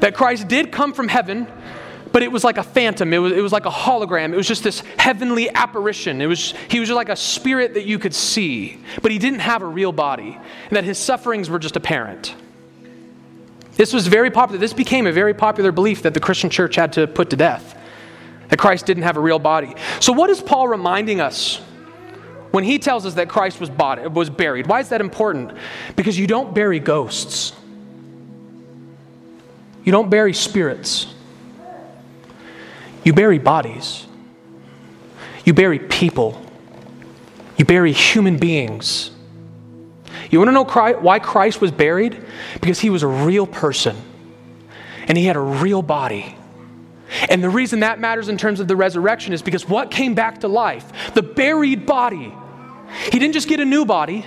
That 0.00 0.14
Christ 0.14 0.48
did 0.48 0.70
come 0.70 0.92
from 0.92 1.08
heaven, 1.08 1.46
but 2.12 2.22
it 2.22 2.30
was 2.30 2.44
like 2.44 2.58
a 2.58 2.62
phantom. 2.62 3.12
It 3.12 3.18
was, 3.18 3.32
it 3.32 3.40
was 3.40 3.52
like 3.52 3.66
a 3.66 3.70
hologram. 3.70 4.32
It 4.32 4.36
was 4.36 4.48
just 4.48 4.64
this 4.64 4.80
heavenly 4.98 5.48
apparition. 5.50 6.20
It 6.20 6.26
was, 6.26 6.54
he 6.68 6.80
was 6.80 6.88
just 6.88 6.96
like 6.96 7.08
a 7.08 7.16
spirit 7.16 7.74
that 7.74 7.84
you 7.84 7.98
could 7.98 8.14
see, 8.14 8.80
but 9.02 9.12
he 9.12 9.18
didn't 9.18 9.40
have 9.40 9.62
a 9.62 9.66
real 9.66 9.92
body, 9.92 10.38
and 10.68 10.76
that 10.76 10.84
his 10.84 10.98
sufferings 10.98 11.48
were 11.48 11.58
just 11.58 11.76
apparent. 11.76 12.34
This 13.72 13.92
was 13.92 14.06
very 14.06 14.30
popular. 14.30 14.58
This 14.58 14.72
became 14.72 15.06
a 15.06 15.12
very 15.12 15.34
popular 15.34 15.72
belief 15.72 16.02
that 16.02 16.14
the 16.14 16.20
Christian 16.20 16.50
church 16.50 16.76
had 16.76 16.92
to 16.94 17.06
put 17.06 17.30
to 17.30 17.36
death, 17.36 17.78
that 18.48 18.58
Christ 18.58 18.86
didn't 18.86 19.04
have 19.04 19.16
a 19.16 19.20
real 19.20 19.38
body. 19.38 19.74
So, 20.00 20.12
what 20.12 20.28
is 20.28 20.40
Paul 20.40 20.68
reminding 20.68 21.20
us 21.20 21.60
when 22.50 22.64
he 22.64 22.78
tells 22.78 23.06
us 23.06 23.14
that 23.14 23.28
Christ 23.28 23.60
was, 23.60 23.70
bought, 23.70 24.12
was 24.12 24.28
buried. 24.28 24.66
Why 24.66 24.80
is 24.80 24.88
that 24.88 25.00
important? 25.00 25.52
Because 25.96 26.18
you 26.18 26.26
don't 26.26 26.54
bury 26.54 26.80
ghosts, 26.80 27.52
you 29.84 29.92
don't 29.92 30.10
bury 30.10 30.34
spirits, 30.34 31.14
you 33.04 33.12
bury 33.12 33.38
bodies, 33.38 34.06
you 35.44 35.52
bury 35.52 35.78
people, 35.78 36.40
you 37.56 37.64
bury 37.64 37.92
human 37.92 38.38
beings. 38.38 39.10
You 40.30 40.38
want 40.38 40.48
to 40.48 40.52
know 40.52 40.64
why 41.00 41.18
Christ 41.18 41.60
was 41.60 41.72
buried? 41.72 42.24
Because 42.60 42.78
he 42.78 42.90
was 42.90 43.02
a 43.02 43.08
real 43.08 43.46
person 43.46 43.96
and 45.08 45.18
he 45.18 45.24
had 45.24 45.36
a 45.36 45.40
real 45.40 45.82
body. 45.82 46.36
And 47.28 47.42
the 47.42 47.50
reason 47.50 47.80
that 47.80 47.98
matters 47.98 48.28
in 48.28 48.38
terms 48.38 48.60
of 48.60 48.68
the 48.68 48.76
resurrection 48.76 49.32
is 49.32 49.42
because 49.42 49.68
what 49.68 49.90
came 49.90 50.14
back 50.14 50.40
to 50.40 50.48
life? 50.48 51.12
The 51.14 51.22
buried 51.22 51.84
body. 51.84 52.32
He 53.04 53.18
didn't 53.18 53.32
just 53.32 53.48
get 53.48 53.58
a 53.58 53.64
new 53.64 53.84
body. 53.84 54.26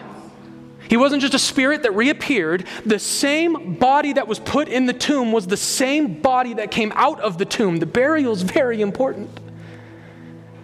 He 0.89 0.97
wasn't 0.97 1.21
just 1.21 1.33
a 1.33 1.39
spirit 1.39 1.83
that 1.83 1.95
reappeared. 1.95 2.65
The 2.85 2.99
same 2.99 3.75
body 3.75 4.13
that 4.13 4.27
was 4.27 4.39
put 4.39 4.67
in 4.67 4.85
the 4.85 4.93
tomb 4.93 5.31
was 5.31 5.47
the 5.47 5.57
same 5.57 6.21
body 6.21 6.55
that 6.55 6.71
came 6.71 6.91
out 6.95 7.19
of 7.21 7.37
the 7.37 7.45
tomb. 7.45 7.77
The 7.77 7.85
burial 7.85 8.33
is 8.33 8.41
very 8.41 8.81
important. 8.81 9.29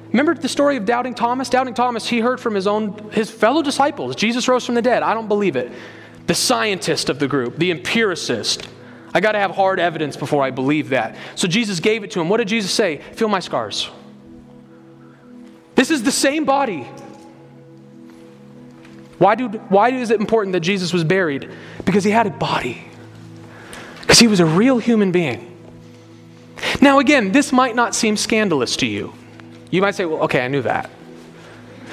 Remember 0.09 0.33
the 0.33 0.49
story 0.49 0.75
of 0.77 0.85
doubting 0.85 1.13
Thomas? 1.13 1.49
Doubting 1.49 1.73
Thomas, 1.73 2.07
he 2.07 2.19
heard 2.19 2.39
from 2.39 2.55
his 2.55 2.67
own 2.67 3.11
his 3.11 3.29
fellow 3.29 3.61
disciples, 3.61 4.15
Jesus 4.15 4.47
rose 4.47 4.65
from 4.65 4.75
the 4.75 4.81
dead. 4.81 5.03
I 5.03 5.13
don't 5.13 5.27
believe 5.27 5.55
it. 5.55 5.71
The 6.27 6.35
scientist 6.35 7.09
of 7.09 7.19
the 7.19 7.27
group, 7.27 7.57
the 7.57 7.71
empiricist. 7.71 8.67
I 9.13 9.21
got 9.21 9.31
to 9.31 9.39
have 9.39 9.51
hard 9.51 9.79
evidence 9.79 10.15
before 10.15 10.43
I 10.43 10.51
believe 10.51 10.89
that. 10.89 11.15
So 11.35 11.47
Jesus 11.47 11.79
gave 11.79 12.03
it 12.03 12.11
to 12.11 12.21
him. 12.21 12.29
What 12.29 12.37
did 12.37 12.47
Jesus 12.47 12.71
say? 12.71 12.97
Feel 13.13 13.29
my 13.29 13.39
scars. 13.39 13.89
This 15.75 15.89
is 15.89 16.03
the 16.03 16.11
same 16.11 16.45
body. 16.45 16.87
Why, 19.19 19.35
do, 19.35 19.47
why 19.47 19.89
is 19.91 20.11
it 20.11 20.19
important 20.19 20.53
that 20.53 20.61
Jesus 20.61 20.91
was 20.91 21.03
buried? 21.03 21.49
Because 21.85 22.03
he 22.03 22.11
had 22.11 22.25
a 22.25 22.31
body, 22.31 22.83
because 24.01 24.17
he 24.17 24.27
was 24.27 24.39
a 24.39 24.45
real 24.45 24.79
human 24.79 25.11
being. 25.11 25.45
Now, 26.81 26.99
again, 26.99 27.31
this 27.31 27.51
might 27.51 27.75
not 27.75 27.93
seem 27.93 28.17
scandalous 28.17 28.77
to 28.77 28.85
you. 28.85 29.13
You 29.71 29.81
might 29.81 29.95
say, 29.95 30.05
well, 30.05 30.23
okay, 30.23 30.43
I 30.43 30.47
knew 30.47 30.61
that. 30.63 30.89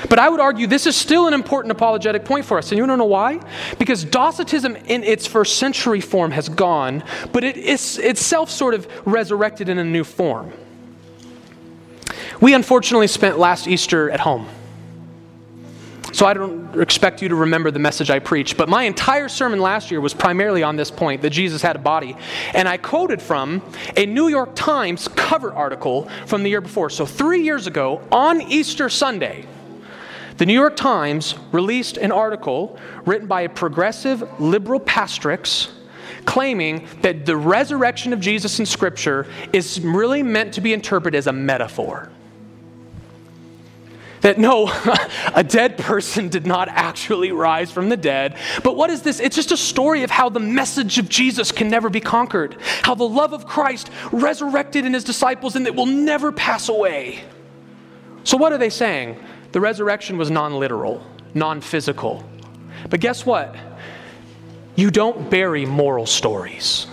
But 0.08 0.18
I 0.18 0.28
would 0.28 0.40
argue 0.40 0.66
this 0.66 0.86
is 0.86 0.94
still 0.94 1.26
an 1.26 1.34
important 1.34 1.72
apologetic 1.72 2.24
point 2.24 2.44
for 2.44 2.58
us. 2.58 2.70
And 2.70 2.78
you 2.78 2.86
don't 2.86 2.98
know 2.98 3.04
why? 3.04 3.40
Because 3.78 4.04
Docetism 4.04 4.76
in 4.76 5.02
its 5.02 5.26
first 5.26 5.58
century 5.58 6.00
form 6.00 6.30
has 6.32 6.48
gone, 6.48 7.02
but 7.32 7.44
it 7.44 7.56
is 7.56 7.98
itself 7.98 8.50
sort 8.50 8.74
of 8.74 8.86
resurrected 9.06 9.68
in 9.68 9.78
a 9.78 9.84
new 9.84 10.04
form. 10.04 10.52
We 12.40 12.54
unfortunately 12.54 13.06
spent 13.06 13.38
last 13.38 13.66
Easter 13.66 14.10
at 14.10 14.20
home. 14.20 14.46
So 16.16 16.24
I 16.24 16.32
don't 16.32 16.80
expect 16.80 17.20
you 17.20 17.28
to 17.28 17.34
remember 17.34 17.70
the 17.70 17.78
message 17.78 18.08
I 18.08 18.20
preached, 18.20 18.56
but 18.56 18.70
my 18.70 18.84
entire 18.84 19.28
sermon 19.28 19.60
last 19.60 19.90
year 19.90 20.00
was 20.00 20.14
primarily 20.14 20.62
on 20.62 20.74
this 20.74 20.90
point 20.90 21.20
that 21.20 21.28
Jesus 21.28 21.60
had 21.60 21.76
a 21.76 21.78
body. 21.78 22.16
And 22.54 22.66
I 22.66 22.78
quoted 22.78 23.20
from 23.20 23.60
a 23.98 24.06
New 24.06 24.28
York 24.28 24.54
Times 24.54 25.08
cover 25.08 25.52
article 25.52 26.08
from 26.24 26.42
the 26.42 26.48
year 26.48 26.62
before. 26.62 26.88
So 26.88 27.04
3 27.04 27.42
years 27.42 27.66
ago 27.66 28.00
on 28.10 28.40
Easter 28.40 28.88
Sunday, 28.88 29.44
the 30.38 30.46
New 30.46 30.54
York 30.54 30.74
Times 30.74 31.34
released 31.52 31.98
an 31.98 32.12
article 32.12 32.78
written 33.04 33.26
by 33.26 33.42
a 33.42 33.50
progressive 33.50 34.40
liberal 34.40 34.80
pastrix 34.80 35.68
claiming 36.24 36.88
that 37.02 37.26
the 37.26 37.36
resurrection 37.36 38.14
of 38.14 38.20
Jesus 38.20 38.58
in 38.58 38.64
Scripture 38.64 39.26
is 39.52 39.82
really 39.82 40.22
meant 40.22 40.54
to 40.54 40.62
be 40.62 40.72
interpreted 40.72 41.18
as 41.18 41.26
a 41.26 41.32
metaphor. 41.34 42.10
That 44.26 44.38
no, 44.38 44.66
a 45.36 45.44
dead 45.44 45.78
person 45.78 46.28
did 46.28 46.48
not 46.48 46.68
actually 46.68 47.30
rise 47.30 47.70
from 47.70 47.90
the 47.90 47.96
dead. 47.96 48.36
But 48.64 48.74
what 48.74 48.90
is 48.90 49.02
this? 49.02 49.20
It's 49.20 49.36
just 49.36 49.52
a 49.52 49.56
story 49.56 50.02
of 50.02 50.10
how 50.10 50.30
the 50.30 50.40
message 50.40 50.98
of 50.98 51.08
Jesus 51.08 51.52
can 51.52 51.70
never 51.70 51.88
be 51.88 52.00
conquered, 52.00 52.56
how 52.82 52.96
the 52.96 53.08
love 53.08 53.32
of 53.32 53.46
Christ 53.46 53.88
resurrected 54.10 54.84
in 54.84 54.94
his 54.94 55.04
disciples 55.04 55.54
and 55.54 55.64
that 55.64 55.76
will 55.76 55.86
never 55.86 56.32
pass 56.32 56.68
away. 56.68 57.22
So, 58.24 58.36
what 58.36 58.52
are 58.52 58.58
they 58.58 58.68
saying? 58.68 59.16
The 59.52 59.60
resurrection 59.60 60.18
was 60.18 60.28
non 60.28 60.54
literal, 60.54 61.06
non 61.34 61.60
physical. 61.60 62.28
But 62.90 62.98
guess 62.98 63.24
what? 63.24 63.54
You 64.74 64.90
don't 64.90 65.30
bury 65.30 65.64
moral 65.66 66.04
stories. 66.04 66.88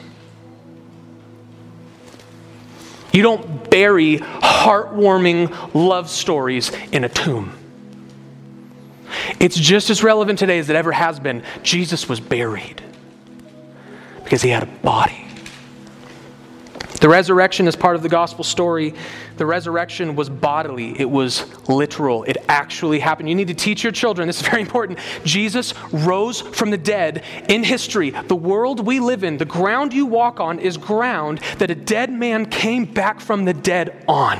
You 3.13 3.21
don't 3.21 3.69
bury 3.69 4.17
heartwarming 4.17 5.73
love 5.73 6.09
stories 6.09 6.71
in 6.91 7.03
a 7.03 7.09
tomb. 7.09 7.53
It's 9.39 9.55
just 9.55 9.89
as 9.89 10.03
relevant 10.03 10.39
today 10.39 10.57
as 10.57 10.69
it 10.69 10.75
ever 10.75 10.91
has 10.91 11.19
been. 11.19 11.43
Jesus 11.61 12.09
was 12.09 12.19
buried 12.19 12.81
because 14.23 14.41
he 14.41 14.49
had 14.49 14.63
a 14.63 14.65
body. 14.65 15.27
The 17.03 17.09
resurrection 17.09 17.67
is 17.67 17.75
part 17.75 17.97
of 17.97 18.01
the 18.01 18.07
gospel 18.07 18.45
story. 18.45 18.93
The 19.35 19.45
resurrection 19.45 20.15
was 20.15 20.29
bodily, 20.29 20.97
it 20.97 21.09
was 21.09 21.43
literal, 21.67 22.23
it 22.23 22.37
actually 22.47 22.99
happened. 22.99 23.27
You 23.27 23.35
need 23.35 23.49
to 23.49 23.53
teach 23.53 23.83
your 23.83 23.91
children, 23.91 24.25
this 24.27 24.39
is 24.39 24.47
very 24.47 24.61
important. 24.61 24.99
Jesus 25.25 25.73
rose 25.91 26.39
from 26.39 26.69
the 26.69 26.77
dead 26.77 27.25
in 27.49 27.61
history. 27.65 28.11
The 28.11 28.37
world 28.37 28.87
we 28.87 29.01
live 29.01 29.25
in, 29.25 29.35
the 29.35 29.43
ground 29.43 29.91
you 29.91 30.05
walk 30.05 30.39
on, 30.39 30.59
is 30.59 30.77
ground 30.77 31.41
that 31.57 31.69
a 31.69 31.75
dead 31.75 32.09
man 32.09 32.45
came 32.45 32.85
back 32.85 33.19
from 33.19 33.43
the 33.43 33.53
dead 33.53 34.05
on. 34.07 34.39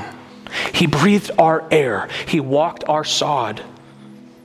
He 0.72 0.86
breathed 0.86 1.32
our 1.38 1.68
air, 1.70 2.08
he 2.26 2.40
walked 2.40 2.82
our 2.88 3.04
sod. 3.04 3.62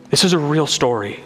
This 0.09 0.25
is 0.25 0.33
a 0.33 0.37
real 0.37 0.67
story. 0.67 1.23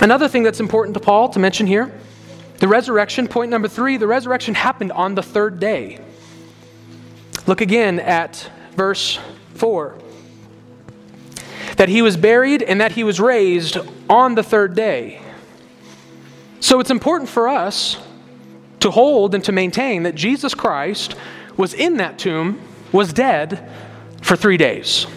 Another 0.00 0.28
thing 0.28 0.44
that's 0.44 0.60
important 0.60 0.94
to 0.94 1.00
Paul 1.00 1.30
to 1.30 1.40
mention 1.40 1.66
here 1.66 1.92
the 2.62 2.68
resurrection, 2.68 3.26
point 3.26 3.50
number 3.50 3.66
three, 3.66 3.96
the 3.96 4.06
resurrection 4.06 4.54
happened 4.54 4.92
on 4.92 5.16
the 5.16 5.22
third 5.22 5.58
day. 5.58 5.98
Look 7.48 7.60
again 7.60 7.98
at 7.98 8.48
verse 8.76 9.18
4. 9.54 9.98
That 11.76 11.88
he 11.88 12.02
was 12.02 12.16
buried 12.16 12.62
and 12.62 12.80
that 12.80 12.92
he 12.92 13.02
was 13.02 13.18
raised 13.18 13.78
on 14.08 14.36
the 14.36 14.44
third 14.44 14.76
day. 14.76 15.20
So 16.60 16.78
it's 16.78 16.92
important 16.92 17.28
for 17.28 17.48
us 17.48 17.96
to 18.78 18.92
hold 18.92 19.34
and 19.34 19.42
to 19.42 19.50
maintain 19.50 20.04
that 20.04 20.14
Jesus 20.14 20.54
Christ 20.54 21.16
was 21.56 21.74
in 21.74 21.96
that 21.96 22.16
tomb, 22.16 22.60
was 22.92 23.12
dead 23.12 23.68
for 24.22 24.36
three 24.36 24.56
days. 24.56 25.08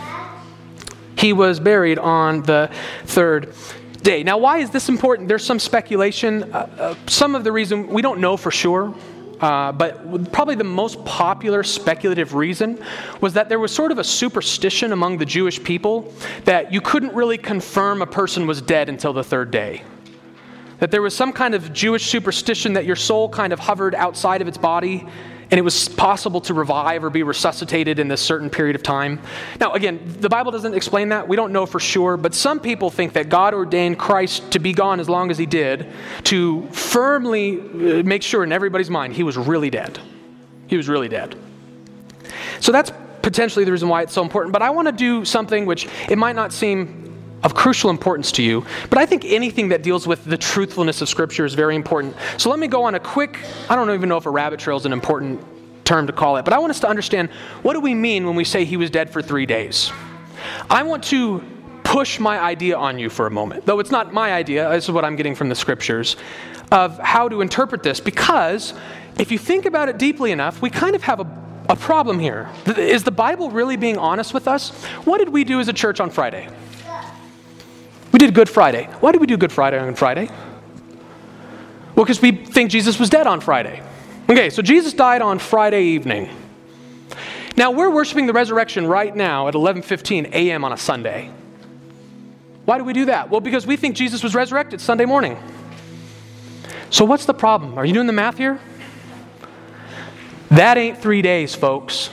He 1.15 1.31
was 1.31 1.59
buried 1.59 1.99
on 1.99 2.41
the 2.41 2.71
third 3.03 3.53
day. 4.05 4.23
Now, 4.23 4.37
why 4.37 4.59
is 4.59 4.69
this 4.69 4.87
important? 4.87 5.27
There's 5.27 5.43
some 5.43 5.59
speculation. 5.59 6.43
Uh, 6.43 6.69
uh, 6.77 6.95
some 7.07 7.35
of 7.35 7.43
the 7.43 7.51
reason 7.51 7.87
we 7.87 8.01
don't 8.01 8.21
know 8.21 8.37
for 8.37 8.51
sure. 8.51 8.93
Uh, 9.41 9.73
but 9.73 10.31
probably 10.31 10.55
the 10.55 10.63
most 10.63 11.03
popular 11.03 11.61
speculative 11.61 12.33
reason 12.33 12.81
was 13.19 13.33
that 13.33 13.49
there 13.49 13.59
was 13.59 13.75
sort 13.75 13.91
of 13.91 13.97
a 13.99 14.03
superstition 14.03 14.93
among 14.93 15.17
the 15.17 15.25
Jewish 15.25 15.61
people 15.61 16.13
that 16.45 16.71
you 16.71 16.79
couldn't 16.79 17.13
really 17.13 17.37
confirm 17.37 18.01
a 18.01 18.05
person 18.05 18.47
was 18.47 18.61
dead 18.61 18.87
until 18.87 19.11
the 19.11 19.23
third 19.25 19.51
day. 19.51 19.83
That 20.79 20.91
there 20.91 21.01
was 21.01 21.13
some 21.13 21.33
kind 21.33 21.53
of 21.53 21.73
Jewish 21.73 22.05
superstition 22.05 22.73
that 22.73 22.85
your 22.85 22.95
soul 22.95 23.27
kind 23.27 23.51
of 23.51 23.59
hovered 23.59 23.93
outside 23.93 24.41
of 24.41 24.47
its 24.47 24.57
body 24.57 25.05
and 25.51 25.59
it 25.59 25.61
was 25.61 25.87
possible 25.89 26.41
to 26.41 26.53
revive 26.53 27.03
or 27.03 27.09
be 27.09 27.23
resuscitated 27.23 27.99
in 27.99 28.07
this 28.07 28.21
certain 28.21 28.49
period 28.49 28.75
of 28.75 28.83
time. 28.83 29.19
Now, 29.59 29.73
again, 29.73 29.99
the 30.19 30.29
Bible 30.29 30.51
doesn't 30.51 30.73
explain 30.73 31.09
that. 31.09 31.27
We 31.27 31.35
don't 31.35 31.53
know 31.53 31.65
for 31.65 31.79
sure, 31.79 32.17
but 32.17 32.33
some 32.33 32.59
people 32.59 32.89
think 32.89 33.13
that 33.13 33.29
God 33.29 33.53
ordained 33.53 33.99
Christ 33.99 34.51
to 34.51 34.59
be 34.59 34.73
gone 34.73 34.99
as 34.99 35.07
long 35.07 35.31
as 35.31 35.37
he 35.37 35.45
did 35.45 35.87
to 36.25 36.67
firmly 36.71 37.59
uh, 37.59 38.03
make 38.03 38.23
sure 38.23 38.43
in 38.43 38.51
everybody's 38.51 38.89
mind 38.89 39.13
he 39.13 39.23
was 39.23 39.37
really 39.37 39.69
dead. 39.69 39.99
He 40.67 40.77
was 40.77 40.89
really 40.89 41.09
dead. 41.09 41.35
So 42.59 42.71
that's 42.71 42.91
potentially 43.21 43.65
the 43.65 43.71
reason 43.71 43.89
why 43.89 44.01
it's 44.01 44.13
so 44.13 44.21
important. 44.21 44.53
But 44.53 44.61
I 44.61 44.69
want 44.69 44.87
to 44.87 44.91
do 44.91 45.25
something 45.25 45.65
which 45.65 45.87
it 46.09 46.17
might 46.17 46.35
not 46.35 46.53
seem 46.53 47.04
of 47.45 47.53
crucial 47.53 47.91
importance 47.91 48.31
to 48.33 48.43
you. 48.43 48.65
But 48.89 48.97
I 48.97 49.05
think 49.05 49.23
anything 49.23 49.69
that 49.69 49.83
deals 49.83 50.07
with 50.07 50.25
the 50.25 50.37
truthfulness 50.37 51.01
of 51.01 51.07
Scripture 51.07 51.45
is 51.45 51.53
very 51.53 51.75
important. 51.75 52.15
So 52.37 52.49
let 52.49 52.57
me 52.57 52.67
go 52.67 52.83
on 52.83 52.95
a 52.95 52.99
quick, 52.99 53.39
I 53.69 53.75
don't 53.75 53.89
even 53.91 54.09
know 54.09 54.17
if 54.17 54.25
a 54.25 54.31
rabbit 54.31 54.59
trail 54.59 54.77
is 54.77 54.85
an 54.85 54.91
important 54.91 55.39
term 55.85 56.07
to 56.07 56.13
call 56.13 56.37
it, 56.37 56.43
but 56.43 56.53
I 56.53 56.57
want 56.57 56.71
us 56.71 56.79
to 56.79 56.89
understand 56.89 57.29
what 57.61 57.73
do 57.73 57.79
we 57.79 57.93
mean 57.93 58.25
when 58.25 58.35
we 58.35 58.43
say 58.43 58.65
he 58.65 58.77
was 58.77 58.89
dead 58.89 59.11
for 59.11 59.21
three 59.21 59.45
days? 59.45 59.91
I 60.71 60.81
want 60.81 61.03
to 61.05 61.43
push 61.83 62.19
my 62.19 62.39
idea 62.39 62.75
on 62.75 62.97
you 62.97 63.11
for 63.11 63.27
a 63.27 63.31
moment, 63.31 63.67
though 63.67 63.79
it's 63.79 63.91
not 63.91 64.11
my 64.11 64.33
idea, 64.33 64.67
this 64.71 64.85
is 64.85 64.91
what 64.91 65.05
I'm 65.05 65.15
getting 65.15 65.35
from 65.35 65.47
the 65.47 65.55
Scriptures, 65.55 66.17
of 66.71 66.97
how 66.97 67.29
to 67.29 67.41
interpret 67.41 67.83
this, 67.83 67.99
because 67.99 68.73
if 69.19 69.31
you 69.31 69.37
think 69.37 69.67
about 69.67 69.87
it 69.87 69.99
deeply 69.99 70.31
enough, 70.31 70.63
we 70.63 70.71
kind 70.71 70.95
of 70.95 71.03
have 71.03 71.19
a 71.19 71.45
a 71.67 71.75
problem 71.75 72.19
here. 72.19 72.47
Is 72.77 73.03
the 73.03 73.11
Bible 73.11 73.49
really 73.49 73.75
being 73.75 73.97
honest 73.97 74.35
with 74.35 74.47
us? 74.47 74.69
What 75.03 75.17
did 75.17 75.29
we 75.29 75.43
do 75.43 75.59
as 75.59 75.67
a 75.67 75.73
church 75.73 75.99
on 75.99 76.11
Friday? 76.11 76.47
We 78.15 78.19
did 78.19 78.33
Good 78.33 78.47
Friday. 78.47 78.85
Why 79.01 79.11
did 79.11 79.19
we 79.19 79.27
do 79.27 79.35
Good 79.35 79.51
Friday 79.51 79.77
on 79.77 79.93
Friday? 79.93 80.29
Well, 81.95 82.05
because 82.05 82.21
we 82.21 82.31
think 82.31 82.71
Jesus 82.71 82.97
was 82.97 83.09
dead 83.09 83.27
on 83.27 83.41
Friday. 83.41 83.83
Okay, 84.29 84.49
so 84.49 84.61
Jesus 84.61 84.93
died 84.93 85.21
on 85.21 85.37
Friday 85.37 85.83
evening. 85.83 86.29
Now 87.57 87.71
we're 87.71 87.89
worshiping 87.89 88.25
the 88.25 88.31
resurrection 88.31 88.87
right 88.87 89.13
now 89.13 89.49
at 89.49 89.53
11:15 89.53 90.31
a.m. 90.31 90.63
on 90.63 90.71
a 90.71 90.77
Sunday. 90.77 91.29
Why 92.63 92.77
do 92.77 92.85
we 92.85 92.93
do 92.93 93.03
that? 93.03 93.29
Well, 93.29 93.41
because 93.41 93.67
we 93.67 93.75
think 93.75 93.97
Jesus 93.97 94.23
was 94.23 94.33
resurrected 94.33 94.79
Sunday 94.79 95.03
morning. 95.03 95.37
So 96.91 97.03
what's 97.03 97.25
the 97.25 97.33
problem? 97.33 97.77
Are 97.77 97.85
you 97.85 97.93
doing 97.93 98.07
the 98.07 98.13
math 98.13 98.37
here? 98.37 98.61
That 100.51 100.77
ain't 100.77 100.99
3 100.99 101.21
days, 101.21 101.53
folks. 101.53 102.11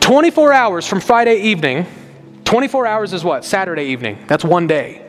24 0.00 0.52
hours 0.52 0.86
from 0.86 1.00
Friday 1.00 1.36
evening 1.36 1.86
24 2.46 2.86
hours 2.86 3.12
is 3.12 3.24
what? 3.24 3.44
Saturday 3.44 3.86
evening. 3.86 4.18
That's 4.28 4.44
one 4.44 4.68
day. 4.68 5.06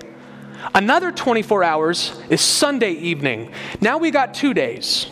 Another 0.73 1.11
24 1.11 1.63
hours 1.63 2.19
is 2.29 2.41
Sunday 2.41 2.91
evening. 2.91 3.53
Now 3.79 3.99
we 3.99 4.09
got 4.09 4.33
two 4.33 4.55
days. 4.55 5.07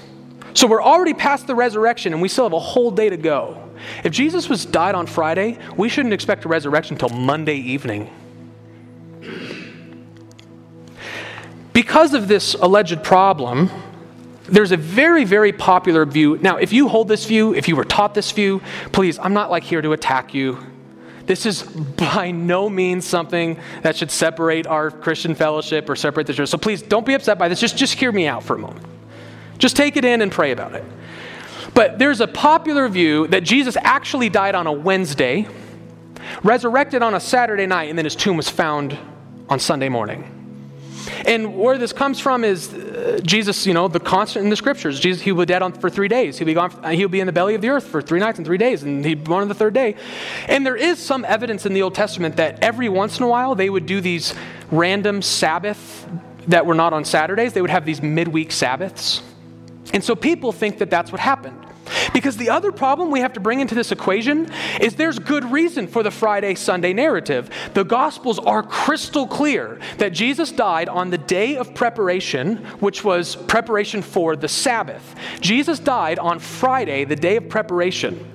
So 0.55 0.65
we're 0.67 0.81
already 0.81 1.13
past 1.13 1.45
the 1.45 1.53
resurrection 1.53 2.13
and 2.13 2.21
we 2.21 2.27
still 2.27 2.45
have 2.45 2.53
a 2.53 2.59
whole 2.59 2.89
day 2.89 3.09
to 3.09 3.17
go. 3.17 3.61
If 4.03 4.11
Jesus 4.11 4.49
was 4.49 4.65
died 4.65 4.95
on 4.95 5.05
Friday, 5.05 5.59
we 5.77 5.87
shouldn't 5.87 6.15
expect 6.15 6.45
a 6.45 6.49
resurrection 6.49 6.95
until 6.95 7.09
Monday 7.09 7.57
evening. 7.57 8.09
Because 11.73 12.15
of 12.15 12.27
this 12.27 12.55
alleged 12.55 13.03
problem, 13.03 13.69
there's 14.43 14.71
a 14.71 14.77
very, 14.77 15.25
very 15.25 15.51
popular 15.51 16.05
view. 16.05 16.39
Now, 16.39 16.57
if 16.57 16.73
you 16.73 16.87
hold 16.87 17.07
this 17.07 17.25
view, 17.25 17.53
if 17.53 17.67
you 17.67 17.75
were 17.75 17.85
taught 17.85 18.15
this 18.15 18.31
view, 18.31 18.61
please, 18.93 19.19
I'm 19.19 19.33
not 19.33 19.51
like 19.51 19.63
here 19.63 19.81
to 19.81 19.91
attack 19.91 20.33
you. 20.33 20.57
This 21.25 21.45
is 21.45 21.63
by 21.63 22.31
no 22.31 22.69
means 22.69 23.05
something 23.05 23.59
that 23.81 23.95
should 23.95 24.11
separate 24.11 24.67
our 24.67 24.91
Christian 24.91 25.33
fellowship 25.33 25.89
or 25.89 25.95
separate 25.95 26.27
the 26.27 26.33
church. 26.33 26.49
So 26.49 26.57
please 26.57 26.81
don't 26.81 27.05
be 27.05 27.13
upset 27.13 27.39
by 27.39 27.47
this. 27.47 27.59
Just, 27.59 27.77
just 27.77 27.95
hear 27.95 28.11
me 28.11 28.27
out 28.27 28.43
for 28.43 28.55
a 28.55 28.59
moment. 28.59 28.85
Just 29.57 29.75
take 29.75 29.97
it 29.97 30.05
in 30.05 30.21
and 30.21 30.31
pray 30.31 30.51
about 30.51 30.73
it. 30.73 30.83
But 31.73 31.97
there's 31.97 32.21
a 32.21 32.27
popular 32.27 32.87
view 32.87 33.27
that 33.27 33.43
Jesus 33.43 33.75
actually 33.81 34.29
died 34.29 34.55
on 34.55 34.67
a 34.67 34.71
Wednesday, 34.71 35.47
resurrected 36.43 37.01
on 37.01 37.15
a 37.15 37.19
Saturday 37.19 37.65
night, 37.65 37.89
and 37.89 37.97
then 37.97 38.05
his 38.05 38.15
tomb 38.15 38.37
was 38.37 38.49
found 38.49 38.97
on 39.49 39.59
Sunday 39.59 39.89
morning. 39.89 40.34
And 41.25 41.57
where 41.57 41.77
this 41.77 41.93
comes 41.93 42.19
from 42.19 42.43
is 42.43 42.73
uh, 42.73 43.19
Jesus, 43.23 43.65
you 43.65 43.73
know, 43.73 43.87
the 43.87 43.99
constant 43.99 44.43
in 44.43 44.49
the 44.49 44.55
scriptures. 44.55 44.99
Jesus, 44.99 45.21
he 45.21 45.31
would 45.31 45.47
be 45.47 45.53
dead 45.53 45.61
on, 45.61 45.73
for 45.73 45.89
three 45.89 46.07
days. 46.07 46.37
He'll 46.37 46.45
be 46.45 46.53
gone. 46.53 46.71
He'll 46.93 47.07
be 47.07 47.19
in 47.19 47.27
the 47.27 47.33
belly 47.33 47.55
of 47.55 47.61
the 47.61 47.69
earth 47.69 47.85
for 47.85 48.01
three 48.01 48.19
nights 48.19 48.37
and 48.37 48.45
three 48.45 48.57
days, 48.57 48.83
and 48.83 49.05
he'd 49.05 49.15
be 49.15 49.23
born 49.23 49.41
on 49.41 49.47
the 49.47 49.53
third 49.53 49.73
day. 49.73 49.95
And 50.47 50.65
there 50.65 50.75
is 50.75 50.99
some 50.99 51.25
evidence 51.25 51.65
in 51.65 51.73
the 51.73 51.81
Old 51.81 51.95
Testament 51.95 52.37
that 52.37 52.61
every 52.61 52.89
once 52.89 53.17
in 53.17 53.23
a 53.23 53.27
while 53.27 53.55
they 53.55 53.69
would 53.69 53.85
do 53.85 54.01
these 54.01 54.33
random 54.71 55.21
Sabbath 55.21 56.07
that 56.47 56.65
were 56.65 56.75
not 56.75 56.93
on 56.93 57.05
Saturdays. 57.05 57.53
They 57.53 57.61
would 57.61 57.71
have 57.71 57.85
these 57.85 58.01
midweek 58.01 58.51
Sabbaths. 58.51 59.21
And 59.93 60.03
so 60.03 60.15
people 60.15 60.51
think 60.51 60.79
that 60.79 60.89
that's 60.89 61.11
what 61.11 61.21
happened. 61.21 61.64
Because 62.13 62.37
the 62.37 62.49
other 62.49 62.71
problem 62.71 63.11
we 63.11 63.19
have 63.19 63.33
to 63.33 63.39
bring 63.39 63.59
into 63.59 63.75
this 63.75 63.91
equation 63.91 64.51
is 64.81 64.95
there's 64.95 65.19
good 65.19 65.45
reason 65.45 65.87
for 65.87 66.03
the 66.03 66.11
Friday 66.11 66.55
Sunday 66.55 66.93
narrative. 66.93 67.49
The 67.73 67.83
Gospels 67.83 68.39
are 68.39 68.63
crystal 68.63 69.27
clear 69.27 69.79
that 69.97 70.13
Jesus 70.13 70.51
died 70.51 70.89
on 70.89 71.09
the 71.09 71.17
day 71.17 71.57
of 71.57 71.73
preparation, 71.73 72.57
which 72.79 73.03
was 73.03 73.35
preparation 73.35 74.01
for 74.01 74.35
the 74.35 74.47
Sabbath. 74.47 75.15
Jesus 75.41 75.79
died 75.79 76.19
on 76.19 76.39
Friday, 76.39 77.05
the 77.05 77.15
day 77.15 77.37
of 77.37 77.49
preparation. 77.49 78.34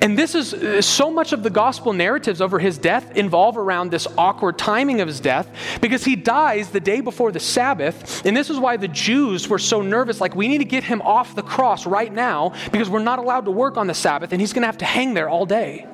And 0.00 0.18
this 0.18 0.34
is 0.34 0.54
uh, 0.54 0.82
so 0.82 1.10
much 1.10 1.32
of 1.32 1.42
the 1.42 1.50
gospel 1.50 1.92
narratives 1.92 2.40
over 2.40 2.58
his 2.58 2.78
death 2.78 3.16
involve 3.16 3.56
around 3.56 3.90
this 3.90 4.06
awkward 4.18 4.58
timing 4.58 5.00
of 5.00 5.08
his 5.08 5.20
death 5.20 5.48
because 5.80 6.04
he 6.04 6.16
dies 6.16 6.70
the 6.70 6.80
day 6.80 7.00
before 7.00 7.32
the 7.32 7.40
Sabbath. 7.40 8.24
And 8.24 8.36
this 8.36 8.50
is 8.50 8.58
why 8.58 8.76
the 8.76 8.88
Jews 8.88 9.48
were 9.48 9.58
so 9.58 9.82
nervous 9.82 10.20
like, 10.20 10.34
we 10.34 10.48
need 10.48 10.58
to 10.58 10.64
get 10.64 10.84
him 10.84 11.02
off 11.02 11.34
the 11.34 11.42
cross 11.42 11.86
right 11.86 12.12
now 12.12 12.52
because 12.70 12.88
we're 12.88 13.00
not 13.02 13.18
allowed 13.18 13.44
to 13.44 13.50
work 13.50 13.76
on 13.76 13.86
the 13.86 13.94
Sabbath 13.94 14.32
and 14.32 14.40
he's 14.40 14.52
going 14.52 14.62
to 14.62 14.66
have 14.66 14.78
to 14.78 14.84
hang 14.84 15.14
there 15.14 15.28
all 15.28 15.46
day. 15.46 15.86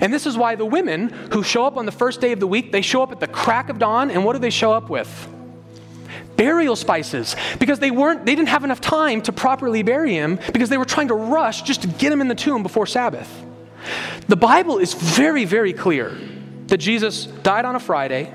And 0.00 0.12
this 0.12 0.26
is 0.26 0.36
why 0.36 0.54
the 0.54 0.64
women 0.64 1.08
who 1.32 1.42
show 1.42 1.64
up 1.64 1.76
on 1.76 1.86
the 1.86 1.92
first 1.92 2.20
day 2.20 2.32
of 2.32 2.40
the 2.40 2.46
week, 2.46 2.72
they 2.72 2.82
show 2.82 3.02
up 3.02 3.12
at 3.12 3.20
the 3.20 3.26
crack 3.26 3.68
of 3.68 3.78
dawn, 3.78 4.10
and 4.10 4.24
what 4.24 4.32
do 4.32 4.38
they 4.38 4.50
show 4.50 4.72
up 4.72 4.88
with? 4.88 5.28
Burial 6.36 6.76
spices 6.76 7.36
because 7.58 7.78
they 7.78 7.90
weren't 7.90 8.26
they 8.26 8.34
didn't 8.34 8.48
have 8.48 8.64
enough 8.64 8.80
time 8.80 9.22
to 9.22 9.32
properly 9.32 9.82
bury 9.82 10.14
him 10.14 10.38
because 10.52 10.68
they 10.68 10.78
were 10.78 10.84
trying 10.84 11.08
to 11.08 11.14
rush 11.14 11.62
just 11.62 11.82
to 11.82 11.88
get 11.88 12.12
him 12.12 12.20
in 12.20 12.28
the 12.28 12.34
tomb 12.34 12.62
before 12.62 12.86
Sabbath. 12.86 13.30
The 14.28 14.36
Bible 14.36 14.78
is 14.78 14.94
very 14.94 15.44
very 15.44 15.72
clear 15.72 16.16
that 16.66 16.78
Jesus 16.78 17.26
died 17.26 17.64
on 17.64 17.76
a 17.76 17.80
Friday 17.80 18.32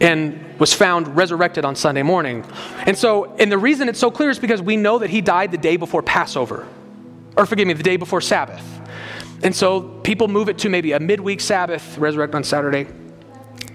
and 0.00 0.58
was 0.58 0.72
found 0.72 1.16
resurrected 1.16 1.64
on 1.64 1.76
Sunday 1.76 2.02
morning. 2.02 2.44
And 2.86 2.96
so 2.96 3.34
and 3.38 3.50
the 3.50 3.58
reason 3.58 3.88
it's 3.88 3.98
so 3.98 4.10
clear 4.10 4.30
is 4.30 4.38
because 4.38 4.62
we 4.62 4.76
know 4.76 4.98
that 4.98 5.10
he 5.10 5.20
died 5.20 5.50
the 5.50 5.58
day 5.58 5.76
before 5.76 6.02
Passover. 6.02 6.66
Or 7.36 7.46
forgive 7.46 7.66
me, 7.66 7.72
the 7.72 7.82
day 7.82 7.96
before 7.96 8.20
Sabbath. 8.20 8.62
And 9.42 9.56
so 9.56 9.80
people 9.80 10.28
move 10.28 10.50
it 10.50 10.58
to 10.58 10.68
maybe 10.68 10.92
a 10.92 11.00
midweek 11.00 11.40
Sabbath, 11.40 11.96
resurrect 11.96 12.34
on 12.34 12.44
Saturday 12.44 12.86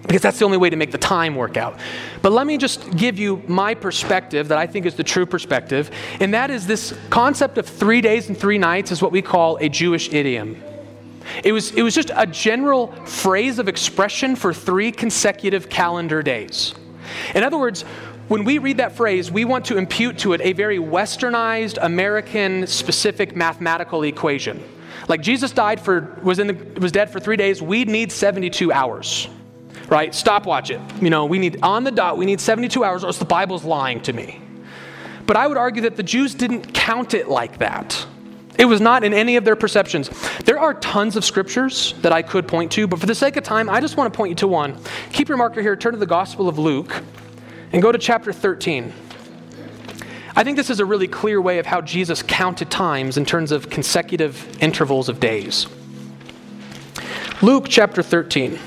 because 0.07 0.21
that's 0.21 0.39
the 0.39 0.45
only 0.45 0.57
way 0.57 0.69
to 0.69 0.75
make 0.77 0.91
the 0.91 0.97
time 0.97 1.35
work 1.35 1.57
out. 1.57 1.77
But 2.21 2.31
let 2.31 2.47
me 2.47 2.57
just 2.57 2.95
give 2.95 3.19
you 3.19 3.43
my 3.47 3.73
perspective 3.73 4.47
that 4.47 4.57
I 4.57 4.65
think 4.65 4.85
is 4.85 4.95
the 4.95 5.03
true 5.03 5.25
perspective, 5.25 5.91
and 6.19 6.33
that 6.33 6.49
is 6.49 6.65
this 6.65 6.97
concept 7.09 7.57
of 7.57 7.67
three 7.67 8.01
days 8.01 8.29
and 8.29 8.37
three 8.37 8.57
nights 8.57 8.91
is 8.91 9.01
what 9.01 9.11
we 9.11 9.21
call 9.21 9.57
a 9.57 9.67
Jewish 9.67 10.11
idiom. 10.13 10.61
It 11.43 11.51
was, 11.51 11.71
it 11.71 11.81
was 11.81 11.93
just 11.93 12.09
a 12.15 12.25
general 12.25 12.87
phrase 13.05 13.59
of 13.59 13.67
expression 13.67 14.37
for 14.37 14.53
three 14.53 14.93
consecutive 14.93 15.69
calendar 15.69 16.23
days. 16.23 16.73
In 17.35 17.43
other 17.43 17.57
words, 17.57 17.83
when 18.29 18.45
we 18.45 18.59
read 18.59 18.77
that 18.77 18.93
phrase, 18.93 19.29
we 19.29 19.43
want 19.43 19.65
to 19.65 19.77
impute 19.77 20.19
to 20.19 20.33
it 20.33 20.41
a 20.41 20.53
very 20.53 20.77
westernized, 20.77 21.77
American 21.81 22.65
specific 22.65 23.35
mathematical 23.35 24.03
equation. 24.03 24.63
Like 25.09 25.21
Jesus 25.21 25.51
died 25.51 25.79
for 25.79 26.17
was 26.23 26.39
in 26.39 26.47
the 26.47 26.79
was 26.79 26.91
dead 26.91 27.09
for 27.09 27.19
3 27.19 27.35
days, 27.37 27.61
we'd 27.61 27.87
need 27.87 28.11
72 28.11 28.71
hours 28.71 29.29
right? 29.87 30.13
Stopwatch 30.13 30.69
it. 30.69 30.81
You 31.01 31.09
know, 31.09 31.25
we 31.25 31.39
need 31.39 31.59
on 31.63 31.83
the 31.83 31.91
dot, 31.91 32.17
we 32.17 32.25
need 32.25 32.41
72 32.41 32.83
hours, 32.83 33.03
or 33.03 33.07
else 33.07 33.17
the 33.17 33.25
Bible's 33.25 33.63
lying 33.63 34.01
to 34.01 34.13
me. 34.13 34.41
But 35.25 35.37
I 35.37 35.47
would 35.47 35.57
argue 35.57 35.81
that 35.83 35.95
the 35.95 36.03
Jews 36.03 36.33
didn't 36.33 36.73
count 36.73 37.13
it 37.13 37.27
like 37.27 37.59
that. 37.59 38.05
It 38.57 38.65
was 38.65 38.81
not 38.81 39.03
in 39.03 39.13
any 39.13 39.35
of 39.35 39.45
their 39.45 39.55
perceptions. 39.55 40.09
There 40.39 40.59
are 40.59 40.73
tons 40.73 41.15
of 41.15 41.23
scriptures 41.23 41.93
that 42.01 42.11
I 42.11 42.21
could 42.21 42.47
point 42.47 42.71
to, 42.73 42.87
but 42.87 42.99
for 42.99 43.05
the 43.05 43.13
sake 43.13 43.37
of 43.37 43.43
time, 43.43 43.69
I 43.69 43.79
just 43.79 43.97
want 43.97 44.11
to 44.11 44.17
point 44.17 44.29
you 44.29 44.35
to 44.37 44.47
one. 44.47 44.79
Keep 45.11 45.29
your 45.29 45.37
marker 45.37 45.61
here, 45.61 45.75
turn 45.75 45.93
to 45.93 45.99
the 45.99 46.07
Gospel 46.07 46.49
of 46.49 46.57
Luke, 46.57 47.03
and 47.71 47.81
go 47.81 47.91
to 47.91 47.99
chapter 47.99 48.33
13. 48.33 48.91
I 50.35 50.43
think 50.43 50.57
this 50.57 50.69
is 50.69 50.79
a 50.79 50.85
really 50.85 51.07
clear 51.07 51.41
way 51.41 51.59
of 51.59 51.65
how 51.65 51.81
Jesus 51.81 52.23
counted 52.23 52.71
times 52.71 53.17
in 53.17 53.25
terms 53.25 53.51
of 53.51 53.69
consecutive 53.69 54.61
intervals 54.61 55.09
of 55.09 55.19
days. 55.19 55.67
Luke 57.41 57.65
chapter 57.67 58.01
13. 58.01 58.57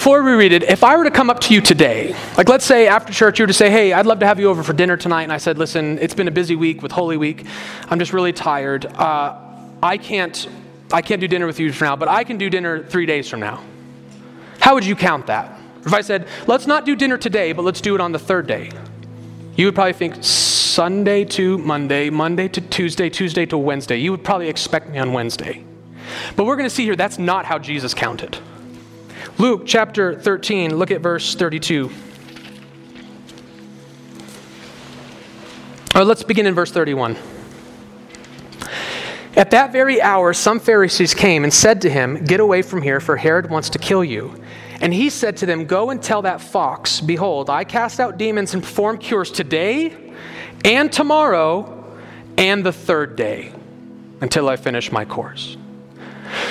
Before 0.00 0.22
we 0.22 0.32
read 0.32 0.52
it, 0.52 0.62
if 0.62 0.82
I 0.82 0.96
were 0.96 1.04
to 1.04 1.10
come 1.10 1.28
up 1.28 1.40
to 1.40 1.52
you 1.52 1.60
today, 1.60 2.16
like 2.38 2.48
let's 2.48 2.64
say 2.64 2.88
after 2.88 3.12
church 3.12 3.38
you 3.38 3.42
were 3.42 3.48
to 3.48 3.52
say, 3.52 3.68
hey, 3.68 3.92
I'd 3.92 4.06
love 4.06 4.20
to 4.20 4.26
have 4.26 4.40
you 4.40 4.48
over 4.48 4.62
for 4.62 4.72
dinner 4.72 4.96
tonight, 4.96 5.24
and 5.24 5.32
I 5.32 5.36
said, 5.36 5.58
listen, 5.58 5.98
it's 5.98 6.14
been 6.14 6.26
a 6.26 6.30
busy 6.30 6.56
week 6.56 6.80
with 6.80 6.90
Holy 6.90 7.18
Week. 7.18 7.44
I'm 7.86 7.98
just 7.98 8.14
really 8.14 8.32
tired. 8.32 8.86
Uh, 8.86 9.36
I 9.82 9.98
can't, 9.98 10.48
I 10.90 11.02
can't 11.02 11.20
do 11.20 11.28
dinner 11.28 11.46
with 11.46 11.60
you 11.60 11.70
for 11.70 11.84
now, 11.84 11.96
but 11.96 12.08
I 12.08 12.24
can 12.24 12.38
do 12.38 12.48
dinner 12.48 12.82
three 12.82 13.04
days 13.04 13.28
from 13.28 13.40
now. 13.40 13.62
How 14.58 14.72
would 14.72 14.86
you 14.86 14.96
count 14.96 15.26
that? 15.26 15.60
If 15.84 15.92
I 15.92 16.00
said, 16.00 16.28
let's 16.46 16.66
not 16.66 16.86
do 16.86 16.96
dinner 16.96 17.18
today, 17.18 17.52
but 17.52 17.66
let's 17.66 17.82
do 17.82 17.94
it 17.94 18.00
on 18.00 18.12
the 18.12 18.18
third 18.18 18.46
day, 18.46 18.70
you 19.54 19.66
would 19.66 19.74
probably 19.74 19.92
think 19.92 20.24
Sunday 20.24 21.26
to 21.26 21.58
Monday, 21.58 22.08
Monday 22.08 22.48
to 22.48 22.62
Tuesday, 22.62 23.10
Tuesday 23.10 23.44
to 23.44 23.58
Wednesday. 23.58 23.98
You 23.98 24.12
would 24.12 24.24
probably 24.24 24.48
expect 24.48 24.88
me 24.88 24.98
on 24.98 25.12
Wednesday. 25.12 25.62
But 26.36 26.46
we're 26.46 26.56
going 26.56 26.70
to 26.70 26.74
see 26.74 26.84
here 26.84 26.96
that's 26.96 27.18
not 27.18 27.44
how 27.44 27.58
Jesus 27.58 27.92
counted. 27.92 28.38
Luke 29.38 29.62
chapter 29.66 30.18
13, 30.18 30.76
look 30.76 30.90
at 30.90 31.00
verse 31.00 31.34
32. 31.34 31.90
Or 35.94 36.04
let's 36.04 36.22
begin 36.22 36.46
in 36.46 36.54
verse 36.54 36.70
31. 36.70 37.16
At 39.36 39.52
that 39.52 39.72
very 39.72 40.02
hour, 40.02 40.32
some 40.32 40.60
Pharisees 40.60 41.14
came 41.14 41.44
and 41.44 41.52
said 41.52 41.80
to 41.82 41.90
him, 41.90 42.24
Get 42.24 42.40
away 42.40 42.62
from 42.62 42.82
here, 42.82 43.00
for 43.00 43.16
Herod 43.16 43.48
wants 43.48 43.70
to 43.70 43.78
kill 43.78 44.04
you. 44.04 44.34
And 44.80 44.94
he 44.94 45.10
said 45.10 45.36
to 45.38 45.46
them, 45.46 45.66
Go 45.66 45.90
and 45.90 46.02
tell 46.02 46.22
that 46.22 46.40
fox, 46.40 47.00
Behold, 47.00 47.50
I 47.50 47.64
cast 47.64 48.00
out 48.00 48.18
demons 48.18 48.54
and 48.54 48.62
perform 48.62 48.98
cures 48.98 49.30
today 49.30 50.12
and 50.64 50.92
tomorrow 50.92 51.84
and 52.36 52.64
the 52.64 52.72
third 52.72 53.16
day 53.16 53.52
until 54.20 54.48
I 54.48 54.56
finish 54.56 54.92
my 54.92 55.04
course. 55.04 55.56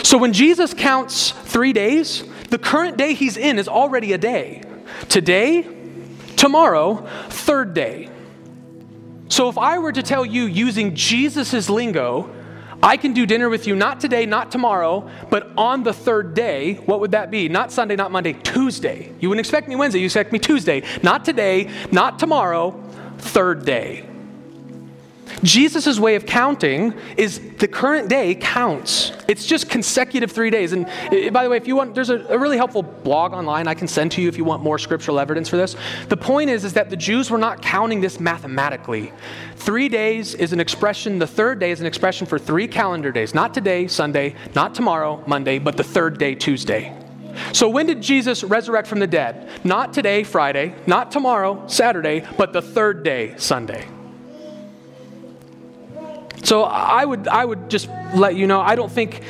So 0.04 0.18
when 0.18 0.34
Jesus 0.34 0.74
counts 0.74 1.32
three 1.32 1.74
days, 1.74 2.24
the 2.50 2.58
current 2.58 2.98
day 2.98 3.14
he's 3.14 3.38
in 3.38 3.60
is 3.60 3.68
already 3.68 4.14
a 4.14 4.18
day. 4.18 4.64
Today, 5.08 5.68
tomorrow, 6.36 7.08
third 7.30 7.74
day. 7.74 8.10
So 9.30 9.50
if 9.50 9.58
I 9.58 9.78
were 9.78 9.92
to 9.92 10.02
tell 10.02 10.26
you 10.26 10.46
using 10.46 10.96
Jesus' 10.96 11.70
lingo, 11.70 12.34
I 12.82 12.98
can 12.98 13.14
do 13.14 13.26
dinner 13.26 13.50
with 13.50 13.68
you 13.68 13.76
not 13.76 14.00
today, 14.00 14.26
not 14.26 14.52
tomorrow, 14.52 15.10
but 15.30 15.52
on 15.58 15.84
the 15.84 15.94
third 15.94 16.34
day, 16.34 16.76
what 16.76 17.02
would 17.02 17.12
that 17.12 17.30
be? 17.30 17.50
Not 17.50 17.72
Sunday, 17.72 17.96
not 17.96 18.12
Monday, 18.12 18.34
Tuesday. 18.34 19.14
You 19.20 19.30
wouldn't 19.30 19.46
expect 19.46 19.68
me 19.68 19.76
Wednesday, 19.76 20.00
you 20.00 20.06
expect 20.06 20.32
me 20.32 20.40
Tuesday. 20.40 20.84
Not 21.04 21.26
today, 21.26 21.70
not 21.92 22.20
tomorrow, 22.20 22.72
third 23.18 23.66
day. 23.66 24.06
Jesus' 25.44 26.00
way 26.00 26.16
of 26.16 26.26
counting 26.26 26.94
is 27.16 27.40
the 27.58 27.68
current 27.68 28.10
day 28.10 28.36
counts. 28.36 29.14
It's 29.28 29.46
just 29.46 29.70
consecutive 29.70 30.32
three 30.32 30.50
days. 30.50 30.74
And 30.74 30.86
uh, 30.86 31.30
by 31.32 31.44
the 31.44 31.50
way, 31.50 31.58
if 31.58 31.68
you 31.68 31.76
want, 31.76 31.96
there's 31.96 32.10
a, 32.10 32.26
a, 32.28 32.38
really 32.38 32.58
helpful 32.58 32.84
blog 32.84 33.34
online 33.34 33.68
I 33.68 33.74
can 33.74 33.88
send 33.88 34.12
to 34.14 34.22
you 34.22 34.28
if 34.28 34.38
you 34.38 34.44
want 34.44 34.64
more 34.64 34.78
scriptural 34.78 35.20
evidence 35.20 35.48
for 35.48 35.58
this. 35.58 35.76
The 36.10 36.18
point 36.18 36.50
is, 36.50 36.66
is 36.66 36.74
that 36.74 36.90
the 36.90 36.98
Jews 36.98 37.32
were 37.32 37.38
not 37.38 37.62
counting 37.62 38.02
this 38.02 38.20
mathematically. 38.20 39.14
Three 39.56 39.88
days 39.88 40.36
is 40.36 40.52
an 40.52 40.60
expression, 40.60 41.20
the 41.20 41.28
third 41.28 41.60
day 41.60 41.72
is 41.72 41.80
an 41.80 41.86
expression 41.86 42.28
for 42.28 42.38
three 42.38 42.68
calendar 42.68 43.12
days. 43.12 43.34
Not 43.34 43.54
today, 43.54 43.88
Sunday, 43.88 44.36
not 44.56 44.76
tomorrow, 44.76 45.24
Monday, 45.26 45.60
but 45.60 45.78
the 45.78 45.84
third 45.84 46.18
day, 46.18 46.36
Tuesday. 46.36 46.96
So 47.54 47.70
when 47.70 47.86
did 47.86 48.02
Jesus 48.02 48.44
resurrect 48.44 48.88
from 48.88 49.00
the 49.00 49.08
dead? 49.08 49.50
Not 49.64 49.94
today, 49.94 50.24
Friday, 50.24 50.76
not 50.88 51.12
tomorrow, 51.12 51.66
Saturday, 51.68 52.26
but 52.38 52.52
the 52.52 52.62
third 52.62 53.04
day, 53.04 53.36
Sunday. 53.38 53.88
So 56.44 56.64
I 56.64 57.06
would, 57.06 57.28
I 57.28 57.44
would 57.44 57.70
just 57.70 57.90
let 58.14 58.36
you 58.36 58.48
know, 58.48 58.60
I 58.62 58.76
don't 58.76 58.92
think 58.92 59.22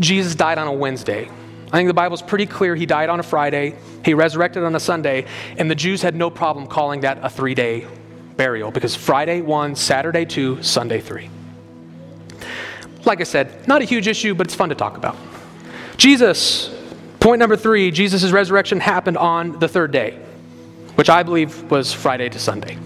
Jesus 0.00 0.34
died 0.34 0.58
on 0.58 0.66
a 0.66 0.72
Wednesday. 0.72 1.28
I 1.72 1.76
think 1.76 1.88
the 1.88 1.94
Bible's 1.94 2.22
pretty 2.22 2.46
clear 2.46 2.76
he 2.76 2.86
died 2.86 3.08
on 3.08 3.20
a 3.20 3.22
Friday, 3.22 3.74
he 4.04 4.14
resurrected 4.14 4.62
on 4.62 4.76
a 4.76 4.80
Sunday, 4.80 5.26
and 5.58 5.70
the 5.70 5.74
Jews 5.74 6.02
had 6.02 6.14
no 6.14 6.30
problem 6.30 6.66
calling 6.66 7.00
that 7.00 7.18
a 7.22 7.28
three 7.28 7.54
day 7.54 7.86
burial 8.36 8.70
because 8.70 8.94
Friday 8.94 9.40
one, 9.40 9.74
Saturday 9.74 10.24
two, 10.24 10.62
Sunday 10.62 11.00
three. 11.00 11.30
Like 13.04 13.20
I 13.20 13.24
said, 13.24 13.66
not 13.68 13.82
a 13.82 13.84
huge 13.84 14.06
issue, 14.06 14.34
but 14.34 14.46
it's 14.46 14.54
fun 14.54 14.68
to 14.70 14.74
talk 14.74 14.96
about. 14.96 15.16
Jesus, 15.96 16.74
point 17.20 17.38
number 17.38 17.56
three 17.56 17.90
Jesus' 17.90 18.30
resurrection 18.30 18.80
happened 18.80 19.16
on 19.16 19.58
the 19.58 19.68
third 19.68 19.90
day, 19.90 20.18
which 20.94 21.10
I 21.10 21.22
believe 21.22 21.70
was 21.70 21.92
Friday 21.92 22.28
to 22.28 22.38
Sunday. 22.38 22.78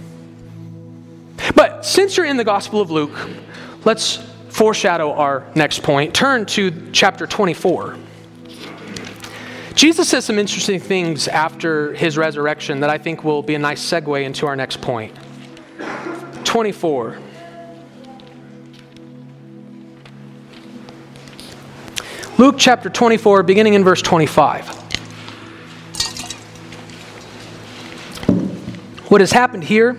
But 1.55 1.85
since 1.85 2.17
you're 2.17 2.27
in 2.27 2.37
the 2.37 2.45
Gospel 2.45 2.81
of 2.81 2.91
Luke, 2.91 3.17
Let's 3.89 4.17
foreshadow 4.51 5.15
our 5.15 5.47
next 5.55 5.83
point. 5.83 6.15
Turn 6.15 6.45
to 6.45 6.91
chapter 6.93 7.27
24. 7.27 7.97
Jesus 9.75 10.11
says 10.11 10.27
some 10.27 10.39
interesting 10.39 10.79
things 10.79 11.27
after 11.27 11.95
his 11.95 12.19
resurrection 12.19 12.81
that 12.81 12.91
I 12.91 12.99
think 12.99 13.25
will 13.25 13.43
be 13.43 13.55
a 13.55 13.59
nice 13.59 13.83
segue 13.83 14.23
into 14.23 14.47
our 14.47 14.57
next 14.57 14.83
point. 14.83 15.17
24. 16.45 17.19
Luke 22.37 22.57
chapter 22.59 22.91
24, 22.91 23.43
beginning 23.43 23.73
in 23.73 23.85
verse 23.85 24.03
25. 24.03 24.69
What 29.09 29.23
has 29.23 29.33
happened 29.33 29.65
here 29.65 29.97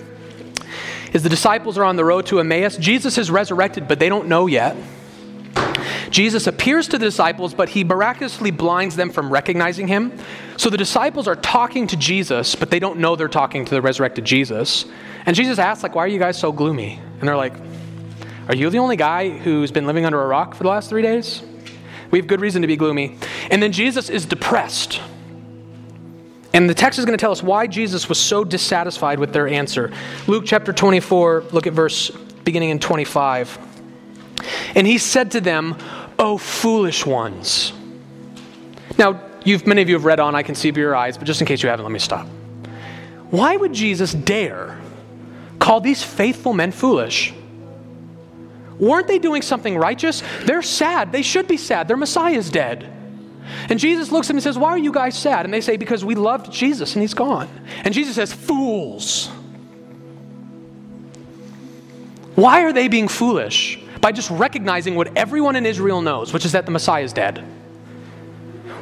is 1.13 1.23
the 1.23 1.29
disciples 1.29 1.77
are 1.77 1.83
on 1.83 1.95
the 1.95 2.05
road 2.05 2.25
to 2.27 2.39
Emmaus. 2.39 2.77
Jesus 2.77 3.17
is 3.17 3.31
resurrected, 3.31 3.87
but 3.87 3.99
they 3.99 4.09
don't 4.09 4.27
know 4.27 4.47
yet. 4.47 4.75
Jesus 6.09 6.47
appears 6.47 6.87
to 6.87 6.97
the 6.97 7.05
disciples, 7.05 7.53
but 7.53 7.69
he 7.69 7.83
miraculously 7.83 8.51
blinds 8.51 8.95
them 8.95 9.09
from 9.09 9.31
recognizing 9.31 9.87
him. 9.87 10.11
So 10.57 10.69
the 10.69 10.77
disciples 10.77 11.27
are 11.27 11.35
talking 11.35 11.87
to 11.87 11.97
Jesus, 11.97 12.55
but 12.55 12.71
they 12.71 12.79
don't 12.79 12.99
know 12.99 13.15
they're 13.15 13.27
talking 13.27 13.65
to 13.65 13.75
the 13.75 13.81
resurrected 13.81 14.25
Jesus. 14.25 14.85
And 15.25 15.35
Jesus 15.35 15.59
asks, 15.59 15.83
like, 15.83 15.95
why 15.95 16.03
are 16.03 16.07
you 16.07 16.19
guys 16.19 16.37
so 16.37 16.51
gloomy? 16.51 16.99
And 17.19 17.27
they're 17.27 17.37
like, 17.37 17.53
are 18.47 18.55
you 18.55 18.69
the 18.69 18.79
only 18.79 18.95
guy 18.95 19.29
who's 19.29 19.71
been 19.71 19.85
living 19.85 20.05
under 20.05 20.21
a 20.21 20.27
rock 20.27 20.55
for 20.55 20.63
the 20.63 20.69
last 20.69 20.89
three 20.89 21.03
days? 21.03 21.43
We 22.09 22.17
have 22.17 22.27
good 22.27 22.41
reason 22.41 22.63
to 22.63 22.67
be 22.67 22.75
gloomy. 22.75 23.17
And 23.51 23.61
then 23.61 23.71
Jesus 23.71 24.09
is 24.09 24.25
depressed. 24.25 24.99
And 26.53 26.69
the 26.69 26.73
text 26.73 26.97
is 26.97 27.05
going 27.05 27.17
to 27.17 27.21
tell 27.21 27.31
us 27.31 27.43
why 27.43 27.67
Jesus 27.67 28.09
was 28.09 28.19
so 28.19 28.43
dissatisfied 28.43 29.19
with 29.19 29.33
their 29.33 29.47
answer. 29.47 29.91
Luke 30.27 30.43
chapter 30.47 30.73
24, 30.73 31.45
look 31.51 31.67
at 31.67 31.73
verse 31.73 32.09
beginning 32.43 32.71
in 32.71 32.79
25. 32.79 33.57
And 34.75 34.87
he 34.87 34.97
said 34.97 35.31
to 35.31 35.41
them, 35.41 35.77
O 36.17 36.37
foolish 36.37 37.05
ones. 37.05 37.73
Now, 38.97 39.21
you've, 39.45 39.67
many 39.67 39.81
of 39.81 39.89
you 39.89 39.95
have 39.95 40.05
read 40.05 40.19
on, 40.19 40.35
I 40.35 40.43
can 40.43 40.55
see 40.55 40.71
by 40.71 40.79
your 40.79 40.95
eyes, 40.95 41.17
but 41.17 41.25
just 41.25 41.39
in 41.41 41.47
case 41.47 41.61
you 41.61 41.69
haven't, 41.69 41.85
let 41.85 41.91
me 41.91 41.99
stop. 41.99 42.27
Why 43.29 43.55
would 43.55 43.73
Jesus 43.73 44.13
dare 44.13 44.79
call 45.59 45.81
these 45.81 46.01
faithful 46.01 46.53
men 46.53 46.71
foolish? 46.71 47.33
Weren't 48.79 49.07
they 49.07 49.19
doing 49.19 49.41
something 49.41 49.77
righteous? 49.77 50.23
They're 50.43 50.61
sad. 50.61 51.11
They 51.11 51.21
should 51.21 51.47
be 51.47 51.57
sad. 51.57 51.87
Their 51.87 51.97
Messiah 51.97 52.33
is 52.33 52.49
dead. 52.49 52.91
And 53.69 53.79
Jesus 53.79 54.11
looks 54.11 54.27
at 54.27 54.29
them 54.29 54.37
and 54.37 54.43
says, 54.43 54.57
Why 54.57 54.69
are 54.69 54.77
you 54.77 54.91
guys 54.91 55.17
sad? 55.17 55.45
And 55.45 55.53
they 55.53 55.61
say, 55.61 55.77
Because 55.77 56.03
we 56.03 56.15
loved 56.15 56.51
Jesus 56.51 56.95
and 56.95 57.01
he's 57.01 57.13
gone. 57.13 57.49
And 57.83 57.93
Jesus 57.93 58.15
says, 58.15 58.33
Fools. 58.33 59.29
Why 62.35 62.63
are 62.63 62.71
they 62.71 62.87
being 62.87 63.07
foolish? 63.07 63.79
By 63.99 64.13
just 64.13 64.29
recognizing 64.29 64.95
what 64.95 65.17
everyone 65.17 65.55
in 65.57 65.65
Israel 65.65 66.01
knows, 66.01 66.31
which 66.31 66.45
is 66.45 66.53
that 66.53 66.65
the 66.65 66.71
Messiah 66.71 67.03
is 67.03 67.11
dead. 67.11 67.43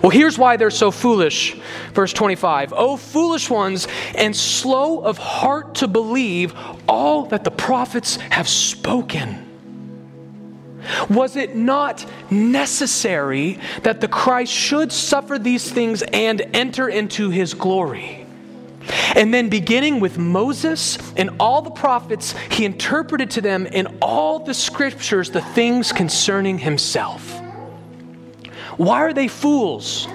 Well, 0.02 0.12
here's 0.12 0.38
why 0.38 0.58
they're 0.58 0.70
so 0.70 0.92
foolish. 0.92 1.56
Verse 1.94 2.14
25 2.14 2.74
Oh, 2.76 2.98
foolish 2.98 3.50
ones, 3.50 3.88
and 4.16 4.36
slow 4.36 5.00
of 5.00 5.18
heart 5.18 5.76
to 5.76 5.88
believe 5.88 6.54
all 6.88 7.26
that 7.26 7.44
the 7.44 7.52
prophets 7.52 8.18
have 8.18 8.48
spoken. 8.48 9.47
Was 11.10 11.36
it 11.36 11.56
not 11.56 12.06
necessary 12.32 13.60
that 13.84 14.02
the 14.02 14.08
Christ 14.08 14.52
should 14.52 14.92
suffer 14.92 15.38
these 15.38 15.70
things 15.70 16.02
and 16.02 16.42
enter 16.54 16.88
into 16.90 17.30
his 17.30 17.54
glory? 17.54 18.26
And 19.16 19.34
then, 19.34 19.50
beginning 19.50 20.00
with 20.00 20.18
Moses 20.18 20.98
and 21.18 21.32
all 21.40 21.62
the 21.62 21.72
prophets, 21.72 22.34
he 22.52 22.64
interpreted 22.66 23.32
to 23.32 23.42
them 23.42 23.66
in 23.66 23.98
all 24.02 24.40
the 24.40 24.54
scriptures 24.54 25.30
the 25.30 25.42
things 25.42 25.92
concerning 25.92 26.58
himself. 26.58 27.42
Why 28.78 29.00
are 29.00 29.14
they 29.14 29.28
fools? 29.28 30.08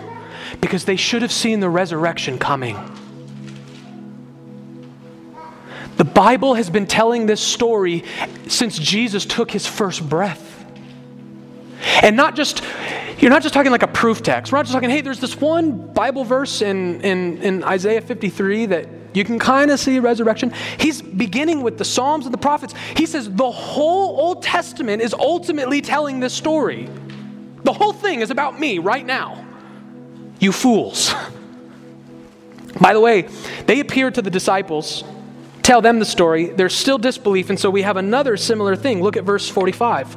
Because 0.60 0.84
they 0.84 0.96
should 0.96 1.22
have 1.22 1.32
seen 1.32 1.60
the 1.60 1.68
resurrection 1.68 2.38
coming. 2.38 2.76
The 5.96 6.04
Bible 6.04 6.54
has 6.54 6.70
been 6.70 6.86
telling 6.86 7.26
this 7.26 7.40
story 7.40 8.04
since 8.48 8.78
Jesus 8.78 9.26
took 9.26 9.50
his 9.50 9.66
first 9.66 10.08
breath. 10.08 10.51
And 12.02 12.16
not 12.16 12.36
just, 12.36 12.62
you're 13.18 13.30
not 13.30 13.42
just 13.42 13.54
talking 13.54 13.72
like 13.72 13.82
a 13.82 13.88
proof 13.88 14.22
text. 14.22 14.52
We're 14.52 14.58
not 14.58 14.66
just 14.66 14.74
talking, 14.74 14.90
hey, 14.90 15.00
there's 15.00 15.20
this 15.20 15.40
one 15.40 15.92
Bible 15.92 16.24
verse 16.24 16.62
in, 16.62 17.00
in, 17.00 17.42
in 17.42 17.64
Isaiah 17.64 18.00
53 18.00 18.66
that 18.66 18.88
you 19.14 19.24
can 19.24 19.38
kind 19.38 19.70
of 19.70 19.78
see 19.78 19.98
resurrection. 19.98 20.52
He's 20.78 21.02
beginning 21.02 21.62
with 21.62 21.78
the 21.78 21.84
Psalms 21.84 22.24
and 22.24 22.32
the 22.32 22.38
prophets. 22.38 22.74
He 22.96 23.06
says 23.06 23.30
the 23.30 23.50
whole 23.50 24.18
Old 24.18 24.42
Testament 24.42 25.02
is 25.02 25.14
ultimately 25.14 25.80
telling 25.80 26.20
this 26.20 26.32
story. 26.32 26.88
The 27.64 27.72
whole 27.72 27.92
thing 27.92 28.20
is 28.20 28.30
about 28.30 28.58
me 28.58 28.78
right 28.78 29.04
now. 29.04 29.44
You 30.40 30.52
fools. 30.52 31.14
By 32.80 32.94
the 32.94 33.00
way, 33.00 33.28
they 33.66 33.80
appear 33.80 34.10
to 34.10 34.22
the 34.22 34.30
disciples, 34.30 35.04
tell 35.62 35.82
them 35.82 35.98
the 35.98 36.06
story. 36.06 36.46
There's 36.46 36.74
still 36.74 36.98
disbelief, 36.98 37.50
and 37.50 37.60
so 37.60 37.68
we 37.68 37.82
have 37.82 37.98
another 37.98 38.36
similar 38.36 38.74
thing. 38.76 39.02
Look 39.02 39.16
at 39.16 39.24
verse 39.24 39.48
45 39.48 40.16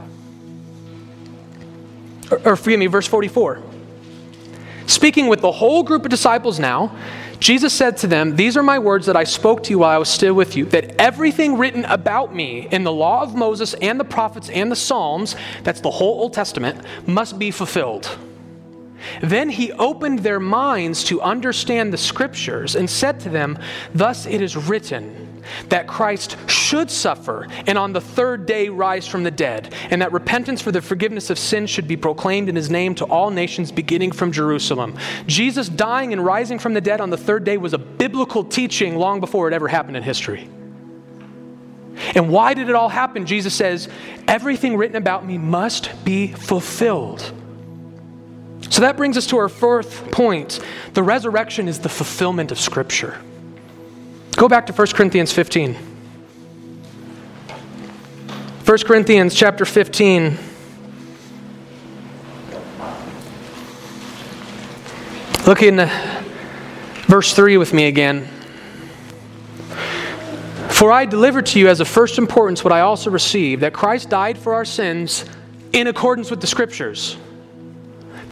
or, 2.36 2.52
or 2.52 2.56
forgive 2.56 2.80
me, 2.80 2.88
verse 2.88 3.08
44. 3.08 3.62
Speaking 4.88 5.28
with 5.28 5.42
the 5.42 5.52
whole 5.52 5.84
group 5.84 6.04
of 6.04 6.10
disciples 6.10 6.60
now, 6.60 6.96
Jesus 7.40 7.74
said 7.74 7.98
to 7.98 8.08
them, 8.08 8.36
These 8.36 8.56
are 8.56 8.64
my 8.64 8.80
words 8.80 9.06
that 9.08 9.16
I 9.16 9.24
spoke 9.24 9.64
to 9.64 9.72
you 9.72 9.80
while 9.80 9.90
I 9.90 9.98
was 9.98 10.10
still 10.10 10.34
with 10.34 10.56
you, 10.56 10.66
that 10.66 11.00
everything 11.02 11.58
written 11.58 11.86
about 11.86 12.34
me 12.34 12.68
in 12.72 12.84
the 12.84 12.92
law 12.92 13.22
of 13.22 13.36
Moses 13.36 13.74
and 13.76 14.00
the 14.00 14.06
prophets 14.06 14.50
and 14.50 14.72
the 14.72 14.76
Psalms, 14.76 15.36
that's 15.64 15.82
the 15.82 15.92
whole 15.92 16.22
Old 16.22 16.34
Testament, 16.34 16.82
must 17.08 17.38
be 17.38 17.52
fulfilled. 17.52 18.18
Then 19.22 19.50
he 19.50 19.72
opened 19.74 20.20
their 20.20 20.40
minds 20.40 21.04
to 21.06 21.22
understand 21.22 21.92
the 21.94 21.98
scriptures 21.98 22.76
and 22.76 22.90
said 22.90 23.20
to 23.22 23.30
them, 23.30 23.60
Thus 23.94 24.26
it 24.26 24.42
is 24.42 24.56
written 24.56 25.35
that 25.70 25.88
Christ 25.88 26.38
should 26.50 26.90
suffer 26.90 27.48
and 27.68 27.78
on 27.78 27.94
the 27.94 28.02
third 28.02 28.46
day 28.46 28.70
rise 28.70 29.08
from 29.08 29.24
the 29.24 29.32
dead, 29.32 29.74
and 29.90 30.02
that 30.02 30.12
repentance 30.12 30.62
for 30.62 30.72
the 30.72 30.82
forgiveness 30.82 31.30
of 31.30 31.40
sins 31.40 31.70
should 31.70 31.88
be 31.88 31.98
proclaimed 31.98 32.50
in 32.50 32.56
his 32.56 32.70
name 32.70 32.96
to 32.96 33.06
all 33.06 33.30
nations 33.30 33.72
beginning 33.72 34.12
from 34.12 34.32
Jerusalem. 34.32 34.98
Jesus 35.28 35.70
dying 35.70 36.14
and 36.14 36.24
rising 36.24 36.60
from 36.60 36.74
the 36.74 36.82
dead 36.82 37.02
on 37.02 37.10
the 37.10 37.18
third 37.18 37.44
day 37.44 37.58
was 37.58 37.74
a 37.74 37.78
biblical 37.78 38.44
teaching 38.44 38.96
long 38.96 39.20
before 39.20 39.48
it 39.48 39.54
ever 39.54 39.68
happened 39.68 39.98
in 39.98 40.04
history. 40.04 40.50
And 42.14 42.30
why 42.30 42.54
did 42.54 42.70
it 42.70 42.76
all 42.76 42.90
happen? 42.90 43.26
Jesus 43.26 43.54
says, 43.54 43.88
Everything 44.28 44.76
written 44.76 44.98
about 44.98 45.26
me 45.26 45.38
must 45.38 45.92
be 46.04 46.28
fulfilled. 46.28 47.32
So 48.70 48.82
that 48.82 48.98
brings 48.98 49.18
us 49.18 49.28
to 49.28 49.38
our 49.38 49.50
fourth 49.50 50.12
point. 50.12 50.60
The 50.94 51.04
resurrection 51.04 51.68
is 51.68 51.80
the 51.80 51.90
fulfillment 51.90 52.52
of 52.52 52.60
Scripture. 52.60 53.22
Go 54.36 54.50
back 54.50 54.66
to 54.66 54.74
1 54.74 54.88
Corinthians 54.88 55.32
15. 55.32 55.76
1 58.66 58.78
Corinthians 58.80 59.34
chapter 59.34 59.64
15. 59.64 60.38
Look 65.48 65.62
in 65.62 65.80
uh, 65.80 66.24
verse 67.08 67.34
3 67.34 67.56
with 67.56 67.74
me 67.74 67.86
again. 67.86 68.28
For 70.68 70.92
I 70.92 71.06
delivered 71.06 71.46
to 71.48 71.60
you 71.60 71.70
as 71.70 71.80
of 71.80 71.88
first 71.88 72.18
importance 72.18 72.62
what 72.62 72.74
I 72.74 72.82
also 72.82 73.10
received 73.10 73.62
that 73.62 73.72
Christ 73.72 74.10
died 74.10 74.38
for 74.38 74.54
our 74.54 74.66
sins 74.66 75.24
in 75.72 75.88
accordance 75.88 76.30
with 76.30 76.42
the 76.42 76.48
Scriptures 76.48 77.16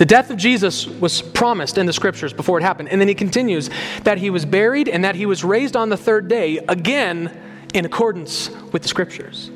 the 0.03 0.07
death 0.07 0.31
of 0.31 0.35
Jesus 0.35 0.85
was 0.85 1.21
promised 1.21 1.77
in 1.77 1.85
the 1.85 1.93
scriptures 1.93 2.33
before 2.33 2.57
it 2.57 2.61
happened. 2.61 2.89
And 2.89 2.99
then 2.99 3.07
he 3.07 3.13
continues 3.13 3.69
that 4.03 4.17
he 4.17 4.29
was 4.29 4.43
buried 4.43 4.89
and 4.89 5.05
that 5.05 5.15
he 5.15 5.25
was 5.25 5.45
raised 5.45 5.77
on 5.77 5.87
the 5.87 5.95
third 5.95 6.27
day, 6.27 6.57
again 6.57 7.31
in 7.73 7.85
accordance 7.85 8.49
with 8.73 8.81
the 8.81 8.89
scriptures. 8.89 9.49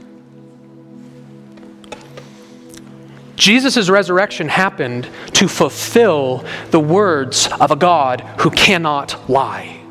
Jesus' 3.35 3.89
resurrection 3.89 4.47
happened 4.47 5.09
to 5.33 5.49
fulfill 5.49 6.45
the 6.71 6.79
words 6.79 7.49
of 7.59 7.71
a 7.71 7.75
God 7.75 8.21
who 8.39 8.49
cannot 8.49 9.29
lie. 9.29 9.81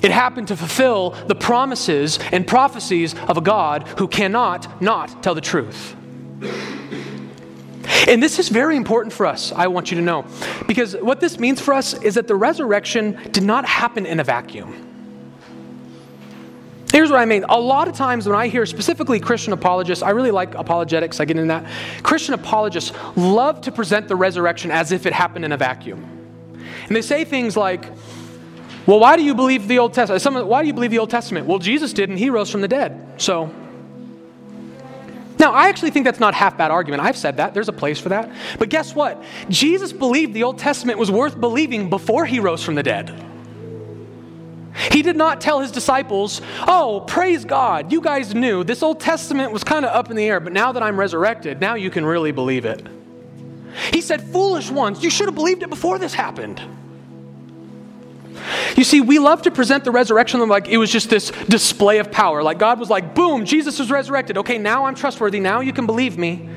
It 0.00 0.10
happened 0.10 0.48
to 0.48 0.56
fulfill 0.56 1.10
the 1.10 1.34
promises 1.34 2.18
and 2.32 2.46
prophecies 2.46 3.14
of 3.28 3.36
a 3.36 3.42
God 3.42 3.86
who 3.98 4.08
cannot 4.08 4.80
not 4.80 5.22
tell 5.22 5.34
the 5.34 5.42
truth. 5.42 5.96
And 8.08 8.22
this 8.22 8.38
is 8.38 8.48
very 8.48 8.76
important 8.76 9.12
for 9.12 9.26
us, 9.26 9.52
I 9.52 9.66
want 9.66 9.90
you 9.90 9.96
to 9.96 10.02
know. 10.02 10.24
Because 10.66 10.94
what 10.96 11.20
this 11.20 11.38
means 11.38 11.60
for 11.60 11.74
us 11.74 11.94
is 12.02 12.14
that 12.14 12.28
the 12.28 12.36
resurrection 12.36 13.18
did 13.30 13.42
not 13.42 13.64
happen 13.64 14.06
in 14.06 14.20
a 14.20 14.24
vacuum. 14.24 14.88
Here's 16.92 17.10
what 17.10 17.20
I 17.20 17.24
mean. 17.24 17.44
A 17.48 17.58
lot 17.58 17.88
of 17.88 17.94
times 17.94 18.26
when 18.26 18.36
I 18.36 18.48
hear 18.48 18.66
specifically 18.66 19.18
Christian 19.18 19.54
apologists, 19.54 20.02
I 20.02 20.10
really 20.10 20.30
like 20.30 20.54
apologetics, 20.54 21.20
I 21.20 21.24
get 21.24 21.38
into 21.38 21.48
that. 21.48 21.64
Christian 22.02 22.34
apologists 22.34 22.92
love 23.16 23.62
to 23.62 23.72
present 23.72 24.08
the 24.08 24.16
resurrection 24.16 24.70
as 24.70 24.92
if 24.92 25.06
it 25.06 25.14
happened 25.14 25.46
in 25.46 25.52
a 25.52 25.56
vacuum. 25.56 26.04
And 26.86 26.94
they 26.94 27.00
say 27.00 27.24
things 27.24 27.56
like, 27.56 27.86
well, 28.86 29.00
why 29.00 29.16
do 29.16 29.22
you 29.22 29.34
believe 29.34 29.68
the 29.68 29.78
Old 29.78 29.94
Testament? 29.94 30.46
Why 30.46 30.60
do 30.60 30.66
you 30.66 30.74
believe 30.74 30.90
the 30.90 30.98
Old 30.98 31.10
Testament? 31.10 31.46
Well, 31.46 31.58
Jesus 31.58 31.92
did, 31.92 32.10
and 32.10 32.18
he 32.18 32.28
rose 32.28 32.50
from 32.50 32.60
the 32.60 32.68
dead. 32.68 33.14
So 33.16 33.54
now, 35.42 35.52
I 35.52 35.68
actually 35.68 35.90
think 35.90 36.04
that's 36.04 36.20
not 36.20 36.34
half 36.34 36.56
bad 36.56 36.70
argument. 36.70 37.02
I've 37.02 37.16
said 37.16 37.38
that. 37.38 37.52
There's 37.52 37.68
a 37.68 37.72
place 37.72 37.98
for 37.98 38.10
that. 38.10 38.30
But 38.60 38.68
guess 38.68 38.94
what? 38.94 39.20
Jesus 39.48 39.92
believed 39.92 40.34
the 40.34 40.44
Old 40.44 40.56
Testament 40.56 41.00
was 41.00 41.10
worth 41.10 41.40
believing 41.40 41.90
before 41.90 42.24
he 42.24 42.38
rose 42.38 42.62
from 42.62 42.76
the 42.76 42.82
dead. 42.84 43.12
He 44.92 45.02
did 45.02 45.16
not 45.16 45.40
tell 45.40 45.58
his 45.58 45.72
disciples, 45.72 46.40
Oh, 46.68 47.04
praise 47.08 47.44
God, 47.44 47.90
you 47.90 48.00
guys 48.00 48.36
knew 48.36 48.62
this 48.62 48.84
Old 48.84 49.00
Testament 49.00 49.50
was 49.50 49.64
kind 49.64 49.84
of 49.84 49.90
up 49.90 50.10
in 50.10 50.16
the 50.16 50.24
air, 50.24 50.38
but 50.38 50.52
now 50.52 50.70
that 50.70 50.82
I'm 50.82 50.98
resurrected, 50.98 51.60
now 51.60 51.74
you 51.74 51.90
can 51.90 52.06
really 52.06 52.30
believe 52.30 52.64
it. 52.64 52.86
He 53.92 54.00
said, 54.00 54.22
Foolish 54.22 54.70
ones, 54.70 55.02
you 55.02 55.10
should 55.10 55.26
have 55.26 55.34
believed 55.34 55.64
it 55.64 55.70
before 55.70 55.98
this 55.98 56.14
happened. 56.14 56.62
You 58.76 58.84
see, 58.84 59.00
we 59.00 59.18
love 59.18 59.42
to 59.42 59.50
present 59.50 59.84
the 59.84 59.90
resurrection 59.90 60.46
like 60.48 60.68
it 60.68 60.78
was 60.78 60.90
just 60.90 61.10
this 61.10 61.30
display 61.48 61.98
of 61.98 62.10
power. 62.10 62.42
Like 62.42 62.58
God 62.58 62.80
was 62.80 62.90
like, 62.90 63.14
boom, 63.14 63.44
Jesus 63.44 63.78
was 63.78 63.90
resurrected. 63.90 64.38
Okay, 64.38 64.58
now 64.58 64.86
I'm 64.86 64.94
trustworthy. 64.94 65.40
Now 65.40 65.60
you 65.60 65.72
can 65.72 65.86
believe 65.86 66.18
me. 66.18 66.48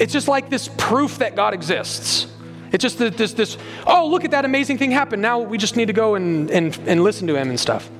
It's 0.00 0.12
just 0.12 0.28
like 0.28 0.48
this 0.50 0.68
proof 0.76 1.18
that 1.18 1.34
God 1.34 1.54
exists. 1.54 2.26
It's 2.72 2.82
just 2.82 2.98
this, 2.98 3.32
this 3.32 3.56
oh, 3.86 4.08
look 4.08 4.24
at 4.24 4.32
that 4.32 4.44
amazing 4.44 4.78
thing 4.78 4.90
happen. 4.90 5.20
Now 5.20 5.40
we 5.40 5.58
just 5.58 5.76
need 5.76 5.86
to 5.86 5.92
go 5.92 6.14
and, 6.14 6.50
and, 6.50 6.78
and 6.86 7.02
listen 7.02 7.26
to 7.28 7.36
him 7.36 7.48
and 7.50 7.58
stuff. 7.58 7.90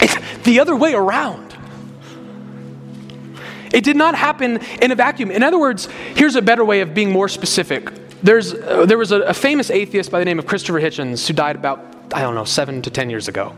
It's 0.00 0.16
the 0.44 0.60
other 0.60 0.76
way 0.76 0.94
around. 0.94 1.56
It 3.72 3.84
did 3.84 3.96
not 3.96 4.14
happen 4.14 4.58
in 4.80 4.90
a 4.90 4.94
vacuum. 4.94 5.30
In 5.30 5.42
other 5.42 5.58
words, 5.58 5.86
here's 6.14 6.36
a 6.36 6.42
better 6.42 6.64
way 6.64 6.80
of 6.80 6.94
being 6.94 7.10
more 7.10 7.28
specific. 7.28 7.92
There's, 8.22 8.54
uh, 8.54 8.86
there 8.86 8.98
was 8.98 9.12
a, 9.12 9.20
a 9.20 9.34
famous 9.34 9.70
atheist 9.70 10.10
by 10.10 10.18
the 10.18 10.24
name 10.24 10.38
of 10.38 10.46
Christopher 10.46 10.80
Hitchens 10.80 11.26
who 11.26 11.34
died 11.34 11.54
about, 11.54 11.84
I 12.12 12.22
don't 12.22 12.34
know, 12.34 12.44
seven 12.44 12.82
to 12.82 12.90
ten 12.90 13.10
years 13.10 13.28
ago. 13.28 13.54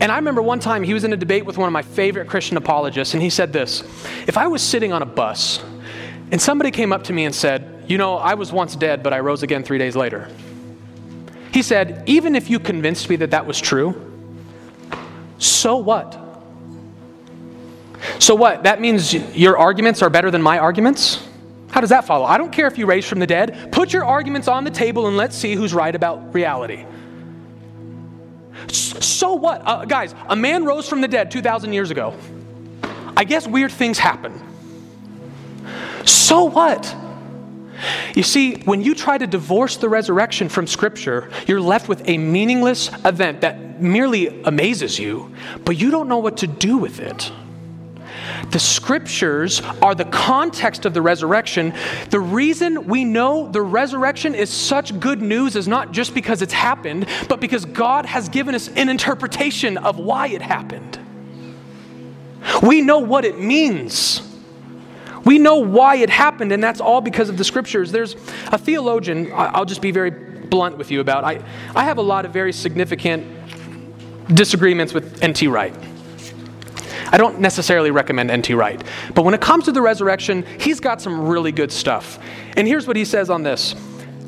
And 0.00 0.12
I 0.12 0.16
remember 0.16 0.42
one 0.42 0.60
time 0.60 0.82
he 0.82 0.92
was 0.94 1.04
in 1.04 1.12
a 1.12 1.16
debate 1.16 1.46
with 1.46 1.56
one 1.56 1.66
of 1.66 1.72
my 1.72 1.82
favorite 1.82 2.28
Christian 2.28 2.56
apologists, 2.56 3.14
and 3.14 3.22
he 3.22 3.30
said 3.30 3.52
this 3.52 3.82
If 4.26 4.36
I 4.36 4.46
was 4.46 4.62
sitting 4.62 4.92
on 4.92 5.02
a 5.02 5.06
bus 5.06 5.62
and 6.30 6.40
somebody 6.40 6.70
came 6.70 6.92
up 6.92 7.04
to 7.04 7.12
me 7.12 7.24
and 7.24 7.34
said, 7.34 7.84
You 7.86 7.98
know, 7.98 8.16
I 8.16 8.34
was 8.34 8.52
once 8.52 8.76
dead, 8.76 9.02
but 9.02 9.12
I 9.12 9.20
rose 9.20 9.42
again 9.42 9.62
three 9.62 9.78
days 9.78 9.96
later. 9.96 10.28
He 11.52 11.62
said, 11.62 12.02
Even 12.06 12.36
if 12.36 12.50
you 12.50 12.58
convinced 12.58 13.08
me 13.08 13.16
that 13.16 13.30
that 13.30 13.46
was 13.46 13.60
true, 13.60 14.02
so 15.38 15.76
what? 15.76 16.18
So 18.18 18.34
what? 18.34 18.64
That 18.64 18.80
means 18.80 19.14
your 19.36 19.58
arguments 19.58 20.02
are 20.02 20.10
better 20.10 20.30
than 20.30 20.42
my 20.42 20.58
arguments? 20.58 21.26
How 21.70 21.80
does 21.80 21.90
that 21.90 22.04
follow? 22.04 22.24
I 22.24 22.38
don't 22.38 22.52
care 22.52 22.66
if 22.66 22.78
you 22.78 22.86
raise 22.86 23.06
from 23.06 23.18
the 23.18 23.26
dead. 23.26 23.70
Put 23.72 23.92
your 23.92 24.04
arguments 24.04 24.48
on 24.48 24.64
the 24.64 24.70
table 24.70 25.08
and 25.08 25.16
let's 25.16 25.36
see 25.36 25.54
who's 25.54 25.74
right 25.74 25.94
about 25.94 26.34
reality. 26.34 26.84
So 28.72 29.34
what? 29.34 29.62
Uh, 29.64 29.84
guys, 29.84 30.14
a 30.28 30.36
man 30.36 30.64
rose 30.64 30.88
from 30.88 31.00
the 31.00 31.08
dead 31.08 31.30
2,000 31.30 31.72
years 31.72 31.90
ago. 31.90 32.14
I 33.16 33.24
guess 33.24 33.46
weird 33.46 33.72
things 33.72 33.98
happen. 33.98 34.42
So 36.04 36.44
what? 36.44 36.94
You 38.14 38.22
see, 38.22 38.62
when 38.62 38.82
you 38.82 38.94
try 38.94 39.18
to 39.18 39.26
divorce 39.26 39.76
the 39.76 39.88
resurrection 39.88 40.48
from 40.48 40.66
Scripture, 40.66 41.30
you're 41.46 41.60
left 41.60 41.88
with 41.88 42.08
a 42.08 42.18
meaningless 42.18 42.90
event 43.04 43.42
that 43.42 43.80
merely 43.80 44.42
amazes 44.42 44.98
you, 44.98 45.34
but 45.64 45.76
you 45.76 45.90
don't 45.90 46.08
know 46.08 46.18
what 46.18 46.38
to 46.38 46.46
do 46.46 46.78
with 46.78 47.00
it. 47.00 47.30
The 48.50 48.58
scriptures 48.58 49.60
are 49.82 49.94
the 49.94 50.04
context 50.04 50.84
of 50.86 50.94
the 50.94 51.02
resurrection. 51.02 51.74
The 52.10 52.20
reason 52.20 52.86
we 52.86 53.04
know 53.04 53.48
the 53.50 53.62
resurrection 53.62 54.34
is 54.34 54.50
such 54.50 54.98
good 55.00 55.20
news 55.22 55.56
is 55.56 55.68
not 55.68 55.92
just 55.92 56.14
because 56.14 56.42
it's 56.42 56.52
happened, 56.52 57.06
but 57.28 57.40
because 57.40 57.64
God 57.64 58.06
has 58.06 58.28
given 58.28 58.54
us 58.54 58.68
an 58.68 58.88
interpretation 58.88 59.76
of 59.78 59.98
why 59.98 60.28
it 60.28 60.42
happened. 60.42 60.98
We 62.62 62.80
know 62.80 62.98
what 62.98 63.24
it 63.24 63.38
means. 63.38 64.22
We 65.24 65.38
know 65.38 65.56
why 65.56 65.96
it 65.96 66.10
happened, 66.10 66.52
and 66.52 66.62
that's 66.62 66.80
all 66.80 67.00
because 67.00 67.28
of 67.28 67.36
the 67.36 67.44
scriptures. 67.44 67.90
There's 67.90 68.14
a 68.52 68.58
theologian, 68.58 69.32
I'll 69.34 69.64
just 69.64 69.82
be 69.82 69.90
very 69.90 70.10
blunt 70.10 70.78
with 70.78 70.92
you 70.92 71.00
about. 71.00 71.24
I, 71.24 71.42
I 71.74 71.84
have 71.84 71.98
a 71.98 72.02
lot 72.02 72.24
of 72.24 72.32
very 72.32 72.52
significant 72.52 73.26
disagreements 74.32 74.94
with 74.94 75.22
N.T. 75.22 75.48
Wright. 75.48 75.74
I 77.12 77.16
don't 77.16 77.40
necessarily 77.40 77.90
recommend 77.90 78.30
N.T. 78.30 78.54
Wright, 78.54 78.82
but 79.14 79.24
when 79.24 79.34
it 79.34 79.40
comes 79.40 79.64
to 79.66 79.72
the 79.72 79.82
resurrection, 79.82 80.44
he's 80.58 80.80
got 80.80 81.00
some 81.00 81.28
really 81.28 81.52
good 81.52 81.72
stuff. 81.72 82.18
And 82.56 82.66
here's 82.66 82.86
what 82.86 82.96
he 82.96 83.04
says 83.04 83.30
on 83.30 83.42
this 83.42 83.74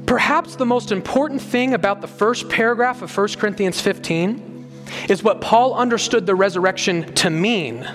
Perhaps 0.06 0.56
the 0.56 0.66
most 0.66 0.92
important 0.92 1.42
thing 1.42 1.74
about 1.74 2.00
the 2.00 2.08
first 2.08 2.48
paragraph 2.48 3.02
of 3.02 3.16
1 3.16 3.28
Corinthians 3.38 3.80
15 3.80 4.70
is 5.08 5.22
what 5.22 5.40
Paul 5.40 5.74
understood 5.74 6.24
the 6.26 6.34
resurrection 6.34 7.12
to 7.14 7.28
mean 7.28 7.86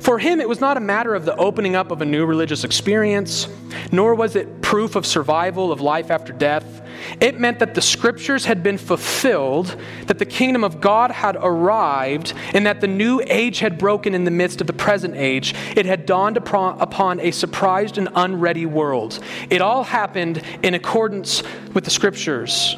for 0.00 0.18
him, 0.18 0.40
it 0.40 0.48
was 0.48 0.60
not 0.60 0.76
a 0.76 0.80
matter 0.80 1.14
of 1.14 1.24
the 1.24 1.36
opening 1.36 1.76
up 1.76 1.90
of 1.90 2.02
a 2.02 2.04
new 2.04 2.26
religious 2.26 2.64
experience, 2.64 3.48
nor 3.92 4.14
was 4.14 4.36
it 4.36 4.62
proof 4.62 4.96
of 4.96 5.06
survival 5.06 5.72
of 5.72 5.80
life 5.80 6.10
after 6.10 6.32
death. 6.32 6.82
It 7.20 7.38
meant 7.38 7.58
that 7.58 7.74
the 7.74 7.80
scriptures 7.80 8.44
had 8.44 8.62
been 8.62 8.78
fulfilled, 8.78 9.76
that 10.06 10.18
the 10.18 10.26
kingdom 10.26 10.64
of 10.64 10.80
God 10.80 11.10
had 11.10 11.36
arrived, 11.40 12.34
and 12.52 12.66
that 12.66 12.80
the 12.80 12.86
new 12.86 13.22
age 13.26 13.60
had 13.60 13.78
broken 13.78 14.14
in 14.14 14.24
the 14.24 14.30
midst 14.30 14.60
of 14.60 14.66
the 14.66 14.72
present 14.72 15.14
age. 15.16 15.54
It 15.76 15.86
had 15.86 16.06
dawned 16.06 16.36
upon 16.36 17.20
a 17.20 17.30
surprised 17.30 17.98
and 17.98 18.08
unready 18.14 18.66
world. 18.66 19.20
It 19.50 19.60
all 19.60 19.84
happened 19.84 20.42
in 20.62 20.74
accordance 20.74 21.42
with 21.72 21.84
the 21.84 21.90
scriptures. 21.90 22.76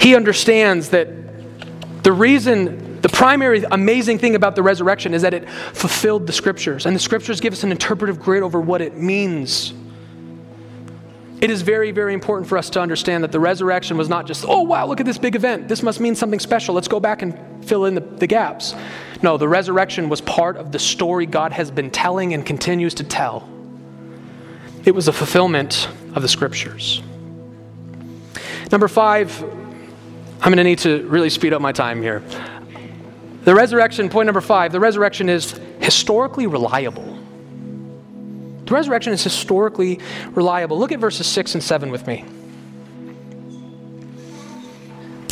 He 0.00 0.14
understands 0.14 0.90
that 0.90 1.08
the 2.02 2.12
reason 2.12 2.90
the 3.00 3.08
primary 3.08 3.64
amazing 3.70 4.18
thing 4.18 4.34
about 4.34 4.56
the 4.56 4.62
resurrection 4.62 5.14
is 5.14 5.22
that 5.22 5.32
it 5.32 5.48
fulfilled 5.48 6.26
the 6.26 6.32
scriptures, 6.32 6.84
and 6.84 6.94
the 6.94 7.00
scriptures 7.00 7.40
give 7.40 7.52
us 7.52 7.64
an 7.64 7.70
interpretive 7.70 8.20
grid 8.20 8.42
over 8.42 8.60
what 8.60 8.82
it 8.82 8.96
means. 8.96 9.72
It 11.40 11.50
is 11.50 11.62
very, 11.62 11.90
very 11.90 12.12
important 12.12 12.48
for 12.48 12.58
us 12.58 12.68
to 12.70 12.80
understand 12.80 13.24
that 13.24 13.32
the 13.32 13.40
resurrection 13.40 13.96
was 13.96 14.10
not 14.10 14.26
just, 14.26 14.44
oh, 14.46 14.60
wow, 14.60 14.86
look 14.86 15.00
at 15.00 15.06
this 15.06 15.16
big 15.16 15.34
event. 15.34 15.68
This 15.68 15.82
must 15.82 15.98
mean 15.98 16.14
something 16.14 16.38
special. 16.38 16.74
Let's 16.74 16.88
go 16.88 17.00
back 17.00 17.22
and 17.22 17.64
fill 17.64 17.86
in 17.86 17.94
the, 17.94 18.02
the 18.02 18.26
gaps. 18.26 18.74
No, 19.22 19.38
the 19.38 19.48
resurrection 19.48 20.10
was 20.10 20.20
part 20.20 20.58
of 20.58 20.70
the 20.70 20.78
story 20.78 21.24
God 21.24 21.52
has 21.52 21.70
been 21.70 21.90
telling 21.90 22.34
and 22.34 22.44
continues 22.44 22.94
to 22.94 23.04
tell. 23.04 23.48
It 24.84 24.94
was 24.94 25.08
a 25.08 25.12
fulfillment 25.12 25.88
of 26.14 26.20
the 26.22 26.28
scriptures. 26.28 27.02
Number 28.70 28.88
five, 28.88 29.42
I'm 29.42 30.52
going 30.52 30.56
to 30.58 30.64
need 30.64 30.78
to 30.80 31.06
really 31.08 31.30
speed 31.30 31.54
up 31.54 31.62
my 31.62 31.72
time 31.72 32.02
here. 32.02 32.22
The 33.44 33.54
resurrection, 33.54 34.10
point 34.10 34.26
number 34.26 34.42
five, 34.42 34.72
the 34.72 34.80
resurrection 34.80 35.30
is 35.30 35.58
historically 35.80 36.46
reliable. 36.46 37.18
The 38.70 38.76
resurrection 38.76 39.12
is 39.12 39.24
historically 39.24 39.98
reliable. 40.30 40.78
Look 40.78 40.92
at 40.92 41.00
verses 41.00 41.26
6 41.26 41.54
and 41.54 41.62
7 41.62 41.90
with 41.90 42.06
me. 42.06 42.24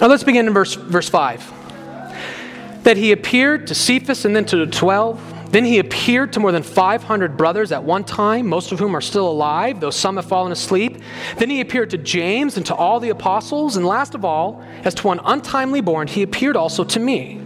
Now 0.00 0.08
let's 0.08 0.24
begin 0.24 0.48
in 0.48 0.52
verse, 0.52 0.74
verse 0.74 1.08
5. 1.08 2.82
That 2.82 2.96
he 2.96 3.12
appeared 3.12 3.68
to 3.68 3.76
Cephas 3.76 4.24
and 4.24 4.34
then 4.34 4.44
to 4.46 4.56
the 4.56 4.66
12. 4.66 5.52
Then 5.52 5.64
he 5.64 5.78
appeared 5.78 6.32
to 6.32 6.40
more 6.40 6.50
than 6.50 6.64
500 6.64 7.36
brothers 7.36 7.70
at 7.70 7.84
one 7.84 8.02
time, 8.02 8.48
most 8.48 8.72
of 8.72 8.80
whom 8.80 8.96
are 8.96 9.00
still 9.00 9.28
alive, 9.28 9.78
though 9.78 9.90
some 9.90 10.16
have 10.16 10.26
fallen 10.26 10.50
asleep. 10.50 11.00
Then 11.36 11.48
he 11.48 11.60
appeared 11.60 11.90
to 11.90 11.98
James 11.98 12.56
and 12.56 12.66
to 12.66 12.74
all 12.74 12.98
the 12.98 13.10
apostles. 13.10 13.76
And 13.76 13.86
last 13.86 14.16
of 14.16 14.24
all, 14.24 14.64
as 14.82 14.94
to 14.96 15.06
one 15.06 15.20
untimely 15.24 15.80
born, 15.80 16.08
he 16.08 16.24
appeared 16.24 16.56
also 16.56 16.82
to 16.82 16.98
me. 16.98 17.40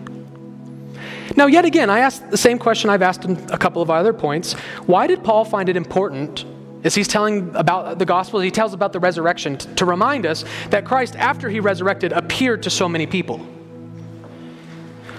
Now, 1.37 1.47
yet 1.47 1.65
again, 1.65 1.89
I 1.89 2.01
ask 2.01 2.29
the 2.31 2.37
same 2.37 2.59
question 2.59 2.91
I've 2.91 3.03
asked 3.03 3.25
in 3.25 3.37
a 3.51 3.59
couple 3.59 3.81
of 3.81 3.91
other 3.91 4.13
points. 4.13 4.53
Why 4.87 5.07
did 5.07 5.25
Paul 5.25 5.45
find 5.45 5.69
it 5.69 5.77
important, 5.77 6.45
as 6.85 6.95
he's 6.95 7.09
telling 7.09 7.55
about 7.55 7.99
the 7.99 8.05
gospel, 8.05 8.41
he 8.41 8.51
tells 8.51 8.75
about 8.75 8.93
the 8.93 9.01
resurrection, 9.01 9.57
to 9.57 9.85
remind 9.85 10.27
us 10.27 10.45
that 10.71 10.85
Christ, 10.85 11.17
after 11.17 11.49
he 11.49 11.61
resurrected, 11.61 12.13
appeared 12.13 12.63
to 12.65 12.71
so 12.71 12.89
many 12.89 13.07
people? 13.07 13.47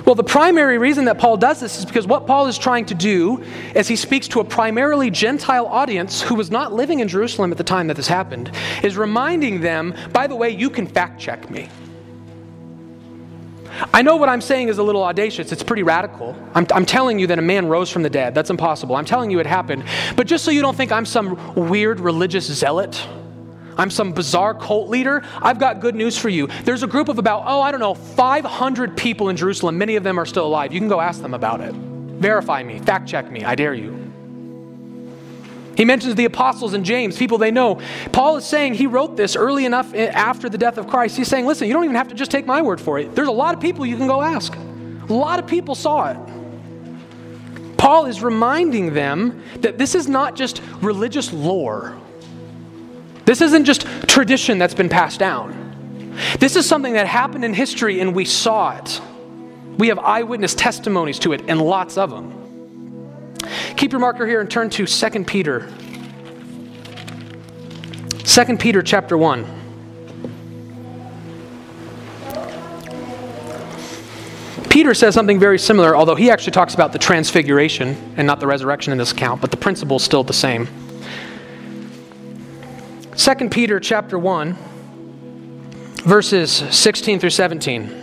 Well, 0.06 0.16
the 0.16 0.24
primary 0.24 0.78
reason 0.78 1.06
that 1.06 1.18
Paul 1.18 1.38
does 1.38 1.62
this 1.62 1.80
is 1.80 1.86
because 1.86 2.06
what 2.06 2.28
Paul 2.28 2.48
is 2.48 2.58
trying 2.58 2.86
to 2.88 2.94
do 2.94 3.42
as 3.74 3.88
he 3.88 3.96
speaks 3.96 4.28
to 4.30 4.42
a 4.42 4.44
primarily 4.44 5.10
Gentile 5.10 5.66
audience 5.66 6.22
who 6.22 6.36
was 6.36 6.52
not 6.52 6.74
living 6.74 7.00
in 7.00 7.08
Jerusalem 7.08 7.52
at 7.52 7.58
the 7.58 7.64
time 7.64 7.88
that 7.88 7.96
this 7.96 8.10
happened 8.10 8.52
is 8.84 8.98
reminding 8.98 9.62
them, 9.62 9.96
by 10.12 10.28
the 10.28 10.36
way, 10.36 10.50
you 10.50 10.70
can 10.70 10.88
fact 10.88 11.22
check 11.22 11.50
me. 11.50 11.70
I 13.94 14.02
know 14.02 14.16
what 14.16 14.30
I'm 14.30 14.42
saying 14.42 14.70
is 14.70 14.78
a 14.78 14.84
little 14.84 15.04
audacious. 15.04 15.52
It's 15.52 15.64
pretty 15.64 15.84
radical. 15.84 16.36
I'm, 16.54 16.68
I'm, 16.74 16.86
telling 16.86 17.18
you 17.18 17.28
that 17.28 17.40
a 17.40 17.42
man 17.42 17.68
rose 17.68 17.90
from 17.90 18.04
the 18.04 18.10
dead. 18.10 18.36
That's 18.36 18.50
impossible. 18.50 18.96
I'm 18.96 19.06
telling 19.06 19.32
you 19.32 19.40
it 19.40 19.46
happened. 19.46 19.84
But 20.16 20.28
just 20.28 20.46
so 20.46 20.52
you 20.52 20.62
don't 20.62 20.76
think 20.76 20.92
I'm 20.92 21.06
some 21.06 21.56
weird 21.70 22.00
religious 22.00 22.46
zealot, 22.46 23.08
I'm 23.78 23.90
some 23.90 24.14
bizarre 24.14 24.54
cult 24.54 24.90
leader, 24.90 25.24
I've 25.42 25.60
got 25.60 25.80
good 25.80 25.96
news 25.96 26.18
for 26.18 26.30
you. 26.30 26.48
There's 26.64 26.84
a 26.84 26.88
group 26.88 27.10
of 27.10 27.18
about, 27.18 27.44
oh, 27.48 27.62
I 27.62 27.72
don't 27.72 27.80
know, 27.80 27.96
500 27.96 28.96
people 28.96 29.30
in 29.30 29.38
Jerusalem. 29.38 29.78
Many 29.78 29.96
of 29.96 30.04
them 30.04 30.20
are 30.20 30.26
still 30.26 30.46
alive. 30.46 30.74
You 30.74 30.80
can 30.80 30.90
go 30.90 31.02
ask 31.02 31.22
them 31.22 31.34
about 31.34 31.62
it. 31.62 31.74
Verify 31.74 32.64
me, 32.64 32.80
fact 32.80 33.08
check 33.08 33.32
me. 33.32 33.44
I 33.44 33.56
dare 33.56 33.74
you. 33.74 34.03
He 35.76 35.86
mentions 35.86 36.16
the 36.16 36.26
apostles 36.26 36.74
and 36.74 36.86
James, 36.86 37.18
people 37.18 37.38
they 37.38 37.52
know. 37.52 37.82
Paul 38.12 38.38
is 38.38 38.46
saying 38.46 38.76
he 38.76 38.88
wrote 38.88 39.18
this 39.18 39.36
early 39.36 39.66
enough 39.66 39.94
after 39.94 40.50
the 40.50 40.58
death 40.58 40.78
of 40.78 40.88
Christ. 40.88 41.18
He's 41.18 41.28
saying, 41.28 41.46
listen, 41.46 41.68
you 41.68 41.74
don't 41.74 41.84
even 41.84 41.96
have 41.96 42.10
to 42.10 42.16
just 42.16 42.32
take 42.32 42.46
my 42.46 42.62
word 42.62 42.80
for 42.80 43.00
it. 43.00 43.16
There's 43.16 43.28
a 43.28 43.32
lot 43.32 43.56
of 43.56 43.62
people 43.62 43.86
you 43.86 43.98
can 43.98 44.08
go 44.08 44.22
ask. 44.22 44.56
A 44.56 45.14
lot 45.14 45.40
of 45.40 45.48
people 45.48 45.76
saw 45.76 46.12
it. 46.12 46.18
Paul 47.78 48.06
is 48.06 48.22
reminding 48.22 48.94
them 48.94 49.44
that 49.58 49.78
this 49.78 49.96
is 49.96 50.08
not 50.08 50.36
just 50.36 50.62
religious 50.82 51.34
lore. 51.34 51.98
This 53.26 53.42
isn't 53.42 53.66
just 53.66 53.88
tradition 54.08 54.58
that's 54.58 54.74
been 54.74 54.90
passed 54.90 55.20
down. 55.20 56.14
This 56.40 56.56
is 56.56 56.68
something 56.68 56.94
that 56.94 57.08
happened 57.08 57.44
in 57.44 57.54
history 57.54 58.00
and 58.00 58.16
we 58.16 58.26
saw 58.26 58.78
it. 58.78 59.02
We 59.78 59.88
have 59.88 59.98
eyewitness 59.98 60.54
testimonies 60.54 61.18
to 61.20 61.34
it 61.34 61.42
and 61.48 61.60
lots 61.60 61.98
of 61.98 62.12
them. 62.12 62.43
Keep 63.78 63.92
your 63.92 64.00
marker 64.00 64.26
here 64.26 64.42
and 64.42 64.50
turn 64.50 64.70
to 64.72 64.86
2 64.86 65.24
Peter. 65.26 65.72
2 68.24 68.58
Peter 68.58 68.82
chapter 68.82 69.18
1. 69.18 69.46
Peter 74.70 74.94
says 74.94 75.14
something 75.14 75.40
very 75.40 75.60
similar, 75.60 75.96
although 75.96 76.16
he 76.16 76.32
actually 76.32 76.52
talks 76.52 76.74
about 76.74 76.92
the 76.92 77.00
transfiguration 77.00 77.96
and 78.18 78.26
not 78.26 78.40
the 78.40 78.48
resurrection 78.48 78.92
in 78.92 78.98
this 78.98 79.12
account, 79.12 79.40
but 79.40 79.52
the 79.52 79.58
principle 79.58 79.98
is 79.98 80.04
still 80.04 80.24
the 80.24 80.34
same. 80.34 80.68
2 83.16 83.50
Peter 83.50 83.80
chapter 83.80 84.18
1 84.18 84.58
verses 86.04 86.52
16 86.52 87.20
through 87.20 87.30
17. 87.30 88.03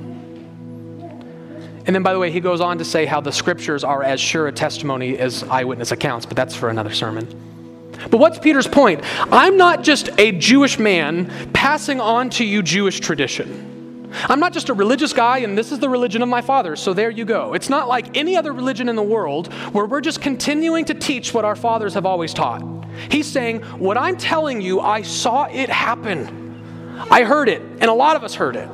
And 1.85 1.95
then, 1.95 2.03
by 2.03 2.13
the 2.13 2.19
way, 2.19 2.31
he 2.31 2.39
goes 2.39 2.61
on 2.61 2.77
to 2.77 2.85
say 2.85 3.05
how 3.05 3.21
the 3.21 3.31
scriptures 3.31 3.83
are 3.83 4.03
as 4.03 4.19
sure 4.19 4.47
a 4.47 4.51
testimony 4.51 5.17
as 5.17 5.43
eyewitness 5.43 5.91
accounts, 5.91 6.25
but 6.25 6.37
that's 6.37 6.55
for 6.55 6.69
another 6.69 6.93
sermon. 6.93 7.27
But 8.09 8.17
what's 8.17 8.39
Peter's 8.39 8.67
point? 8.67 9.01
I'm 9.31 9.57
not 9.57 9.83
just 9.83 10.09
a 10.17 10.31
Jewish 10.31 10.79
man 10.79 11.51
passing 11.53 11.99
on 11.99 12.29
to 12.31 12.45
you 12.45 12.63
Jewish 12.63 12.99
tradition. 12.99 13.69
I'm 14.27 14.39
not 14.39 14.53
just 14.53 14.69
a 14.69 14.73
religious 14.73 15.13
guy 15.13 15.39
and 15.39 15.57
this 15.57 15.71
is 15.71 15.79
the 15.79 15.87
religion 15.87 16.21
of 16.21 16.29
my 16.29 16.41
father, 16.41 16.75
so 16.75 16.93
there 16.93 17.09
you 17.09 17.25
go. 17.25 17.53
It's 17.53 17.69
not 17.69 17.87
like 17.87 18.17
any 18.17 18.35
other 18.35 18.51
religion 18.51 18.89
in 18.89 18.95
the 18.95 19.03
world 19.03 19.53
where 19.71 19.85
we're 19.85 20.01
just 20.01 20.21
continuing 20.21 20.85
to 20.85 20.93
teach 20.93 21.33
what 21.33 21.45
our 21.45 21.55
fathers 21.55 21.93
have 21.93 22.05
always 22.05 22.33
taught. 22.33 22.61
He's 23.09 23.27
saying, 23.27 23.61
What 23.79 23.97
I'm 23.97 24.17
telling 24.17 24.61
you, 24.61 24.81
I 24.81 25.01
saw 25.01 25.45
it 25.45 25.69
happen. 25.69 26.39
I 27.09 27.23
heard 27.23 27.49
it, 27.49 27.61
and 27.61 27.85
a 27.85 27.93
lot 27.93 28.15
of 28.15 28.23
us 28.23 28.35
heard 28.35 28.55
it. 28.55 28.69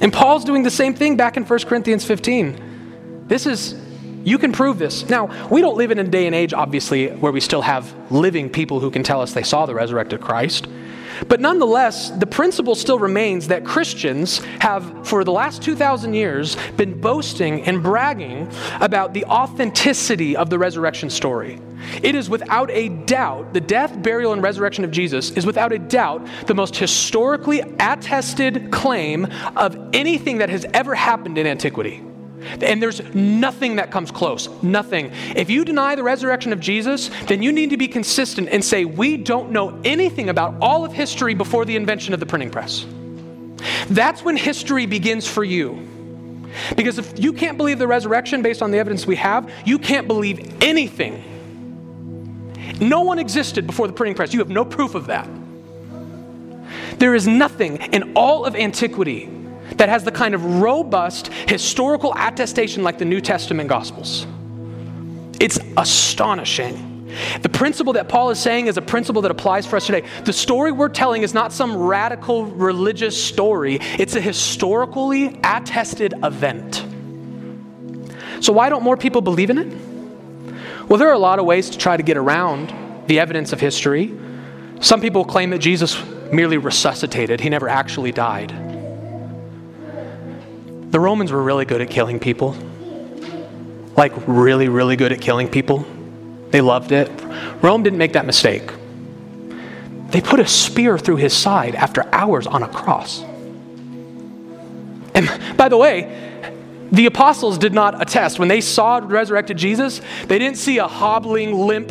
And 0.00 0.12
Paul's 0.12 0.44
doing 0.44 0.62
the 0.62 0.70
same 0.70 0.94
thing 0.94 1.16
back 1.16 1.36
in 1.36 1.44
1 1.44 1.58
Corinthians 1.60 2.04
15. 2.04 3.24
This 3.26 3.46
is, 3.46 3.74
you 4.24 4.38
can 4.38 4.52
prove 4.52 4.78
this. 4.78 5.08
Now, 5.08 5.48
we 5.48 5.60
don't 5.60 5.76
live 5.76 5.90
in 5.90 5.98
a 5.98 6.04
day 6.04 6.26
and 6.26 6.34
age, 6.34 6.52
obviously, 6.52 7.08
where 7.08 7.32
we 7.32 7.40
still 7.40 7.62
have 7.62 7.94
living 8.10 8.50
people 8.50 8.80
who 8.80 8.90
can 8.90 9.02
tell 9.02 9.20
us 9.20 9.32
they 9.32 9.42
saw 9.42 9.66
the 9.66 9.74
resurrected 9.74 10.20
Christ. 10.20 10.66
But 11.28 11.40
nonetheless, 11.40 12.10
the 12.10 12.26
principle 12.26 12.74
still 12.74 12.98
remains 12.98 13.48
that 13.48 13.64
Christians 13.64 14.38
have, 14.60 15.06
for 15.06 15.24
the 15.24 15.32
last 15.32 15.62
2,000 15.62 16.14
years, 16.14 16.56
been 16.76 17.00
boasting 17.00 17.62
and 17.62 17.82
bragging 17.82 18.50
about 18.80 19.14
the 19.14 19.24
authenticity 19.24 20.36
of 20.36 20.50
the 20.50 20.58
resurrection 20.58 21.10
story. 21.10 21.60
It 22.02 22.14
is 22.14 22.30
without 22.30 22.70
a 22.70 22.88
doubt, 22.88 23.52
the 23.52 23.60
death, 23.60 24.02
burial, 24.02 24.32
and 24.32 24.42
resurrection 24.42 24.84
of 24.84 24.90
Jesus 24.90 25.30
is 25.32 25.44
without 25.44 25.72
a 25.72 25.78
doubt 25.78 26.26
the 26.46 26.54
most 26.54 26.76
historically 26.76 27.60
attested 27.60 28.70
claim 28.70 29.26
of 29.56 29.76
anything 29.92 30.38
that 30.38 30.48
has 30.48 30.64
ever 30.72 30.94
happened 30.94 31.38
in 31.38 31.46
antiquity. 31.46 32.02
And 32.60 32.82
there's 32.82 33.02
nothing 33.14 33.76
that 33.76 33.90
comes 33.90 34.10
close. 34.10 34.48
Nothing. 34.62 35.12
If 35.34 35.50
you 35.50 35.64
deny 35.64 35.94
the 35.94 36.02
resurrection 36.02 36.52
of 36.52 36.60
Jesus, 36.60 37.10
then 37.26 37.42
you 37.42 37.52
need 37.52 37.70
to 37.70 37.76
be 37.76 37.88
consistent 37.88 38.48
and 38.50 38.64
say, 38.64 38.84
We 38.84 39.16
don't 39.16 39.50
know 39.50 39.80
anything 39.84 40.28
about 40.28 40.54
all 40.60 40.84
of 40.84 40.92
history 40.92 41.34
before 41.34 41.64
the 41.64 41.76
invention 41.76 42.14
of 42.14 42.20
the 42.20 42.26
printing 42.26 42.50
press. 42.50 42.86
That's 43.88 44.22
when 44.22 44.36
history 44.36 44.86
begins 44.86 45.26
for 45.26 45.44
you. 45.44 45.88
Because 46.76 46.98
if 46.98 47.18
you 47.18 47.32
can't 47.32 47.56
believe 47.56 47.78
the 47.78 47.88
resurrection 47.88 48.42
based 48.42 48.62
on 48.62 48.70
the 48.70 48.78
evidence 48.78 49.06
we 49.06 49.16
have, 49.16 49.50
you 49.64 49.78
can't 49.78 50.06
believe 50.06 50.62
anything. 50.62 51.22
No 52.80 53.02
one 53.02 53.18
existed 53.18 53.66
before 53.66 53.86
the 53.86 53.92
printing 53.92 54.14
press. 54.14 54.32
You 54.32 54.40
have 54.40 54.50
no 54.50 54.64
proof 54.64 54.94
of 54.94 55.06
that. 55.06 55.28
There 56.98 57.14
is 57.14 57.26
nothing 57.26 57.76
in 57.92 58.12
all 58.14 58.44
of 58.44 58.54
antiquity 58.54 59.28
that 59.76 59.88
has 59.88 60.04
the 60.04 60.12
kind 60.12 60.34
of 60.34 60.60
robust 60.60 61.28
historical 61.28 62.12
attestation 62.16 62.82
like 62.82 62.98
the 62.98 63.04
New 63.04 63.20
Testament 63.20 63.68
Gospels. 63.68 64.26
It's 65.40 65.58
astonishing. 65.76 66.92
The 67.42 67.48
principle 67.48 67.92
that 67.94 68.08
Paul 68.08 68.30
is 68.30 68.38
saying 68.38 68.66
is 68.66 68.76
a 68.76 68.82
principle 68.82 69.22
that 69.22 69.30
applies 69.30 69.66
for 69.66 69.76
us 69.76 69.86
today. 69.86 70.04
The 70.24 70.32
story 70.32 70.72
we're 70.72 70.88
telling 70.88 71.22
is 71.22 71.34
not 71.34 71.52
some 71.52 71.76
radical 71.76 72.46
religious 72.46 73.22
story, 73.22 73.78
it's 73.98 74.16
a 74.16 74.20
historically 74.20 75.40
attested 75.44 76.14
event. 76.22 76.84
So, 78.40 78.52
why 78.52 78.68
don't 78.68 78.82
more 78.82 78.96
people 78.96 79.20
believe 79.20 79.50
in 79.50 79.58
it? 79.58 80.88
Well, 80.88 80.98
there 80.98 81.08
are 81.08 81.14
a 81.14 81.18
lot 81.18 81.38
of 81.38 81.46
ways 81.46 81.70
to 81.70 81.78
try 81.78 81.96
to 81.96 82.02
get 82.02 82.16
around 82.16 82.74
the 83.06 83.20
evidence 83.20 83.52
of 83.52 83.60
history. 83.60 84.14
Some 84.80 85.00
people 85.00 85.24
claim 85.24 85.50
that 85.50 85.58
Jesus 85.58 86.02
merely 86.32 86.58
resuscitated, 86.58 87.40
he 87.40 87.48
never 87.48 87.68
actually 87.68 88.12
died. 88.12 88.73
The 90.94 91.00
Romans 91.00 91.32
were 91.32 91.42
really 91.42 91.64
good 91.64 91.80
at 91.80 91.90
killing 91.90 92.20
people. 92.20 92.56
Like, 93.96 94.12
really, 94.28 94.68
really 94.68 94.94
good 94.94 95.10
at 95.10 95.20
killing 95.20 95.48
people. 95.48 95.84
They 96.50 96.60
loved 96.60 96.92
it. 96.92 97.10
Rome 97.60 97.82
didn't 97.82 97.98
make 97.98 98.12
that 98.12 98.26
mistake. 98.26 98.70
They 100.10 100.20
put 100.20 100.38
a 100.38 100.46
spear 100.46 100.96
through 100.96 101.16
his 101.16 101.32
side 101.32 101.74
after 101.74 102.04
hours 102.14 102.46
on 102.46 102.62
a 102.62 102.68
cross. 102.68 103.24
And 105.16 105.56
by 105.56 105.68
the 105.68 105.76
way, 105.76 106.46
the 106.92 107.06
apostles 107.06 107.58
did 107.58 107.74
not 107.74 108.00
attest. 108.00 108.38
When 108.38 108.46
they 108.46 108.60
saw 108.60 109.00
resurrected 109.02 109.56
Jesus, 109.56 110.00
they 110.28 110.38
didn't 110.38 110.58
see 110.58 110.78
a 110.78 110.86
hobbling, 110.86 111.54
limp, 111.54 111.90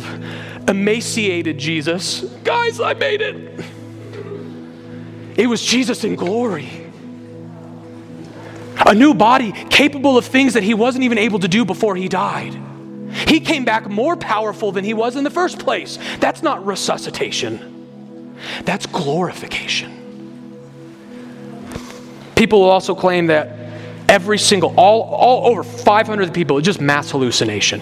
emaciated 0.66 1.58
Jesus. 1.58 2.22
Guys, 2.42 2.80
I 2.80 2.94
made 2.94 3.20
it. 3.20 3.66
It 5.36 5.46
was 5.46 5.60
Jesus 5.60 6.04
in 6.04 6.16
glory 6.16 6.83
a 8.86 8.94
new 8.94 9.14
body 9.14 9.52
capable 9.52 10.18
of 10.18 10.24
things 10.24 10.54
that 10.54 10.62
he 10.62 10.74
wasn't 10.74 11.04
even 11.04 11.18
able 11.18 11.38
to 11.38 11.48
do 11.48 11.64
before 11.64 11.96
he 11.96 12.08
died. 12.08 12.54
He 13.28 13.40
came 13.40 13.64
back 13.64 13.88
more 13.88 14.16
powerful 14.16 14.72
than 14.72 14.84
he 14.84 14.94
was 14.94 15.16
in 15.16 15.24
the 15.24 15.30
first 15.30 15.58
place. 15.58 15.98
That's 16.18 16.42
not 16.42 16.66
resuscitation, 16.66 18.36
that's 18.64 18.86
glorification. 18.86 19.92
People 22.34 22.60
will 22.60 22.70
also 22.70 22.94
claim 22.94 23.28
that 23.28 23.56
every 24.08 24.38
single, 24.38 24.74
all, 24.76 25.02
all 25.02 25.46
over 25.46 25.62
500 25.62 26.34
people, 26.34 26.60
just 26.60 26.80
mass 26.80 27.10
hallucination. 27.10 27.80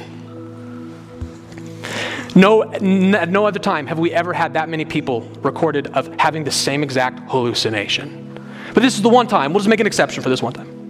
No, 2.35 2.63
n- 2.63 3.31
no 3.31 3.47
other 3.47 3.59
time 3.59 3.87
have 3.87 3.99
we 3.99 4.13
ever 4.13 4.33
had 4.33 4.55
that 4.55 4.69
many 4.69 4.85
people 4.85 5.23
recorded 5.43 5.89
of 5.89 6.09
having 6.19 6.45
the 6.45 6.51
same 6.51 6.83
exact 6.83 7.31
hallucination. 7.31 8.41
But 8.75 8.83
this 8.83 8.95
is 8.95 9.03
the 9.03 9.09
one 9.09 9.27
time. 9.27 9.53
We'll 9.53 9.61
just 9.61 9.69
make 9.69 9.81
an 9.81 9.87
exception 9.87 10.23
for 10.23 10.29
this 10.29 10.43
one 10.43 10.53
time. 10.53 10.82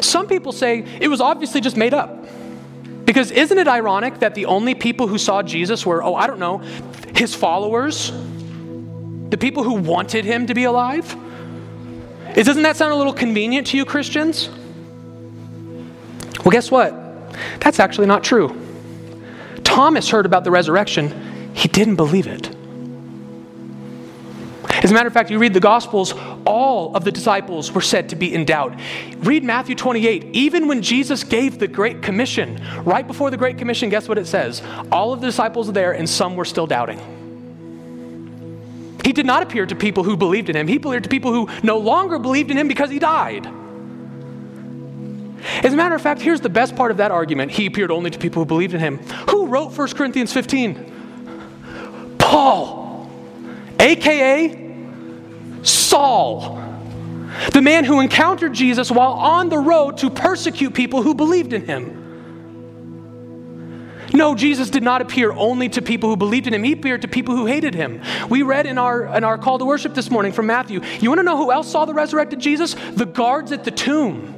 Some 0.00 0.26
people 0.26 0.52
say 0.52 0.84
it 1.00 1.08
was 1.08 1.20
obviously 1.20 1.60
just 1.60 1.76
made 1.76 1.94
up. 1.94 2.24
Because 3.04 3.30
isn't 3.30 3.56
it 3.56 3.68
ironic 3.68 4.18
that 4.18 4.34
the 4.34 4.46
only 4.46 4.74
people 4.74 5.06
who 5.06 5.18
saw 5.18 5.42
Jesus 5.42 5.86
were, 5.86 6.02
oh, 6.02 6.14
I 6.14 6.26
don't 6.26 6.40
know, 6.40 6.58
his 7.14 7.34
followers? 7.34 8.10
The 9.30 9.38
people 9.38 9.62
who 9.62 9.74
wanted 9.74 10.24
him 10.24 10.46
to 10.48 10.54
be 10.54 10.64
alive? 10.64 11.16
Doesn't 12.34 12.62
that 12.62 12.76
sound 12.76 12.92
a 12.92 12.96
little 12.96 13.12
convenient 13.12 13.68
to 13.68 13.76
you, 13.76 13.84
Christians? 13.84 14.48
Well, 16.44 16.50
guess 16.50 16.70
what? 16.70 16.94
That's 17.60 17.78
actually 17.80 18.06
not 18.08 18.24
true. 18.24 18.60
Thomas 19.62 20.08
heard 20.08 20.26
about 20.26 20.44
the 20.44 20.50
resurrection, 20.50 21.52
he 21.54 21.68
didn't 21.68 21.96
believe 21.96 22.26
it. 22.26 22.55
As 24.82 24.90
a 24.90 24.94
matter 24.94 25.06
of 25.06 25.12
fact, 25.12 25.30
you 25.30 25.38
read 25.38 25.54
the 25.54 25.60
Gospels, 25.60 26.12
all 26.44 26.94
of 26.94 27.04
the 27.04 27.12
disciples 27.12 27.72
were 27.72 27.80
said 27.80 28.10
to 28.10 28.16
be 28.16 28.34
in 28.34 28.44
doubt. 28.44 28.78
Read 29.18 29.42
Matthew 29.42 29.74
28. 29.74 30.24
Even 30.32 30.68
when 30.68 30.82
Jesus 30.82 31.24
gave 31.24 31.58
the 31.58 31.68
Great 31.68 32.02
Commission, 32.02 32.60
right 32.84 33.06
before 33.06 33.30
the 33.30 33.36
Great 33.36 33.58
Commission, 33.58 33.88
guess 33.88 34.08
what 34.08 34.18
it 34.18 34.26
says? 34.26 34.62
All 34.92 35.12
of 35.12 35.20
the 35.20 35.26
disciples 35.26 35.68
were 35.68 35.72
there, 35.72 35.92
and 35.92 36.08
some 36.08 36.36
were 36.36 36.44
still 36.44 36.66
doubting. 36.66 36.98
He 39.04 39.12
did 39.12 39.24
not 39.24 39.42
appear 39.42 39.66
to 39.66 39.74
people 39.74 40.02
who 40.04 40.16
believed 40.16 40.50
in 40.50 40.56
him, 40.56 40.68
he 40.68 40.76
appeared 40.76 41.04
to 41.04 41.08
people 41.08 41.32
who 41.32 41.48
no 41.62 41.78
longer 41.78 42.18
believed 42.18 42.50
in 42.50 42.56
him 42.56 42.68
because 42.68 42.90
he 42.90 42.98
died. 42.98 43.46
As 45.62 45.72
a 45.72 45.76
matter 45.76 45.94
of 45.94 46.02
fact, 46.02 46.20
here's 46.20 46.40
the 46.40 46.48
best 46.48 46.74
part 46.74 46.90
of 46.90 46.96
that 46.96 47.12
argument. 47.12 47.52
He 47.52 47.66
appeared 47.66 47.90
only 47.90 48.10
to 48.10 48.18
people 48.18 48.42
who 48.42 48.46
believed 48.46 48.74
in 48.74 48.80
him. 48.80 48.98
Who 49.30 49.46
wrote 49.46 49.76
1 49.76 49.88
Corinthians 49.90 50.32
15? 50.32 52.16
Paul, 52.18 53.08
aka 53.78 54.65
Saul, 55.88 56.62
the 57.52 57.62
man 57.62 57.84
who 57.84 58.00
encountered 58.00 58.52
Jesus 58.52 58.90
while 58.90 59.12
on 59.12 59.48
the 59.48 59.58
road 59.58 59.98
to 59.98 60.10
persecute 60.10 60.74
people 60.74 61.02
who 61.02 61.14
believed 61.14 61.52
in 61.52 61.64
him. 61.64 62.02
No, 64.14 64.34
Jesus 64.34 64.70
did 64.70 64.82
not 64.82 65.02
appear 65.02 65.32
only 65.32 65.68
to 65.70 65.82
people 65.82 66.08
who 66.08 66.16
believed 66.16 66.46
in 66.46 66.54
him. 66.54 66.62
He 66.62 66.72
appeared 66.72 67.02
to 67.02 67.08
people 67.08 67.36
who 67.36 67.46
hated 67.46 67.74
him. 67.74 68.00
We 68.30 68.42
read 68.42 68.66
in 68.66 68.78
our, 68.78 69.04
in 69.16 69.24
our 69.24 69.36
call 69.36 69.58
to 69.58 69.64
worship 69.64 69.94
this 69.94 70.10
morning 70.10 70.32
from 70.32 70.46
Matthew. 70.46 70.80
You 71.00 71.10
want 71.10 71.18
to 71.18 71.24
know 71.24 71.36
who 71.36 71.52
else 71.52 71.70
saw 71.70 71.84
the 71.84 71.94
resurrected 71.94 72.38
Jesus? 72.38 72.74
The 72.94 73.06
guards 73.06 73.52
at 73.52 73.64
the 73.64 73.70
tomb. 73.70 74.32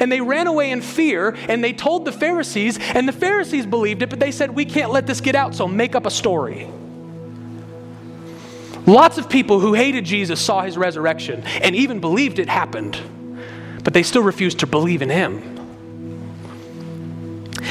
And 0.00 0.10
they 0.10 0.20
ran 0.20 0.46
away 0.46 0.70
in 0.72 0.82
fear 0.82 1.36
and 1.48 1.62
they 1.62 1.72
told 1.72 2.04
the 2.04 2.12
Pharisees, 2.12 2.78
and 2.78 3.08
the 3.08 3.12
Pharisees 3.12 3.64
believed 3.64 4.02
it, 4.02 4.10
but 4.10 4.18
they 4.18 4.32
said, 4.32 4.50
We 4.50 4.64
can't 4.64 4.90
let 4.90 5.06
this 5.06 5.20
get 5.20 5.34
out, 5.34 5.54
so 5.54 5.68
make 5.68 5.94
up 5.94 6.04
a 6.04 6.10
story. 6.10 6.68
Lots 8.88 9.18
of 9.18 9.28
people 9.28 9.60
who 9.60 9.74
hated 9.74 10.06
Jesus 10.06 10.40
saw 10.40 10.62
his 10.62 10.78
resurrection 10.78 11.42
and 11.60 11.76
even 11.76 12.00
believed 12.00 12.38
it 12.38 12.48
happened, 12.48 12.98
but 13.84 13.92
they 13.92 14.02
still 14.02 14.22
refused 14.22 14.60
to 14.60 14.66
believe 14.66 15.02
in 15.02 15.10
him. 15.10 15.56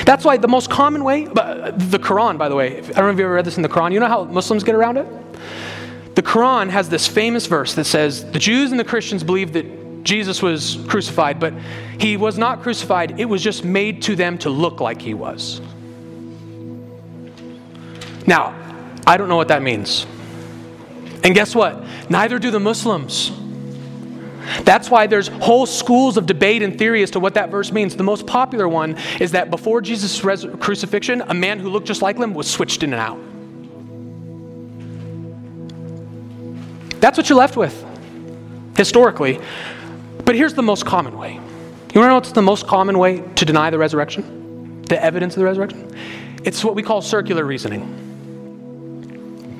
That's 0.05 0.24
why 0.24 0.38
the 0.38 0.47
most 0.47 0.70
common 0.70 1.03
way, 1.03 1.26
uh, 1.26 1.72
the 1.72 1.97
Quran, 1.97 2.38
by 2.38 2.49
the 2.49 2.55
way, 2.55 2.78
I 2.78 2.82
don't 2.82 2.97
know 2.97 3.09
if 3.09 3.18
you 3.18 3.26
ever 3.26 3.34
read 3.34 3.45
this 3.45 3.57
in 3.57 3.63
the 3.63 3.70
Quran, 3.70 3.93
you 3.93 3.99
know 3.99 4.07
how 4.07 4.26
Muslims 4.26 4.63
get 4.63 4.76
around 4.76 4.97
it? 4.97 5.07
The 6.13 6.22
Quran 6.22 6.70
has 6.70 6.88
this 6.88 7.07
famous 7.07 7.47
verse 7.47 7.74
that 7.74 7.86
says 7.86 8.30
the 8.32 8.38
Jews 8.38 8.70
and 8.70 8.80
the 8.80 8.86
Christians 8.86 9.24
believe 9.24 9.53
that 9.53 10.03
Jesus 10.03 10.43
was 10.43 10.78
crucified, 10.88 11.39
but 11.39 11.51
he 11.99 12.15
was 12.15 12.38
not 12.38 12.61
crucified, 12.61 13.20
it 13.20 13.26
was 13.26 13.41
just 13.41 13.65
made 13.65 14.03
to 14.03 14.15
them 14.15 14.38
to 14.39 14.51
look 14.51 14.82
like 14.82 15.01
he 15.01 15.15
was. 15.15 15.61
Now, 18.28 18.53
I 19.07 19.18
don't 19.18 19.30
know 19.30 19.36
what 19.36 19.47
that 19.47 19.63
means. 19.63 20.05
And 21.28 21.36
guess 21.36 21.54
what? 21.54 21.84
Neither 22.10 22.40
do 22.40 22.52
the 22.52 22.60
Muslims. 22.62 23.34
That's 24.64 24.90
why 24.90 25.08
there's 25.08 25.28
whole 25.28 25.66
schools 25.66 26.16
of 26.16 26.26
debate 26.26 26.62
and 26.62 26.80
theory 26.80 27.04
as 27.04 27.12
to 27.12 27.20
what 27.20 27.34
that 27.34 27.50
verse 27.50 27.70
means. 27.70 27.98
The 27.98 28.04
most 28.04 28.26
popular 28.26 28.66
one 28.66 28.96
is 29.20 29.34
that 29.34 29.52
before 29.52 29.82
Jesus' 29.82 30.24
res- 30.24 30.46
crucifixion, 30.62 31.22
a 31.28 31.34
man 31.34 31.60
who 31.60 31.68
looked 31.68 31.86
just 31.86 32.02
like 32.02 32.18
him 32.18 32.34
was 32.34 32.50
switched 32.50 32.82
in 32.82 32.94
and 32.94 33.02
out. 33.02 33.20
That's 37.02 37.18
what 37.18 37.28
you're 37.28 37.38
left 37.38 37.58
with, 37.58 37.76
historically. 38.78 39.42
But 40.24 40.36
here's 40.36 40.54
the 40.54 40.64
most 40.64 40.86
common 40.86 41.18
way. 41.18 41.34
You 41.34 41.40
want 41.42 41.94
to 41.94 42.08
know 42.08 42.16
what's 42.16 42.32
the 42.32 42.42
most 42.42 42.68
common 42.68 42.98
way 42.98 43.20
to 43.36 43.44
deny 43.44 43.70
the 43.70 43.78
resurrection? 43.78 44.84
The 44.84 45.04
evidence 45.04 45.34
of 45.34 45.40
the 45.40 45.46
resurrection? 45.46 45.94
It's 46.46 46.64
what 46.64 46.74
we 46.74 46.84
call 46.84 47.02
circular 47.02 47.44
reasoning. 47.44 48.07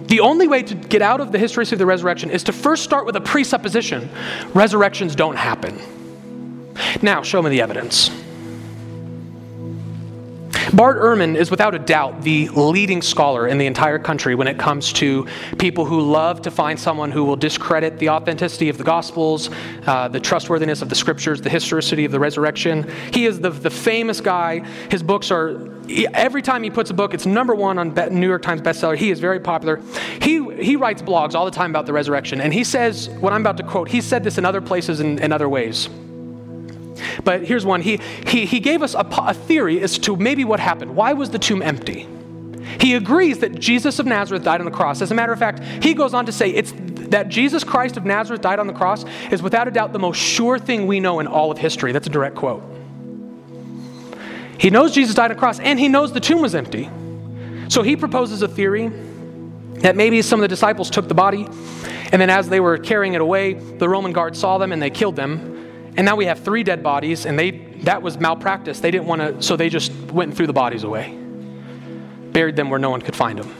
The 0.08 0.22
only 0.22 0.48
way 0.48 0.64
to 0.64 0.76
get 0.76 1.02
out 1.02 1.20
of 1.20 1.32
the 1.32 1.38
history 1.38 1.64
of 1.64 1.78
the 1.78 1.86
resurrection 1.86 2.30
is 2.30 2.44
to 2.44 2.54
first 2.54 2.84
start 2.84 3.06
with 3.06 3.16
a 3.16 3.22
presupposition 3.22 4.10
resurrections 4.54 5.16
don't 5.16 5.36
happen. 5.36 5.80
Now, 7.02 7.24
show 7.24 7.42
me 7.42 7.50
the 7.50 7.62
evidence. 7.62 8.10
Bart 10.74 10.98
Ehrman 10.98 11.36
is 11.36 11.50
without 11.50 11.74
a 11.76 11.80
doubt 11.80 12.22
the 12.24 12.50
leading 12.50 13.02
scholar 13.02 13.48
in 13.48 13.58
the 13.58 13.66
entire 13.66 13.98
country 13.98 14.36
when 14.36 14.48
it 14.48 14.60
comes 14.60 14.92
to 14.94 15.26
people 15.58 15.86
who 15.86 16.02
love 16.02 16.42
to 16.42 16.52
find 16.52 16.78
someone 16.78 17.10
who 17.10 17.24
will 17.24 17.38
discredit 17.38 18.00
the 18.00 18.10
authenticity 18.10 18.68
of 18.68 18.78
the 18.78 18.84
Gospels, 18.84 19.50
uh, 19.86 20.10
the 20.10 20.20
trustworthiness 20.20 20.82
of 20.82 20.90
the 20.90 20.96
Scriptures, 20.96 21.42
the 21.42 21.50
historicity 21.50 22.04
of 22.04 22.12
the 22.12 22.20
resurrection. 22.20 22.90
He 23.14 23.26
is 23.26 23.40
the, 23.40 23.50
the 23.50 23.70
famous 23.70 24.20
guy. 24.20 24.60
His 24.92 25.02
books 25.02 25.32
are, 25.32 25.70
every 26.14 26.42
time 26.42 26.64
he 26.64 26.70
puts 26.70 26.90
a 26.90 26.94
book, 26.94 27.14
it's 27.14 27.26
number 27.26 27.56
one 27.56 27.80
on 27.80 27.94
New 28.20 28.28
York 28.28 28.42
Times 28.42 28.62
bestseller. 28.62 28.98
He 28.98 29.10
is 29.10 29.22
very 29.22 29.40
popular. 29.40 29.82
He, 30.22 30.44
he 30.62 30.76
writes 30.76 31.02
blogs 31.02 31.34
all 31.34 31.46
the 31.46 31.52
time 31.52 31.72
about 31.72 31.86
the 31.86 31.94
resurrection, 31.94 32.42
and 32.42 32.54
he 32.54 32.66
says, 32.66 33.08
what 33.22 33.32
I'm 33.32 33.42
about 33.42 33.58
to 33.58 33.64
quote, 33.64 33.88
he 33.88 34.02
said 34.02 34.24
this 34.24 34.38
in 34.38 34.44
other 34.44 34.62
places 34.62 35.00
and 35.00 35.20
in 35.22 35.32
other 35.32 35.48
ways. 35.48 35.88
But 37.24 37.44
here's 37.44 37.66
one. 37.66 37.82
He, 37.82 38.00
he, 38.28 38.46
he 38.46 38.60
gave 38.60 38.82
us 38.82 38.94
a, 38.94 39.08
a 39.18 39.34
theory 39.34 39.82
as 39.82 39.98
to 40.00 40.16
maybe 40.16 40.46
what 40.46 40.60
happened. 40.60 40.96
Why 40.96 41.14
was 41.14 41.30
the 41.30 41.40
tomb 41.40 41.62
empty? 41.62 42.08
He 42.80 42.96
agrees 42.96 43.40
that 43.40 43.56
Jesus 43.60 44.00
of 44.00 44.06
Nazareth 44.06 44.44
died 44.44 44.60
on 44.60 44.66
the 44.66 44.72
cross. 44.72 45.02
As 45.02 45.12
a 45.12 45.16
matter 45.16 45.32
of 45.32 45.40
fact, 45.40 45.64
he 45.84 45.94
goes 45.94 46.14
on 46.14 46.26
to 46.26 46.32
say 46.32 46.50
it's 46.50 46.74
that 47.10 47.30
Jesus 47.30 47.64
Christ 47.64 47.96
of 47.96 48.06
Nazareth 48.06 48.42
died 48.42 48.60
on 48.60 48.68
the 48.68 48.74
cross 48.74 49.06
is 49.32 49.42
without 49.42 49.68
a 49.68 49.72
doubt 49.72 49.94
the 49.94 50.00
most 50.00 50.18
sure 50.18 50.60
thing 50.60 50.88
we 50.88 51.00
know 51.00 51.20
in 51.20 51.28
all 51.28 51.52
of 51.52 51.58
history. 51.58 51.94
That's 51.94 52.08
a 52.08 52.12
direct 52.12 52.36
quote. 52.36 52.64
He 54.60 54.70
knows 54.70 54.94
Jesus 54.94 55.16
died 55.16 55.32
on 55.32 55.38
the 55.38 55.40
cross 55.40 55.60
and 55.60 55.80
he 55.80 55.88
knows 55.88 56.12
the 56.12 56.20
tomb 56.20 56.42
was 56.42 56.56
empty. 56.56 56.90
So 57.70 57.82
he 57.82 57.96
proposes 57.96 58.42
a 58.42 58.48
theory 58.48 58.88
that 59.80 59.96
maybe 59.96 60.22
some 60.22 60.40
of 60.40 60.42
the 60.42 60.48
disciples 60.48 60.90
took 60.90 61.08
the 61.08 61.14
body 61.14 61.48
and 62.12 62.22
then 62.22 62.30
as 62.30 62.50
they 62.50 62.60
were 62.60 62.78
carrying 62.78 63.14
it 63.14 63.22
away, 63.22 63.54
the 63.54 63.88
Roman 63.88 64.14
guards 64.14 64.40
saw 64.40 64.58
them 64.58 64.72
and 64.72 64.82
they 64.82 64.90
killed 64.90 65.16
them. 65.16 65.57
And 65.98 66.06
now 66.06 66.16
we 66.16 66.26
have 66.26 66.40
three 66.40 66.64
dead 66.64 66.84
bodies, 66.84 67.26
and 67.26 67.38
they 67.38 67.52
that 67.84 68.02
was 68.02 68.20
malpractice. 68.20 68.80
They 68.80 68.92
didn't 68.92 69.08
want 69.08 69.22
to, 69.22 69.42
so 69.42 69.56
they 69.56 69.70
just 69.70 69.92
went 70.12 70.30
and 70.30 70.38
threw 70.38 70.48
the 70.48 70.54
bodies 70.54 70.84
away, 70.84 71.18
buried 72.32 72.56
them 72.56 72.70
where 72.70 72.80
no 72.80 72.90
one 72.90 73.02
could 73.02 73.16
find 73.16 73.38
them. 73.40 73.54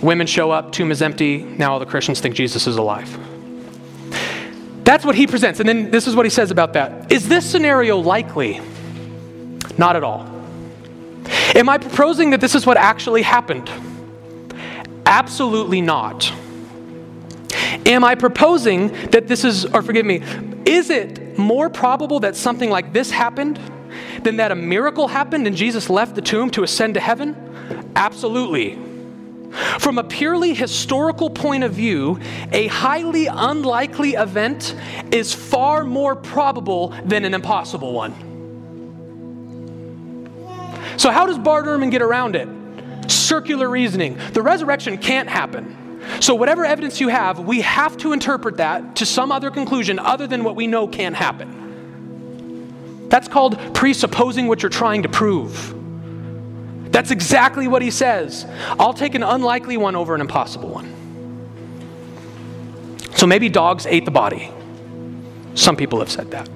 Women 0.00 0.26
show 0.26 0.50
up, 0.50 0.72
tomb 0.72 0.90
is 0.90 1.02
empty. 1.02 1.42
Now 1.42 1.72
all 1.72 1.78
the 1.78 1.86
Christians 1.86 2.20
think 2.20 2.34
Jesus 2.34 2.66
is 2.66 2.76
alive. 2.76 3.18
That's 4.84 5.04
what 5.04 5.14
he 5.14 5.26
presents. 5.26 5.60
And 5.60 5.68
then 5.68 5.90
this 5.90 6.06
is 6.06 6.16
what 6.16 6.26
he 6.26 6.30
says 6.30 6.50
about 6.50 6.72
that. 6.72 7.12
Is 7.12 7.28
this 7.28 7.48
scenario 7.48 7.98
likely? 7.98 8.60
Not 9.78 9.94
at 9.94 10.02
all. 10.02 10.26
Am 11.54 11.68
I 11.68 11.78
proposing 11.78 12.30
that 12.30 12.40
this 12.40 12.54
is 12.54 12.66
what 12.66 12.76
actually 12.76 13.22
happened? 13.22 13.70
Absolutely 15.06 15.80
not. 15.80 16.32
Am 17.86 18.04
I 18.04 18.14
proposing 18.14 18.88
that 19.10 19.28
this 19.28 19.44
is, 19.44 19.64
or 19.66 19.82
forgive 19.82 20.06
me, 20.06 20.22
is 20.64 20.90
it 20.90 21.18
more 21.40 21.68
probable 21.70 22.20
that 22.20 22.36
something 22.36 22.70
like 22.70 22.92
this 22.92 23.10
happened 23.10 23.58
than 24.22 24.36
that 24.36 24.52
a 24.52 24.54
miracle 24.54 25.08
happened 25.08 25.46
and 25.46 25.56
Jesus 25.56 25.90
left 25.90 26.14
the 26.14 26.22
tomb 26.22 26.50
to 26.50 26.62
ascend 26.62 26.94
to 26.94 27.00
heaven? 27.00 27.92
Absolutely. 27.96 28.78
From 29.80 29.98
a 29.98 30.04
purely 30.04 30.54
historical 30.54 31.28
point 31.28 31.64
of 31.64 31.72
view, 31.72 32.20
a 32.52 32.68
highly 32.68 33.26
unlikely 33.26 34.14
event 34.14 34.76
is 35.10 35.34
far 35.34 35.84
more 35.84 36.14
probable 36.14 36.94
than 37.04 37.24
an 37.24 37.34
impossible 37.34 37.92
one. 37.92 38.14
So, 40.96 41.10
how 41.10 41.26
does 41.26 41.38
Bart 41.38 41.66
Ehrman 41.66 41.90
get 41.90 42.02
around 42.02 42.36
it? 42.36 42.48
Circular 43.10 43.68
reasoning. 43.68 44.18
The 44.32 44.42
resurrection 44.42 44.98
can't 44.98 45.28
happen. 45.28 45.76
So, 46.18 46.34
whatever 46.34 46.64
evidence 46.64 47.00
you 47.00 47.08
have, 47.08 47.38
we 47.38 47.60
have 47.60 47.96
to 47.98 48.12
interpret 48.12 48.56
that 48.56 48.96
to 48.96 49.06
some 49.06 49.30
other 49.30 49.50
conclusion 49.50 49.98
other 49.98 50.26
than 50.26 50.42
what 50.44 50.56
we 50.56 50.66
know 50.66 50.88
can 50.88 51.14
happen. 51.14 53.08
That's 53.08 53.28
called 53.28 53.58
presupposing 53.74 54.48
what 54.48 54.62
you're 54.62 54.70
trying 54.70 55.02
to 55.02 55.08
prove. 55.08 55.74
That's 56.92 57.10
exactly 57.10 57.68
what 57.68 57.82
he 57.82 57.90
says. 57.90 58.46
I'll 58.78 58.94
take 58.94 59.14
an 59.14 59.22
unlikely 59.22 59.76
one 59.76 59.94
over 59.96 60.14
an 60.14 60.20
impossible 60.20 60.68
one. 60.70 60.96
So 63.14 63.26
maybe 63.26 63.48
dogs 63.48 63.86
ate 63.86 64.04
the 64.04 64.10
body. 64.10 64.50
Some 65.54 65.76
people 65.76 65.98
have 66.00 66.10
said 66.10 66.30
that. 66.30 66.48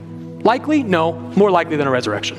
Likely? 0.45 0.83
No. 0.83 1.13
More 1.13 1.51
likely 1.51 1.77
than 1.77 1.87
a 1.87 1.91
resurrection. 1.91 2.39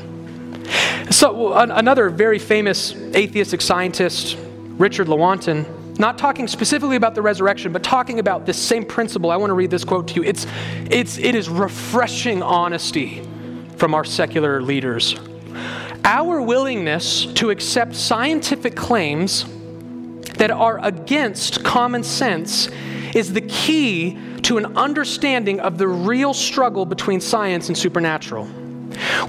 So, 1.11 1.53
another 1.53 2.09
very 2.09 2.39
famous 2.39 2.95
atheistic 2.95 3.61
scientist, 3.61 4.37
Richard 4.77 5.07
Lewontin, 5.07 5.65
not 5.99 6.17
talking 6.17 6.47
specifically 6.47 6.95
about 6.95 7.15
the 7.15 7.21
resurrection, 7.21 7.71
but 7.71 7.83
talking 7.83 8.19
about 8.19 8.45
this 8.45 8.61
same 8.61 8.85
principle. 8.85 9.31
I 9.31 9.37
want 9.37 9.49
to 9.49 9.53
read 9.53 9.71
this 9.71 9.83
quote 9.83 10.07
to 10.09 10.15
you. 10.15 10.23
It's, 10.23 10.45
it's, 10.89 11.17
it 11.17 11.35
is 11.35 11.49
refreshing 11.49 12.41
honesty 12.41 13.25
from 13.77 13.93
our 13.93 14.03
secular 14.03 14.61
leaders. 14.61 15.15
Our 16.03 16.41
willingness 16.41 17.25
to 17.33 17.49
accept 17.49 17.95
scientific 17.95 18.75
claims 18.75 19.45
that 20.37 20.51
are 20.51 20.83
against 20.83 21.63
common 21.63 22.03
sense 22.03 22.67
is 23.15 23.33
the 23.33 23.41
key 23.41 24.19
to 24.43 24.57
an 24.57 24.77
understanding 24.77 25.59
of 25.59 25.77
the 25.77 25.87
real 25.87 26.33
struggle 26.33 26.85
between 26.85 27.19
science 27.21 27.69
and 27.69 27.77
supernatural. 27.77 28.47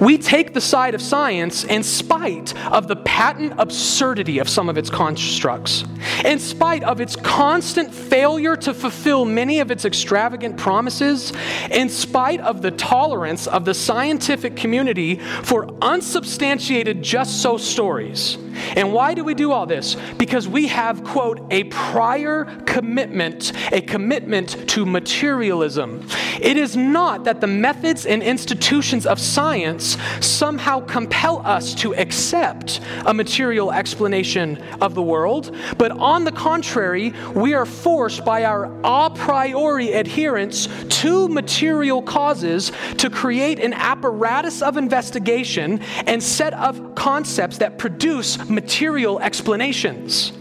We 0.01 0.19
take 0.19 0.55
the 0.55 0.61
side 0.61 0.95
of 0.95 1.03
science 1.03 1.65
in 1.65 1.83
spite 1.83 2.55
of 2.67 2.89
the 2.89 2.97
patent 2.97 3.55
absurdity 3.59 4.39
of 4.39 4.49
some 4.49 4.69
of 4.69 4.77
its 4.77 4.91
constructs, 4.91 5.85
in 6.25 6.39
spite 6.39 6.83
of 6.83 7.01
its 7.01 7.17
constant 7.17 7.93
failure 7.93 8.57
to 8.57 8.75
fulfill 8.75 9.25
many 9.25 9.61
of 9.61 9.71
its 9.71 9.85
extravagant 9.85 10.57
promises, 10.57 11.33
in 11.71 11.89
spite 11.89 12.41
of 12.41 12.63
the 12.63 12.71
tolerance 12.71 13.47
of 13.47 13.65
the 13.65 13.75
scientific 13.75 14.57
community 14.57 15.17
for 15.43 15.69
unsubstantiated 15.83 17.03
just 17.03 17.43
so 17.43 17.57
stories. 17.57 18.39
And 18.77 18.93
why 18.93 19.15
do 19.15 19.25
we 19.25 19.35
do 19.35 19.53
all 19.53 19.67
this? 19.67 19.97
Because 20.19 20.49
we 20.49 20.69
have, 20.69 21.05
quote, 21.05 21.47
a 21.51 21.65
prior 21.65 22.45
commitment, 22.67 23.53
a 23.73 23.81
commitment 23.81 24.69
to 24.71 24.87
materialism. 24.87 26.07
It 26.41 26.57
is 26.57 26.77
not 26.77 27.25
that 27.25 27.41
the 27.41 27.47
methods 27.47 28.07
and 28.07 28.23
institutions 28.23 29.07
of 29.07 29.19
science 29.19 29.97
somehow 30.21 30.81
compel 30.81 31.45
us 31.47 31.75
to 31.77 31.95
accept 31.95 32.81
a 33.07 33.15
material 33.15 33.73
explanation 33.73 34.63
of 34.81 34.95
the 34.95 35.03
world, 35.03 35.55
but 35.79 35.93
on 35.93 36.25
the 36.25 36.33
contrary, 36.33 37.13
we 37.35 37.55
are 37.55 37.67
forced 37.67 38.25
by 38.25 38.45
our 38.45 38.67
a 38.85 39.11
priori 39.11 39.93
adherence 39.93 40.69
to 40.89 41.29
material 41.29 42.03
causes 42.03 42.73
to 42.99 43.11
create 43.11 43.59
an 43.59 43.73
apparatus 43.73 44.63
of 44.63 44.77
investigation 44.77 45.81
and 46.07 46.23
set 46.23 46.55
of 46.55 46.95
concepts 46.95 47.59
that 47.59 47.79
produce 47.79 48.46
material 48.49 49.19
explanations. 49.21 50.33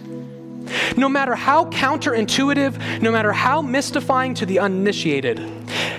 No 0.97 1.09
matter 1.09 1.35
how 1.35 1.65
counterintuitive, 1.65 3.01
no 3.01 3.11
matter 3.11 3.31
how 3.31 3.61
mystifying 3.61 4.33
to 4.35 4.45
the 4.45 4.59
uninitiated, 4.59 5.37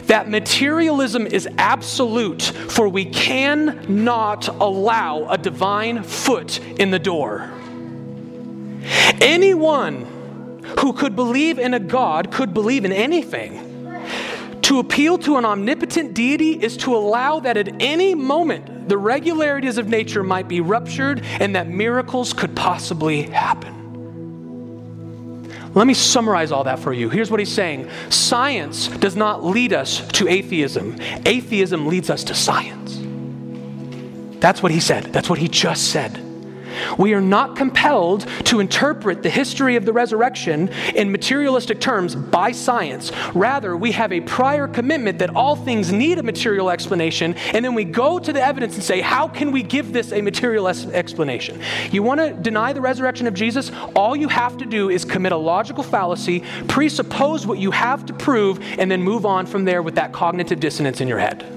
that 0.06 0.28
materialism 0.28 1.26
is 1.26 1.48
absolute, 1.58 2.42
for 2.42 2.88
we 2.88 3.04
cannot 3.04 4.48
allow 4.48 5.28
a 5.28 5.38
divine 5.38 6.02
foot 6.02 6.60
in 6.80 6.90
the 6.90 6.98
door. 6.98 7.50
Anyone 9.20 10.62
who 10.80 10.92
could 10.92 11.16
believe 11.16 11.58
in 11.58 11.74
a 11.74 11.80
God 11.80 12.30
could 12.30 12.54
believe 12.54 12.84
in 12.84 12.92
anything. 12.92 13.65
To 14.66 14.80
appeal 14.80 15.16
to 15.18 15.36
an 15.36 15.44
omnipotent 15.44 16.12
deity 16.12 16.54
is 16.60 16.76
to 16.78 16.96
allow 16.96 17.38
that 17.38 17.56
at 17.56 17.80
any 17.80 18.16
moment 18.16 18.88
the 18.88 18.98
regularities 18.98 19.78
of 19.78 19.86
nature 19.86 20.24
might 20.24 20.48
be 20.48 20.60
ruptured 20.60 21.22
and 21.24 21.54
that 21.54 21.68
miracles 21.68 22.32
could 22.32 22.56
possibly 22.56 23.22
happen. 23.22 23.74
Let 25.72 25.86
me 25.86 25.94
summarize 25.94 26.50
all 26.50 26.64
that 26.64 26.80
for 26.80 26.92
you. 26.92 27.08
Here's 27.08 27.30
what 27.30 27.38
he's 27.38 27.52
saying 27.52 27.88
Science 28.10 28.88
does 28.88 29.14
not 29.14 29.44
lead 29.44 29.72
us 29.72 30.04
to 30.14 30.26
atheism, 30.26 30.96
atheism 31.24 31.86
leads 31.86 32.10
us 32.10 32.24
to 32.24 32.34
science. 32.34 32.98
That's 34.40 34.64
what 34.64 34.72
he 34.72 34.80
said. 34.80 35.12
That's 35.12 35.30
what 35.30 35.38
he 35.38 35.46
just 35.46 35.92
said. 35.92 36.25
We 36.98 37.14
are 37.14 37.20
not 37.20 37.56
compelled 37.56 38.26
to 38.44 38.60
interpret 38.60 39.22
the 39.22 39.30
history 39.30 39.76
of 39.76 39.84
the 39.84 39.92
resurrection 39.92 40.68
in 40.94 41.10
materialistic 41.10 41.80
terms 41.80 42.14
by 42.14 42.52
science. 42.52 43.12
Rather, 43.34 43.76
we 43.76 43.92
have 43.92 44.12
a 44.12 44.20
prior 44.20 44.68
commitment 44.68 45.18
that 45.18 45.30
all 45.34 45.56
things 45.56 45.92
need 45.92 46.18
a 46.18 46.22
material 46.22 46.70
explanation, 46.70 47.34
and 47.52 47.64
then 47.64 47.74
we 47.74 47.84
go 47.84 48.18
to 48.18 48.32
the 48.32 48.42
evidence 48.42 48.74
and 48.74 48.84
say, 48.84 49.00
how 49.00 49.28
can 49.28 49.52
we 49.52 49.62
give 49.62 49.92
this 49.92 50.12
a 50.12 50.20
material 50.22 50.68
explanation? 50.68 51.60
You 51.90 52.02
want 52.02 52.20
to 52.20 52.32
deny 52.32 52.72
the 52.72 52.80
resurrection 52.80 53.26
of 53.26 53.34
Jesus? 53.34 53.70
All 53.94 54.16
you 54.16 54.28
have 54.28 54.56
to 54.58 54.66
do 54.66 54.90
is 54.90 55.04
commit 55.04 55.32
a 55.32 55.36
logical 55.36 55.82
fallacy, 55.82 56.42
presuppose 56.68 57.46
what 57.46 57.58
you 57.58 57.70
have 57.70 58.06
to 58.06 58.12
prove, 58.12 58.60
and 58.78 58.90
then 58.90 59.02
move 59.02 59.24
on 59.26 59.46
from 59.46 59.64
there 59.64 59.82
with 59.82 59.94
that 59.94 60.12
cognitive 60.12 60.60
dissonance 60.60 61.00
in 61.00 61.08
your 61.08 61.18
head. 61.18 61.55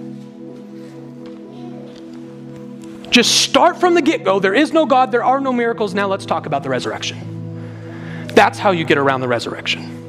Just 3.10 3.42
start 3.42 3.80
from 3.80 3.96
the 3.96 4.02
get 4.02 4.24
go. 4.24 4.40
There 4.40 4.54
is 4.54 4.72
no 4.72 4.86
God, 4.86 5.12
there 5.12 5.24
are 5.24 5.40
no 5.40 5.52
miracles. 5.52 5.94
Now 5.94 6.08
let's 6.08 6.26
talk 6.26 6.46
about 6.46 6.64
the 6.64 6.70
resurrection. 6.70 8.28
That's 8.36 8.60
how 8.60 8.72
you 8.72 8.86
get 8.86 8.98
around 8.98 9.22
the 9.22 9.28
resurrection. 9.28 10.00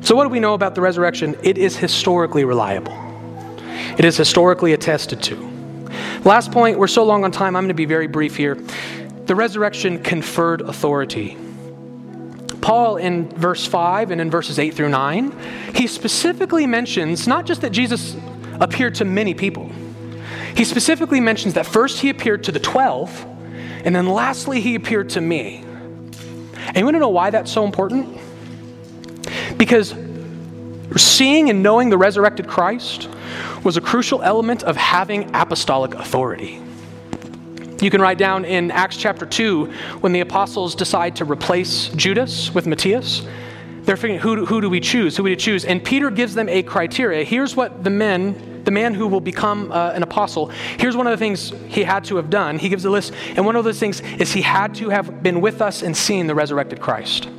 So, 0.00 0.16
what 0.16 0.24
do 0.24 0.30
we 0.30 0.40
know 0.40 0.54
about 0.54 0.74
the 0.74 0.80
resurrection? 0.80 1.36
It 1.42 1.58
is 1.58 1.76
historically 1.76 2.44
reliable, 2.44 2.96
it 3.98 4.04
is 4.04 4.16
historically 4.16 4.72
attested 4.72 5.22
to. 5.24 5.36
Last 6.24 6.50
point, 6.50 6.78
we're 6.78 6.88
so 6.88 7.04
long 7.04 7.24
on 7.24 7.30
time, 7.30 7.54
I'm 7.54 7.64
going 7.64 7.68
to 7.68 7.74
be 7.74 7.84
very 7.84 8.06
brief 8.06 8.36
here. 8.36 8.54
The 9.26 9.34
resurrection 9.34 10.02
conferred 10.02 10.62
authority. 10.62 11.36
Paul, 12.60 12.96
in 12.96 13.28
verse 13.28 13.66
5 13.66 14.10
and 14.10 14.20
in 14.20 14.30
verses 14.30 14.58
8 14.58 14.74
through 14.74 14.88
9, 14.88 15.32
he 15.74 15.86
specifically 15.86 16.66
mentions 16.66 17.28
not 17.28 17.46
just 17.46 17.60
that 17.60 17.70
Jesus 17.70 18.16
appeared 18.60 18.96
to 18.96 19.04
many 19.04 19.34
people, 19.34 19.70
he 20.56 20.64
specifically 20.64 21.20
mentions 21.20 21.54
that 21.54 21.66
first 21.66 22.00
he 22.00 22.10
appeared 22.10 22.44
to 22.44 22.52
the 22.52 22.60
12, 22.60 23.26
and 23.84 23.94
then 23.94 24.08
lastly 24.08 24.60
he 24.60 24.74
appeared 24.74 25.10
to 25.10 25.20
me. 25.20 25.64
And 26.68 26.76
you 26.76 26.84
want 26.84 26.96
to 26.96 27.00
know 27.00 27.08
why 27.08 27.30
that's 27.30 27.50
so 27.50 27.64
important? 27.64 28.18
Because 29.56 29.94
seeing 30.96 31.50
and 31.50 31.62
knowing 31.62 31.90
the 31.90 31.98
resurrected 31.98 32.48
Christ 32.48 33.08
was 33.64 33.76
a 33.76 33.80
crucial 33.80 34.22
element 34.22 34.62
of 34.62 34.76
having 34.76 35.34
apostolic 35.34 35.94
authority. 35.94 36.60
You 37.80 37.90
can 37.90 38.00
write 38.00 38.18
down 38.18 38.44
in 38.44 38.70
Acts 38.70 38.96
chapter 38.96 39.24
2 39.24 39.66
when 40.00 40.12
the 40.12 40.20
apostles 40.20 40.74
decide 40.74 41.16
to 41.16 41.24
replace 41.24 41.88
Judas 41.90 42.52
with 42.52 42.66
Matthias. 42.66 43.22
They're 43.88 43.96
figuring, 43.96 44.20
who, 44.20 44.44
who 44.44 44.60
do 44.60 44.68
we 44.68 44.80
choose? 44.80 45.16
Who 45.16 45.22
do 45.22 45.30
we 45.30 45.36
choose? 45.36 45.64
And 45.64 45.82
Peter 45.82 46.10
gives 46.10 46.34
them 46.34 46.46
a 46.50 46.62
criteria. 46.62 47.24
Here's 47.24 47.56
what 47.56 47.84
the 47.84 47.88
men 47.88 48.60
the 48.64 48.70
man 48.70 48.92
who 48.92 49.06
will 49.06 49.22
become 49.22 49.72
uh, 49.72 49.92
an 49.94 50.02
apostle, 50.02 50.48
here's 50.78 50.94
one 50.94 51.06
of 51.06 51.10
the 51.10 51.16
things 51.16 51.54
he 51.68 51.84
had 51.84 52.04
to 52.04 52.16
have 52.16 52.28
done. 52.28 52.58
He 52.58 52.68
gives 52.68 52.84
a 52.84 52.90
list, 52.90 53.14
and 53.34 53.46
one 53.46 53.56
of 53.56 53.64
those 53.64 53.78
things 53.80 54.02
is 54.18 54.34
he 54.34 54.42
had 54.42 54.74
to 54.74 54.90
have 54.90 55.22
been 55.22 55.40
with 55.40 55.62
us 55.62 55.80
and 55.80 55.96
seen 55.96 56.26
the 56.26 56.34
resurrected 56.34 56.82
Christ. 56.82 57.30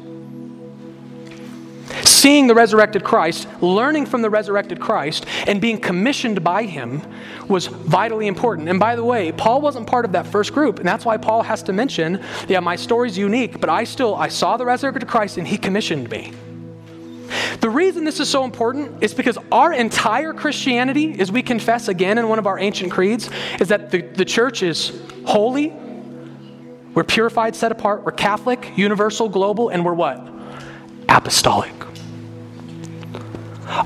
Seeing 2.30 2.46
the 2.46 2.54
resurrected 2.54 3.04
Christ, 3.04 3.48
learning 3.60 4.06
from 4.06 4.22
the 4.22 4.30
resurrected 4.30 4.80
Christ, 4.80 5.26
and 5.48 5.60
being 5.60 5.80
commissioned 5.80 6.44
by 6.44 6.62
him 6.62 7.02
was 7.48 7.66
vitally 7.66 8.28
important. 8.28 8.70
And 8.70 8.80
by 8.80 8.96
the 8.96 9.04
way, 9.04 9.32
Paul 9.32 9.62
wasn't 9.62 9.88
part 9.88 10.06
of 10.06 10.12
that 10.12 10.28
first 10.28 10.54
group, 10.54 10.78
and 10.78 10.88
that's 10.88 11.06
why 11.06 11.18
Paul 11.18 11.42
has 11.42 11.64
to 11.64 11.74
mention, 11.74 12.24
yeah, 12.48 12.60
my 12.60 12.76
story's 12.76 13.18
unique, 13.18 13.60
but 13.60 13.68
I 13.68 13.84
still 13.84 14.14
I 14.14 14.28
saw 14.28 14.58
the 14.58 14.66
resurrected 14.66 15.08
Christ 15.08 15.40
and 15.40 15.48
he 15.48 15.58
commissioned 15.58 16.08
me. 16.12 16.32
The 17.62 17.70
reason 17.72 18.04
this 18.04 18.20
is 18.20 18.30
so 18.30 18.44
important 18.44 19.04
is 19.04 19.16
because 19.16 19.40
our 19.52 19.74
entire 19.74 20.32
Christianity, 20.32 21.20
as 21.20 21.32
we 21.32 21.42
confess 21.42 21.88
again 21.88 22.20
in 22.20 22.30
one 22.30 22.38
of 22.38 22.46
our 22.46 22.60
ancient 22.60 22.92
creeds, 22.92 23.28
is 23.60 23.70
that 23.70 23.90
the, 23.90 24.04
the 24.04 24.24
church 24.24 24.62
is 24.62 25.02
holy, 25.26 25.74
we're 26.94 27.04
purified, 27.04 27.56
set 27.56 27.72
apart, 27.72 28.04
we're 28.04 28.12
Catholic, 28.12 28.78
universal, 28.78 29.30
global, 29.30 29.70
and 29.70 29.84
we're 29.84 29.96
what? 29.96 30.30
Apostolic. 31.08 31.74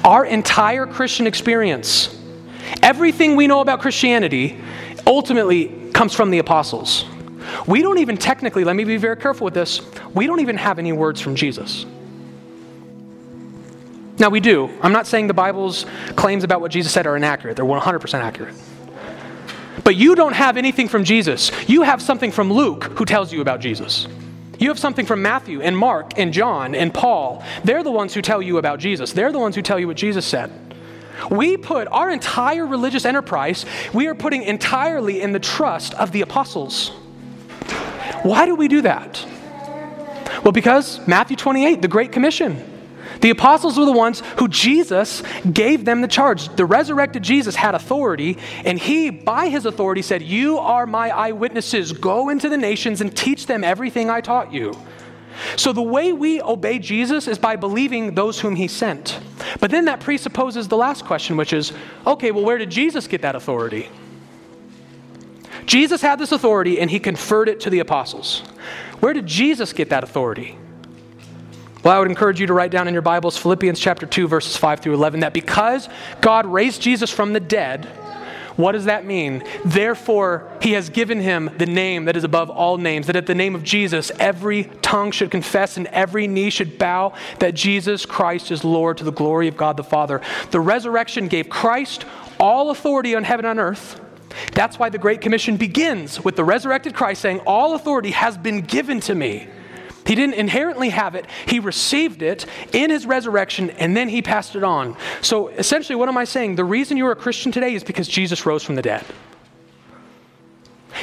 Our 0.04 0.26
entire 0.26 0.86
Christian 0.86 1.28
experience, 1.28 2.18
everything 2.82 3.36
we 3.36 3.48
know 3.48 3.60
about 3.60 3.82
Christianity, 3.82 4.60
ultimately 5.06 5.92
comes 5.94 6.14
from 6.14 6.32
the 6.32 6.40
apostles. 6.40 7.06
We 7.68 7.82
don't 7.82 7.98
even 7.98 8.18
technically, 8.18 8.64
let 8.64 8.76
me 8.76 8.84
be 8.84 8.98
very 8.98 9.18
careful 9.18 9.46
with 9.46 9.54
this, 9.54 9.82
we 10.14 10.28
don't 10.28 10.40
even 10.40 10.58
have 10.58 10.80
any 10.80 10.94
words 10.94 11.20
from 11.20 11.36
Jesus. 11.36 11.86
Now, 14.20 14.30
we 14.30 14.40
do. 14.40 14.70
I'm 14.82 14.94
not 14.94 15.08
saying 15.08 15.28
the 15.28 15.34
Bible's 15.34 15.86
claims 16.16 16.44
about 16.44 16.62
what 16.62 16.72
Jesus 16.72 16.92
said 16.92 17.08
are 17.08 17.18
inaccurate, 17.18 17.56
they're 17.56 17.66
100% 17.66 18.14
accurate. 18.20 18.56
But 19.84 19.96
you 19.96 20.16
don't 20.16 20.34
have 20.34 20.56
anything 20.56 20.88
from 20.88 21.04
Jesus. 21.04 21.52
You 21.68 21.82
have 21.82 22.02
something 22.02 22.32
from 22.32 22.54
Luke 22.54 22.86
who 22.96 23.06
tells 23.06 23.34
you 23.34 23.42
about 23.42 23.60
Jesus. 23.60 24.08
You 24.60 24.70
have 24.70 24.80
something 24.80 25.06
from 25.06 25.22
Matthew 25.22 25.62
and 25.62 25.78
Mark 25.78 26.18
and 26.18 26.32
John 26.32 26.76
and 26.76 26.94
Paul. 26.94 27.44
They're 27.64 27.84
the 27.84 27.92
ones 27.92 28.14
who 28.14 28.22
tell 28.22 28.42
you 28.42 28.58
about 28.58 28.80
Jesus. 28.80 29.14
They're 29.14 29.32
the 29.32 29.40
ones 29.40 29.56
who 29.56 29.62
tell 29.62 29.80
you 29.80 29.88
what 29.88 29.98
Jesus 29.98 30.26
said. 30.26 30.52
We 31.30 31.58
put 31.58 31.88
our 31.88 32.10
entire 32.10 32.66
religious 32.66 33.06
enterprise, 33.06 33.66
we 33.94 34.08
are 34.08 34.16
putting 34.16 34.44
entirely 34.44 35.22
in 35.22 35.32
the 35.32 35.40
trust 35.40 35.94
of 35.96 36.12
the 36.12 36.22
apostles. 36.22 36.90
Why 38.24 38.46
do 38.46 38.56
we 38.56 38.68
do 38.68 38.82
that? 38.82 39.26
Well, 40.44 40.52
because 40.52 41.06
Matthew 41.08 41.38
28, 41.38 41.82
the 41.82 41.88
Great 41.88 42.12
Commission. 42.12 42.73
The 43.24 43.30
apostles 43.30 43.78
were 43.78 43.86
the 43.86 43.94
ones 43.94 44.22
who 44.38 44.50
Jesus 44.50 45.24
gave 45.50 45.86
them 45.86 46.02
the 46.02 46.10
charge. 46.10 46.54
The 46.58 46.66
resurrected 46.66 47.24
Jesus 47.24 47.56
had 47.56 47.74
authority, 47.74 48.38
and 48.66 48.78
he, 48.78 49.12
by 49.12 49.48
his 49.48 49.66
authority, 49.66 50.02
said, 50.02 50.22
You 50.22 50.58
are 50.58 50.86
my 50.86 51.10
eyewitnesses. 51.10 51.94
Go 51.94 52.28
into 52.28 52.50
the 52.50 52.58
nations 52.58 53.00
and 53.00 53.16
teach 53.16 53.46
them 53.46 53.64
everything 53.64 54.10
I 54.10 54.20
taught 54.20 54.52
you. 54.52 54.74
So, 55.56 55.72
the 55.72 55.82
way 55.82 56.12
we 56.12 56.42
obey 56.42 56.80
Jesus 56.80 57.30
is 57.30 57.38
by 57.38 57.56
believing 57.56 58.14
those 58.14 58.42
whom 58.42 58.58
he 58.58 58.68
sent. 58.68 59.18
But 59.62 59.72
then 59.72 59.86
that 59.86 60.02
presupposes 60.02 60.68
the 60.68 60.76
last 60.76 61.06
question, 61.06 61.38
which 61.38 61.54
is 61.54 61.72
okay, 62.06 62.32
well, 62.32 62.44
where 62.44 62.58
did 62.58 62.72
Jesus 62.72 63.08
get 63.08 63.22
that 63.22 63.38
authority? 63.38 63.88
Jesus 65.66 66.02
had 66.02 66.20
this 66.20 66.34
authority 66.34 66.78
and 66.82 66.92
he 66.92 67.00
conferred 67.00 67.48
it 67.48 67.62
to 67.62 67.70
the 67.70 67.80
apostles. 67.80 68.42
Where 69.00 69.14
did 69.14 69.28
Jesus 69.28 69.72
get 69.72 69.92
that 69.92 70.04
authority? 70.04 70.58
Well, 71.84 71.94
I 71.94 72.00
would 72.00 72.10
encourage 72.10 72.40
you 72.40 72.48
to 72.48 72.54
write 72.54 72.72
down 72.72 72.88
in 72.88 72.94
your 72.94 73.02
Bibles 73.02 73.38
Philippians 73.38 73.78
chapter 73.78 74.06
2, 74.06 74.30
verses 74.30 74.56
5 74.56 74.80
through 74.80 74.94
11, 74.94 75.20
that 75.20 75.34
because 75.34 75.90
God 76.22 76.46
raised 76.46 76.82
Jesus 76.82 77.12
from 77.12 77.34
the 77.34 77.42
dead, 77.42 77.84
what 78.56 78.72
does 78.72 78.86
that 78.86 79.06
mean? 79.06 79.44
Therefore, 79.66 80.50
he 80.62 80.72
has 80.74 80.90
given 80.90 81.20
him 81.20 81.50
the 81.58 81.66
name 81.66 82.06
that 82.06 82.16
is 82.16 82.24
above 82.24 82.50
all 82.50 82.78
names, 82.78 83.08
that 83.08 83.18
at 83.18 83.26
the 83.26 83.36
name 83.36 83.54
of 83.54 83.64
Jesus, 83.64 84.14
every 84.18 84.64
tongue 84.82 85.12
should 85.12 85.30
confess 85.30 85.76
and 85.76 85.88
every 85.88 86.26
knee 86.26 86.50
should 86.50 86.80
bow 86.80 87.14
that 87.40 87.54
Jesus 87.54 88.06
Christ 88.06 88.50
is 88.50 88.64
Lord 88.64 88.98
to 89.00 89.04
the 89.04 89.12
glory 89.12 89.50
of 89.50 89.58
God 89.58 89.76
the 89.76 89.84
Father. 89.84 90.22
The 90.52 90.62
resurrection 90.62 91.28
gave 91.28 91.50
Christ 91.50 92.06
all 92.40 92.70
authority 92.70 93.14
on 93.14 93.26
heaven 93.26 93.46
and 93.46 93.60
earth. 93.60 94.00
That's 94.54 94.80
why 94.80 94.88
the 94.88 94.98
Great 94.98 95.20
Commission 95.20 95.58
begins 95.58 96.24
with 96.24 96.38
the 96.38 96.46
resurrected 96.46 96.96
Christ 96.96 97.22
saying, 97.22 97.42
All 97.42 97.76
authority 97.76 98.12
has 98.12 98.38
been 98.38 98.62
given 98.62 99.02
to 99.02 99.16
me. 99.16 99.50
He 100.06 100.16
didn't 100.16 100.36
inherently 100.36 100.90
have 100.90 101.16
it. 101.16 101.26
He 101.48 101.60
received 101.60 102.22
it 102.22 102.46
in 102.74 102.90
his 102.90 103.06
resurrection 103.06 103.70
and 103.72 103.96
then 103.96 104.10
he 104.10 104.22
passed 104.22 104.56
it 104.56 104.64
on. 104.64 104.98
So 105.22 105.48
essentially, 105.50 105.96
what 105.96 106.10
am 106.10 106.18
I 106.18 106.26
saying? 106.26 106.56
The 106.56 106.66
reason 106.66 106.98
you're 106.98 107.12
a 107.12 107.16
Christian 107.16 107.52
today 107.52 107.74
is 107.74 107.84
because 107.84 108.08
Jesus 108.08 108.46
rose 108.46 108.64
from 108.64 108.76
the 108.76 108.82
dead. 108.82 109.06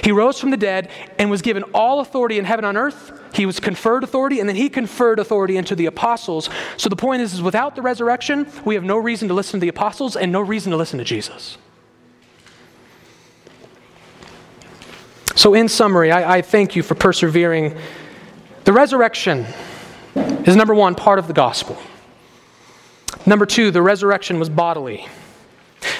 He 0.05 0.13
rose 0.13 0.39
from 0.39 0.51
the 0.51 0.57
dead 0.57 0.91
and 1.19 1.31
was 1.31 1.43
given 1.43 1.65
all 1.75 2.01
authority 2.01 2.39
in 2.39 2.45
heaven 2.45 2.65
and 2.65 2.77
on 2.77 2.83
earth. 2.85 3.19
He 3.35 3.47
was 3.47 3.59
conferred 3.59 4.05
authority 4.05 4.41
and 4.41 4.49
then 4.49 4.57
he 4.57 4.69
conferred 4.69 5.19
authority 5.19 5.57
into 5.57 5.75
the 5.75 5.87
apostles. 5.87 6.49
So 6.77 6.89
the 6.89 6.97
point 6.97 7.23
is, 7.23 7.35
is 7.35 7.43
without 7.43 7.77
the 7.77 7.83
resurrection, 7.83 8.47
we 8.65 8.75
have 8.75 8.85
no 8.85 8.97
reason 8.97 9.29
to 9.29 9.35
listen 9.35 9.59
to 9.59 9.65
the 9.65 9.69
apostles 9.69 10.17
and 10.17 10.31
no 10.31 10.41
reason 10.41 10.71
to 10.71 10.77
listen 10.77 10.99
to 10.99 11.05
Jesus. 11.05 11.59
So, 15.37 15.55
in 15.55 15.69
summary, 15.69 16.13
I, 16.13 16.37
I 16.37 16.43
thank 16.43 16.77
you 16.77 16.83
for 16.83 16.95
persevering 16.95 17.75
the 18.65 18.73
resurrection 18.73 19.47
is 20.15 20.57
number 20.57 20.75
one, 20.75 20.95
part 20.95 21.19
of 21.19 21.27
the 21.27 21.33
gospel. 21.33 21.79
Number 23.27 23.47
two, 23.47 23.71
the 23.71 23.83
resurrection 23.83 24.39
was 24.39 24.49
bodily. 24.49 25.07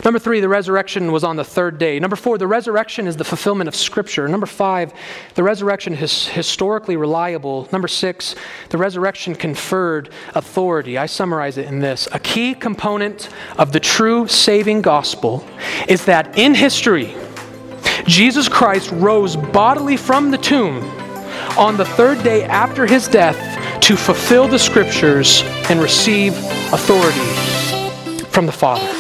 Number 0.05 0.19
three, 0.19 0.41
the 0.41 0.49
resurrection 0.49 1.13
was 1.13 1.25
on 1.25 1.37
the 1.37 1.45
third 1.45 1.79
day. 1.79 1.99
Number 1.99 2.17
four, 2.17 2.39
the 2.39 2.47
resurrection 2.47 3.07
is 3.07 3.17
the 3.17 3.25
fulfillment 3.25 3.69
of 3.69 3.75
Scripture. 3.75 4.29
Number 4.29 4.47
five, 4.47 4.93
the 5.35 5.43
resurrection 5.43 5.95
is 5.95 6.29
historically 6.29 6.97
reliable. 6.97 7.69
Number 7.73 7.89
six, 7.89 8.35
the 8.71 8.79
resurrection 8.79 9.35
conferred 9.35 10.11
authority. 10.35 10.99
I 10.99 11.07
summarize 11.07 11.57
it 11.57 11.67
in 11.67 11.81
this 11.81 12.09
A 12.13 12.19
key 12.19 12.55
component 12.55 13.29
of 13.59 13.73
the 13.73 13.81
true 13.81 14.27
saving 14.27 14.83
gospel 14.83 15.47
is 15.89 16.05
that 16.07 16.39
in 16.39 16.55
history, 16.55 17.15
Jesus 18.07 18.49
Christ 18.49 18.91
rose 18.93 19.37
bodily 19.37 19.97
from 19.97 20.31
the 20.31 20.39
tomb 20.39 20.81
on 21.57 21.77
the 21.77 21.85
third 21.85 22.23
day 22.23 22.45
after 22.45 22.87
his 22.87 23.09
death 23.09 23.39
to 23.83 23.97
fulfill 23.97 24.49
the 24.49 24.59
Scriptures 24.59 25.43
and 25.69 25.81
receive 25.81 26.33
authority 26.73 27.21
from 28.31 28.47
the 28.47 28.53
Father. 28.53 29.00